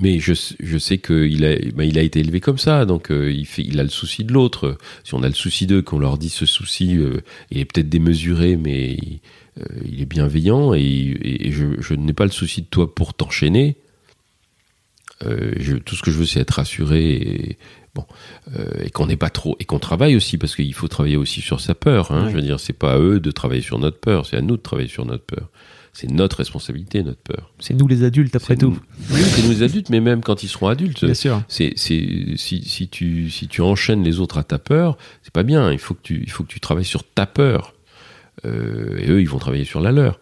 mais 0.00 0.18
je, 0.18 0.32
je 0.60 0.78
sais 0.78 0.98
qu'il 0.98 1.44
a, 1.44 1.56
bah, 1.74 1.84
il 1.84 1.98
a 1.98 2.02
été 2.02 2.20
élevé 2.20 2.40
comme 2.40 2.58
ça, 2.58 2.84
donc 2.86 3.10
euh, 3.10 3.30
il, 3.30 3.46
fait, 3.46 3.62
il 3.62 3.78
a 3.78 3.82
le 3.82 3.88
souci 3.88 4.24
de 4.24 4.32
l'autre. 4.32 4.76
Si 5.04 5.14
on 5.14 5.22
a 5.22 5.28
le 5.28 5.34
souci 5.34 5.66
d'eux, 5.66 5.82
qu'on 5.82 5.98
leur 5.98 6.18
dit 6.18 6.30
ce 6.30 6.46
souci, 6.46 6.96
euh, 6.96 7.20
il 7.50 7.58
est 7.58 7.64
peut-être 7.64 7.88
démesuré, 7.88 8.56
mais 8.56 8.92
il, 8.94 9.20
euh, 9.60 9.64
il 9.90 10.00
est 10.00 10.06
bienveillant, 10.06 10.74
et, 10.74 10.80
et- 10.80 11.48
et 11.48 11.52
je, 11.52 11.66
je 11.80 11.94
n'ai 11.94 12.12
pas 12.14 12.24
le 12.24 12.30
souci 12.30 12.62
de 12.62 12.66
toi 12.66 12.94
pour 12.94 13.14
t'enchaîner. 13.14 13.76
Tout 15.84 15.96
ce 15.96 16.02
que 16.02 16.10
je 16.10 16.16
veux, 16.18 16.24
c'est 16.24 16.40
être 16.40 16.52
rassuré 16.52 17.12
et, 17.12 17.58
bon, 17.94 18.06
euh, 18.56 18.64
et 18.82 18.88
qu'on 18.90 19.06
n'est 19.06 19.18
pas 19.18 19.28
trop. 19.28 19.54
Et 19.60 19.64
qu'on 19.66 19.78
travaille 19.78 20.16
aussi, 20.16 20.38
parce 20.38 20.56
qu'il 20.56 20.72
faut 20.72 20.88
travailler 20.88 21.16
aussi 21.18 21.42
sur 21.42 21.60
sa 21.60 21.74
peur. 21.74 22.10
Hein, 22.10 22.24
Ouais. 22.24 22.30
Je 22.30 22.36
veux 22.36 22.42
dire, 22.42 22.58
c'est 22.58 22.72
pas 22.72 22.94
à 22.94 22.98
eux 22.98 23.20
de 23.20 23.30
travailler 23.30 23.60
sur 23.60 23.78
notre 23.78 23.98
peur, 24.00 24.24
c'est 24.24 24.38
à 24.38 24.40
nous 24.40 24.56
de 24.56 24.62
travailler 24.62 24.88
sur 24.88 25.04
notre 25.04 25.24
peur. 25.24 25.50
C'est 25.92 26.10
notre 26.10 26.36
responsabilité, 26.38 27.02
notre 27.02 27.20
peur. 27.20 27.52
C'est 27.58 27.74
nous 27.74 27.88
les 27.88 28.04
adultes, 28.04 28.36
après 28.36 28.56
tout. 28.56 28.70
nous- 28.70 29.14
Oui, 29.16 29.20
c'est 29.22 29.42
nous 29.42 29.50
les 29.50 29.62
adultes, 29.62 29.90
mais 29.90 30.00
même 30.00 30.22
quand 30.22 30.42
ils 30.42 30.48
seront 30.48 30.68
adultes. 30.68 31.04
Bien 31.04 31.14
sûr. 31.14 31.42
C'est, 31.48 31.72
si, 31.76 32.36
si, 32.36 32.88
tu, 32.88 33.28
si 33.30 33.48
tu 33.48 33.60
enchaînes 33.60 34.02
les 34.04 34.20
autres 34.20 34.38
à 34.38 34.44
ta 34.44 34.58
peur, 34.58 34.96
c'est 35.22 35.32
pas 35.32 35.42
bien. 35.42 35.72
Il 35.72 35.78
faut 35.78 35.94
que 35.94 36.00
tu, 36.02 36.22
il 36.22 36.30
faut 36.30 36.44
que 36.44 36.48
tu 36.48 36.60
travailles 36.60 36.84
sur 36.84 37.02
ta 37.04 37.26
peur. 37.26 37.74
Euh, 38.46 38.98
et 38.98 39.08
eux, 39.10 39.20
ils 39.20 39.28
vont 39.28 39.38
travailler 39.38 39.64
sur 39.64 39.80
la 39.80 39.90
leur. 39.92 40.20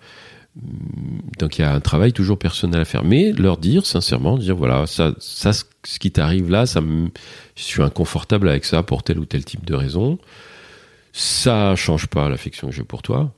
Donc 1.39 1.59
il 1.59 1.63
y 1.63 1.65
a 1.65 1.73
un 1.73 1.81
travail 1.81 2.13
toujours 2.13 2.39
personnel 2.39 2.81
à 2.81 2.85
faire. 2.85 3.05
Mais 3.05 3.33
leur 3.33 3.59
dire, 3.59 3.87
sincèrement, 3.87 4.39
dire 4.39 4.57
voilà, 4.57 4.87
ça, 4.87 5.15
ça 5.21 5.53
ce 5.53 5.65
ce 5.87 5.99
qui 6.01 6.11
t'arrive 6.11 6.51
là, 6.51 6.67
ça 6.67 6.81
me, 6.81 7.09
je 7.57 7.63
suis 7.63 7.81
inconfortable 7.83 8.49
avec 8.49 8.65
ça 8.65 8.83
pour 8.83 9.03
tel 9.05 9.19
ou 9.21 9.25
tel 9.25 9.45
type 9.45 9.65
de 9.65 9.75
raison. 9.75 10.19
Ça 11.13 11.75
change 11.77 12.07
pas 12.09 12.29
l'affection 12.29 12.69
que 12.71 12.75
j'ai 12.75 12.83
pour 12.83 13.03
toi. 13.03 13.33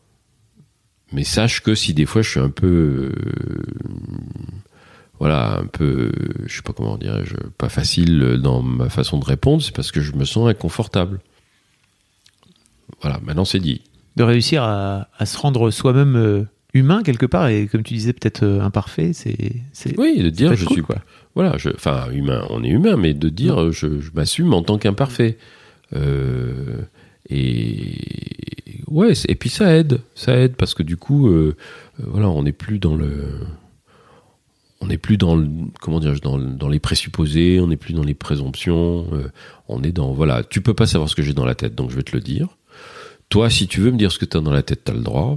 Mais 1.13 1.25
sache 1.25 1.61
que 1.63 1.75
si 1.75 1.93
des 1.95 2.07
fois 2.07 2.23
je 2.23 2.31
suis 2.31 2.41
un 2.41 2.51
peu. 2.51 2.67
euh, 2.67 3.13
voilà, 5.19 5.59
un 5.59 5.67
peu, 5.67 6.13
je 6.47 6.57
sais 6.57 6.63
pas 6.63 6.73
comment 6.73 6.97
dirais-je, 6.97 7.35
pas 7.59 7.69
facile 7.69 8.39
dans 8.43 8.63
ma 8.63 8.89
façon 8.89 9.19
de 9.19 9.25
répondre, 9.25 9.63
c'est 9.63 9.75
parce 9.75 9.93
que 9.93 10.01
je 10.01 10.13
me 10.15 10.25
sens 10.25 10.49
inconfortable. 10.49 11.21
Voilà, 13.03 13.21
maintenant 13.23 13.45
c'est 13.45 13.59
dit. 13.61 13.83
De 14.17 14.23
réussir 14.23 14.63
à, 14.63 15.09
à 15.19 15.27
se 15.27 15.37
rendre 15.37 15.71
soi-même 15.71 16.17
euh, 16.17 16.45
humain 16.73 17.03
quelque 17.03 17.27
part, 17.27 17.49
et 17.49 17.67
comme 17.67 17.83
tu 17.83 17.95
disais, 17.95 18.13
peut-être 18.15 18.45
euh, 18.45 18.61
imparfait, 18.63 19.13
c'est. 19.13 19.63
Oui, 19.99 20.23
de 20.23 20.31
dire 20.31 20.55
je 20.55 20.65
cool, 20.65 20.75
suis 20.75 20.83
quoi. 20.83 20.97
Voilà, 21.35 21.59
je, 21.59 21.69
enfin 21.69 22.11
humain, 22.13 22.47
on 22.49 22.65
est 22.65 22.69
humain, 22.71 22.97
mais 22.97 23.13
de 23.13 23.29
dire 23.29 23.73
je, 23.73 24.01
je 24.01 24.11
m'assume 24.15 24.55
en 24.55 24.63
tant 24.63 24.79
qu'imparfait. 24.79 25.37
Euh, 25.93 26.79
et 27.31 27.97
ouais, 28.89 29.12
et 29.28 29.35
puis 29.35 29.51
ça 29.51 29.76
aide, 29.76 30.01
ça 30.14 30.37
aide 30.37 30.57
parce 30.57 30.74
que 30.74 30.83
du 30.83 30.97
coup, 30.97 31.28
euh, 31.28 31.57
euh, 32.01 32.05
voilà, 32.07 32.28
on 32.28 32.43
n'est 32.43 32.53
plus 32.53 32.78
dans 32.78 32.97
le, 32.97 33.47
on 34.81 34.87
n'est 34.87 34.99
plus 34.99 35.16
dans 35.16 35.37
le, 35.37 35.49
comment 35.81 36.01
dire, 36.01 36.18
dans, 36.20 36.39
dans 36.39 36.68
les 36.68 36.81
présupposés, 36.81 37.61
on 37.61 37.68
n'est 37.68 37.76
plus 37.76 37.95
dans 37.95 38.03
les 38.03 38.14
présomptions, 38.14 39.07
euh, 39.12 39.31
on 39.68 39.83
est 39.83 39.93
dans 39.93 40.12
voilà, 40.12 40.43
tu 40.43 40.61
peux 40.61 40.74
pas 40.74 40.87
savoir 40.87 41.09
ce 41.09 41.14
que 41.14 41.22
j'ai 41.22 41.35
dans 41.35 41.45
la 41.45 41.55
tête, 41.55 41.74
donc 41.74 41.91
je 41.91 41.97
vais 41.97 42.03
te 42.03 42.16
le 42.16 42.20
dire. 42.20 42.49
Toi, 43.28 43.49
si 43.49 43.68
tu 43.68 43.81
veux 43.81 43.93
me 43.93 43.97
dire 43.97 44.11
ce 44.11 44.18
que 44.18 44.24
tu 44.24 44.37
as 44.37 44.41
dans 44.41 44.51
la 44.51 44.62
tête, 44.62 44.85
tu 44.85 44.91
as 44.91 44.95
le 44.95 45.03
droit, 45.03 45.37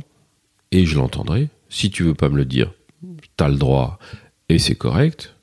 et 0.72 0.86
je 0.86 0.96
l'entendrai. 0.96 1.50
Si 1.70 1.92
tu 1.92 2.04
veux 2.04 2.16
pas 2.16 2.30
me 2.30 2.38
le 2.38 2.46
dire, 2.46 2.74
tu 3.38 3.44
as 3.44 3.50
le 3.50 3.58
droit, 3.58 4.00
et 4.50 4.58
c'est 4.58 4.76
correct. 4.76 5.36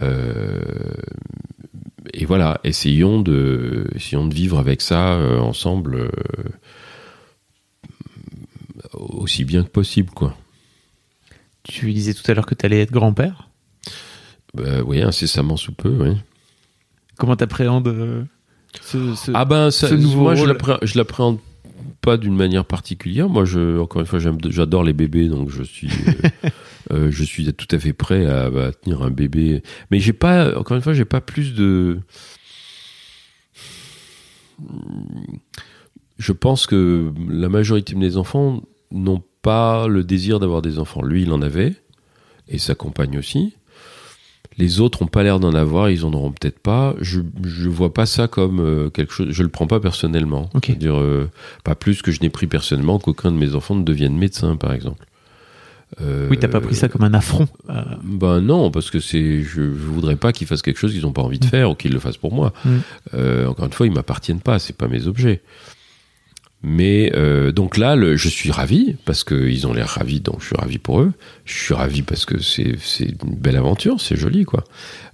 Euh, 0.00 0.62
et 2.12 2.24
voilà, 2.26 2.60
essayons 2.64 3.20
de, 3.22 3.86
essayons 3.94 4.26
de 4.26 4.34
vivre 4.34 4.58
avec 4.58 4.80
ça 4.82 5.14
euh, 5.14 5.38
ensemble 5.38 5.96
euh, 5.96 6.08
aussi 8.92 9.44
bien 9.44 9.62
que 9.64 9.68
possible, 9.70 10.10
quoi. 10.10 10.36
Tu 11.62 11.92
disais 11.92 12.12
tout 12.14 12.28
à 12.30 12.34
l'heure 12.34 12.46
que 12.46 12.54
tu 12.54 12.66
allais 12.66 12.80
être 12.80 12.92
grand-père? 12.92 13.48
Bah, 14.52 14.82
oui, 14.84 15.00
incessamment 15.02 15.56
sous 15.56 15.72
peu, 15.72 15.88
oui. 15.88 16.16
Comment 17.16 17.36
t'appréhendes 17.36 17.88
euh, 17.88 18.24
ce, 18.82 19.14
ce- 19.14 19.30
Ah 19.34 19.44
ben, 19.44 19.70
ça, 19.70 19.88
ce 19.88 19.94
nouveau 19.94 20.22
moi, 20.22 20.34
rôle? 20.34 20.58
je 20.82 20.98
l'appréhende 20.98 21.38
pas 22.00 22.16
d'une 22.16 22.36
manière 22.36 22.64
particulière. 22.64 23.28
Moi, 23.28 23.44
je, 23.44 23.78
encore 23.78 24.00
une 24.00 24.06
fois, 24.06 24.18
j'adore 24.18 24.84
les 24.84 24.92
bébés, 24.92 25.28
donc 25.28 25.50
je 25.50 25.62
suis, 25.62 25.88
euh, 25.88 26.48
euh, 26.92 27.10
je 27.10 27.24
suis 27.24 27.52
tout 27.54 27.68
à 27.74 27.78
fait 27.78 27.92
prêt 27.92 28.26
à, 28.26 28.44
à 28.44 28.72
tenir 28.72 29.02
un 29.02 29.10
bébé. 29.10 29.62
Mais 29.90 29.98
j'ai 29.98 30.12
pas, 30.12 30.58
encore 30.58 30.76
une 30.76 30.82
fois, 30.82 30.92
j'ai 30.92 31.04
pas 31.04 31.20
plus 31.20 31.54
de. 31.54 32.00
Je 36.18 36.32
pense 36.32 36.66
que 36.66 37.12
la 37.28 37.48
majorité 37.48 37.94
de 37.94 37.98
mes 37.98 38.16
enfants 38.16 38.62
n'ont 38.92 39.22
pas 39.42 39.88
le 39.88 40.04
désir 40.04 40.40
d'avoir 40.40 40.62
des 40.62 40.78
enfants. 40.78 41.02
Lui, 41.02 41.22
il 41.22 41.32
en 41.32 41.42
avait, 41.42 41.74
et 42.48 42.58
sa 42.58 42.74
compagne 42.74 43.18
aussi. 43.18 43.54
Les 44.58 44.80
autres 44.80 45.02
n'ont 45.02 45.08
pas 45.08 45.22
l'air 45.24 45.40
d'en 45.40 45.54
avoir, 45.54 45.90
ils 45.90 46.04
en 46.04 46.12
auront 46.12 46.30
peut-être 46.30 46.58
pas. 46.60 46.94
Je 47.00 47.20
je 47.42 47.68
vois 47.68 47.92
pas 47.92 48.06
ça 48.06 48.28
comme 48.28 48.60
euh, 48.60 48.88
quelque 48.90 49.12
chose. 49.12 49.28
Je 49.30 49.42
le 49.42 49.48
prends 49.48 49.66
pas 49.66 49.80
personnellement. 49.80 50.48
C'est-à-dire 50.64 50.96
euh, 50.96 51.28
pas 51.64 51.74
plus 51.74 52.02
que 52.02 52.12
je 52.12 52.20
n'ai 52.20 52.30
pris 52.30 52.46
personnellement 52.46 52.98
qu'aucun 52.98 53.32
de 53.32 53.36
mes 53.36 53.54
enfants 53.54 53.74
ne 53.74 53.82
devienne 53.82 54.16
médecin, 54.16 54.56
par 54.56 54.72
exemple. 54.72 55.04
Euh, 56.00 56.28
Oui, 56.30 56.38
t'as 56.38 56.48
pas 56.48 56.60
pris 56.60 56.74
ça 56.74 56.88
comme 56.88 57.02
un 57.04 57.14
affront. 57.14 57.46
euh, 57.70 57.82
Ben 58.02 58.40
non, 58.40 58.70
parce 58.70 58.90
que 58.90 59.00
c'est, 59.00 59.42
je, 59.42 59.62
je 59.62 59.86
voudrais 59.86 60.16
pas 60.16 60.32
qu'ils 60.32 60.46
fassent 60.46 60.62
quelque 60.62 60.78
chose 60.78 60.92
qu'ils 60.92 61.02
n'ont 61.02 61.12
pas 61.12 61.22
envie 61.22 61.38
de 61.38 61.44
faire 61.44 61.70
ou 61.70 61.74
qu'ils 61.74 61.92
le 61.92 62.00
fassent 62.00 62.16
pour 62.16 62.32
moi. 62.32 62.52
Mm. 62.64 63.46
Encore 63.48 63.66
une 63.66 63.72
fois, 63.72 63.86
ils 63.86 63.92
m'appartiennent 63.92 64.40
pas, 64.40 64.58
c'est 64.58 64.76
pas 64.76 64.88
mes 64.88 65.06
objets. 65.06 65.42
Mais 66.66 67.12
euh, 67.14 67.52
donc 67.52 67.76
là, 67.76 67.94
le, 67.94 68.16
je 68.16 68.28
suis 68.30 68.50
ravi 68.50 68.96
parce 69.04 69.22
qu'ils 69.22 69.66
ont 69.66 69.74
l'air 69.74 69.86
ravis, 69.86 70.20
donc 70.20 70.40
je 70.40 70.46
suis 70.46 70.56
ravi 70.56 70.78
pour 70.78 71.02
eux. 71.02 71.12
Je 71.44 71.62
suis 71.62 71.74
ravi 71.74 72.00
parce 72.00 72.24
que 72.24 72.40
c'est 72.40 72.78
une 73.00 73.36
belle 73.36 73.56
aventure, 73.56 74.00
c'est 74.00 74.16
joli 74.16 74.46
quoi. 74.46 74.64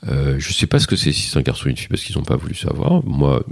Euh, 0.07 0.37
je 0.39 0.53
sais 0.53 0.69
pas 0.69 0.79
ce 0.79 0.87
que 0.87 0.95
c'est 0.95 1.11
si 1.11 1.23
c'est 1.23 1.39
un 1.41 1.43
garçon 1.43 1.67
ou 1.67 1.71
une 1.71 1.77
fille 1.77 1.89
parce 1.89 2.05
qu'ils 2.05 2.17
n'ont 2.17 2.25
pas 2.25 2.37
voulu 2.37 2.55
savoir. 2.55 3.05
Moi, 3.05 3.45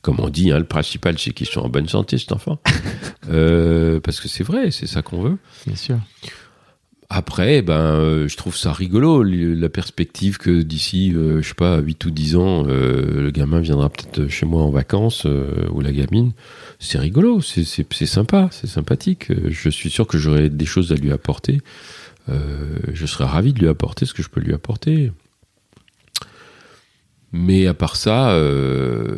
comme 0.00 0.20
on 0.20 0.30
dit, 0.30 0.50
hein, 0.50 0.58
le 0.58 0.64
principal 0.64 1.18
c'est 1.18 1.32
qu'ils 1.32 1.48
sont 1.48 1.60
en 1.60 1.68
bonne 1.68 1.88
santé 1.88 2.16
cet 2.16 2.32
enfant. 2.32 2.58
Euh, 3.28 3.98
parce 3.98 4.20
que 4.20 4.28
c'est 4.28 4.44
vrai, 4.44 4.70
c'est 4.70 4.86
ça 4.86 5.02
qu'on 5.02 5.20
veut. 5.20 5.36
Bien 5.66 5.74
sûr. 5.74 5.98
Après, 7.08 7.62
ben, 7.62 7.74
euh, 7.74 8.28
je 8.28 8.36
trouve 8.36 8.56
ça 8.56 8.72
rigolo, 8.72 9.22
la 9.22 9.68
perspective 9.68 10.38
que 10.38 10.62
d'ici, 10.62 11.12
euh, 11.14 11.40
je 11.40 11.48
sais 11.48 11.54
pas, 11.54 11.78
8 11.78 12.04
ou 12.06 12.10
10 12.10 12.36
ans, 12.36 12.64
euh, 12.66 13.22
le 13.22 13.30
gamin 13.30 13.60
viendra 13.60 13.90
peut-être 13.90 14.28
chez 14.28 14.44
moi 14.44 14.62
en 14.62 14.70
vacances, 14.70 15.24
ou 15.24 15.80
la 15.80 15.92
gamine. 15.92 16.32
C'est 16.78 16.98
rigolo, 16.98 17.40
c'est- 17.40 17.64
sympa, 18.06 18.48
c'est 18.52 18.66
sympathique. 18.66 19.32
Je 19.48 19.70
suis 19.70 19.90
sûr 19.90 20.06
que 20.06 20.18
j'aurai 20.18 20.50
des 20.50 20.66
choses 20.66 20.92
à 20.92 20.94
lui 20.96 21.10
apporter. 21.12 21.60
Euh, 22.28 22.76
je 22.92 23.06
serais 23.06 23.24
ravi 23.24 23.52
de 23.52 23.60
lui 23.60 23.68
apporter 23.68 24.04
ce 24.04 24.12
que 24.14 24.22
je 24.22 24.28
peux 24.28 24.40
lui 24.40 24.52
apporter. 24.52 25.12
Mais 27.32 27.66
à 27.66 27.74
part 27.74 27.96
ça, 27.96 28.30
euh, 28.30 29.16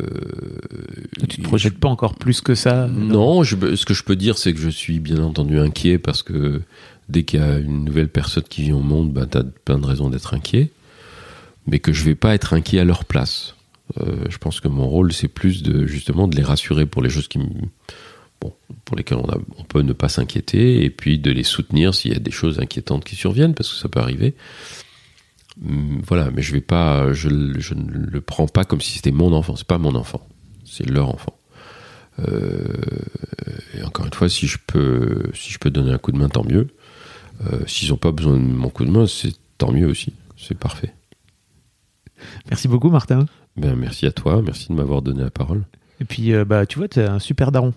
Tu 1.29 1.37
te 1.37 1.41
projettes 1.43 1.77
pas 1.77 1.87
encore 1.89 2.15
plus 2.15 2.41
que 2.41 2.55
ça 2.55 2.87
non, 2.87 3.43
je, 3.43 3.75
ce 3.75 3.85
que 3.85 3.93
je 3.93 4.03
peux 4.03 4.15
dire, 4.15 4.37
c'est 4.37 4.53
que 4.53 4.59
je 4.59 4.69
suis 4.69 4.99
bien 4.99 5.19
entendu 5.23 5.59
inquiet 5.59 5.97
parce 5.99 6.23
que 6.23 6.61
dès 7.07 7.23
qu'il 7.23 7.39
y 7.39 7.43
a 7.43 7.59
une 7.59 7.85
nouvelle 7.85 8.09
personne 8.09 8.43
qui 8.49 8.63
vient 8.63 8.75
au 8.75 8.81
monde, 8.81 9.11
bah, 9.13 9.25
tu 9.29 9.37
as 9.37 9.43
plein 9.43 9.77
de 9.79 9.85
raisons 9.85 10.09
d'être 10.09 10.33
inquiet. 10.33 10.69
Mais 11.67 11.79
que 11.79 11.93
je 11.93 12.03
vais 12.03 12.15
pas 12.15 12.33
être 12.33 12.53
inquiet 12.53 12.79
à 12.79 12.83
leur 12.83 13.05
place. 13.05 13.55
Euh, 13.97 14.25
je 14.29 14.37
pense 14.37 14.59
que 14.59 14.67
mon 14.67 14.87
rôle, 14.87 15.13
c'est 15.13 15.27
plus 15.27 15.63
de 15.63 15.85
justement 15.85 16.27
de 16.27 16.35
les 16.35 16.43
rassurer 16.43 16.85
pour 16.85 17.01
les 17.01 17.09
choses 17.09 17.27
qui, 17.27 17.39
bon, 18.39 18.53
pour 18.85 18.95
lesquelles 18.95 19.17
on, 19.17 19.63
peut 19.63 19.81
ne 19.81 19.93
pas 19.93 20.09
s'inquiéter, 20.09 20.83
et 20.83 20.89
puis 20.89 21.19
de 21.19 21.31
les 21.31 21.43
soutenir 21.43 21.93
s'il 21.93 22.13
y 22.13 22.15
a 22.15 22.19
des 22.19 22.31
choses 22.31 22.59
inquiétantes 22.59 23.03
qui 23.03 23.15
surviennent, 23.15 23.53
parce 23.53 23.69
que 23.69 23.75
ça 23.75 23.89
peut 23.89 23.99
arriver. 23.99 24.35
Hum, 25.65 26.01
Voilà, 26.07 26.29
mais 26.31 26.41
je 26.41 26.53
vais 26.53 26.61
pas, 26.61 27.13
je 27.13 27.29
ne 27.29 27.91
le 27.91 28.21
prends 28.21 28.47
pas 28.47 28.65
comme 28.65 28.81
si 28.81 28.93
c'était 28.93 29.11
mon 29.11 29.33
enfant. 29.33 29.55
C'est 29.55 29.67
pas 29.67 29.79
mon 29.79 29.95
enfant, 29.95 30.27
c'est 30.65 30.87
leur 30.87 31.09
enfant. 31.09 31.35
Euh, 32.27 32.67
et 33.75 33.83
encore 33.83 34.05
une 34.05 34.13
fois, 34.13 34.29
si 34.29 34.47
je 34.47 34.57
peux, 34.65 35.23
si 35.33 35.51
je 35.51 35.59
peux 35.59 35.69
donner 35.69 35.91
un 35.91 35.97
coup 35.97 36.11
de 36.11 36.17
main, 36.17 36.29
tant 36.29 36.43
mieux. 36.43 36.67
Euh, 37.45 37.59
S'ils 37.67 37.89
n'ont 37.89 37.97
pas 37.97 38.11
besoin 38.11 38.33
de 38.33 38.39
mon 38.39 38.69
coup 38.69 38.85
de 38.85 38.91
main, 38.91 39.07
c'est 39.07 39.33
tant 39.57 39.71
mieux 39.71 39.87
aussi. 39.87 40.13
C'est 40.37 40.57
parfait. 40.57 40.93
Merci 42.49 42.67
beaucoup, 42.67 42.89
Martin. 42.89 43.25
Ben, 43.59 43.75
merci 43.75 44.05
à 44.05 44.11
toi, 44.11 44.41
merci 44.43 44.67
de 44.69 44.73
m'avoir 44.73 45.01
donné 45.01 45.21
la 45.23 45.29
parole. 45.31 45.63
Et 46.01 46.05
puis, 46.05 46.33
euh, 46.33 46.45
bah, 46.45 46.65
tu 46.65 46.79
vois, 46.79 46.87
t'es 46.87 47.03
un 47.03 47.19
super 47.19 47.51
daron. 47.51 47.73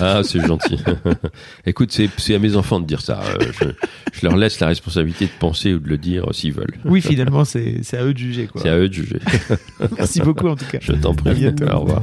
Ah, 0.00 0.20
c'est 0.24 0.40
gentil. 0.46 0.78
Écoute, 1.66 1.90
c'est 2.18 2.34
à 2.34 2.38
mes 2.38 2.56
enfants 2.56 2.80
de 2.80 2.86
dire 2.86 3.00
ça. 3.00 3.20
Euh, 3.22 3.46
Je, 3.60 3.68
je 4.12 4.26
leur 4.26 4.36
laisse 4.36 4.60
la 4.60 4.66
responsabilité 4.66 5.24
de 5.26 5.30
penser 5.38 5.72
ou 5.74 5.78
de 5.78 5.88
le 5.88 5.96
dire 5.98 6.28
euh, 6.28 6.32
s'ils 6.32 6.52
veulent. 6.52 6.74
Oui, 6.84 7.00
finalement, 7.00 7.44
c'est 7.44 7.80
à 7.94 8.04
eux 8.04 8.12
de 8.12 8.18
juger. 8.18 8.48
C'est 8.56 8.68
à 8.68 8.76
eux 8.78 8.88
de 8.88 8.94
juger. 8.94 9.18
Merci 9.98 10.20
beaucoup, 10.20 10.48
en 10.48 10.56
tout 10.56 10.66
cas. 10.66 10.78
Je 10.80 10.92
t'en 10.92 11.12
À 11.12 11.16
prie. 11.16 11.34
bientôt. 11.34 11.64
Au 11.70 11.80
revoir. 11.80 12.02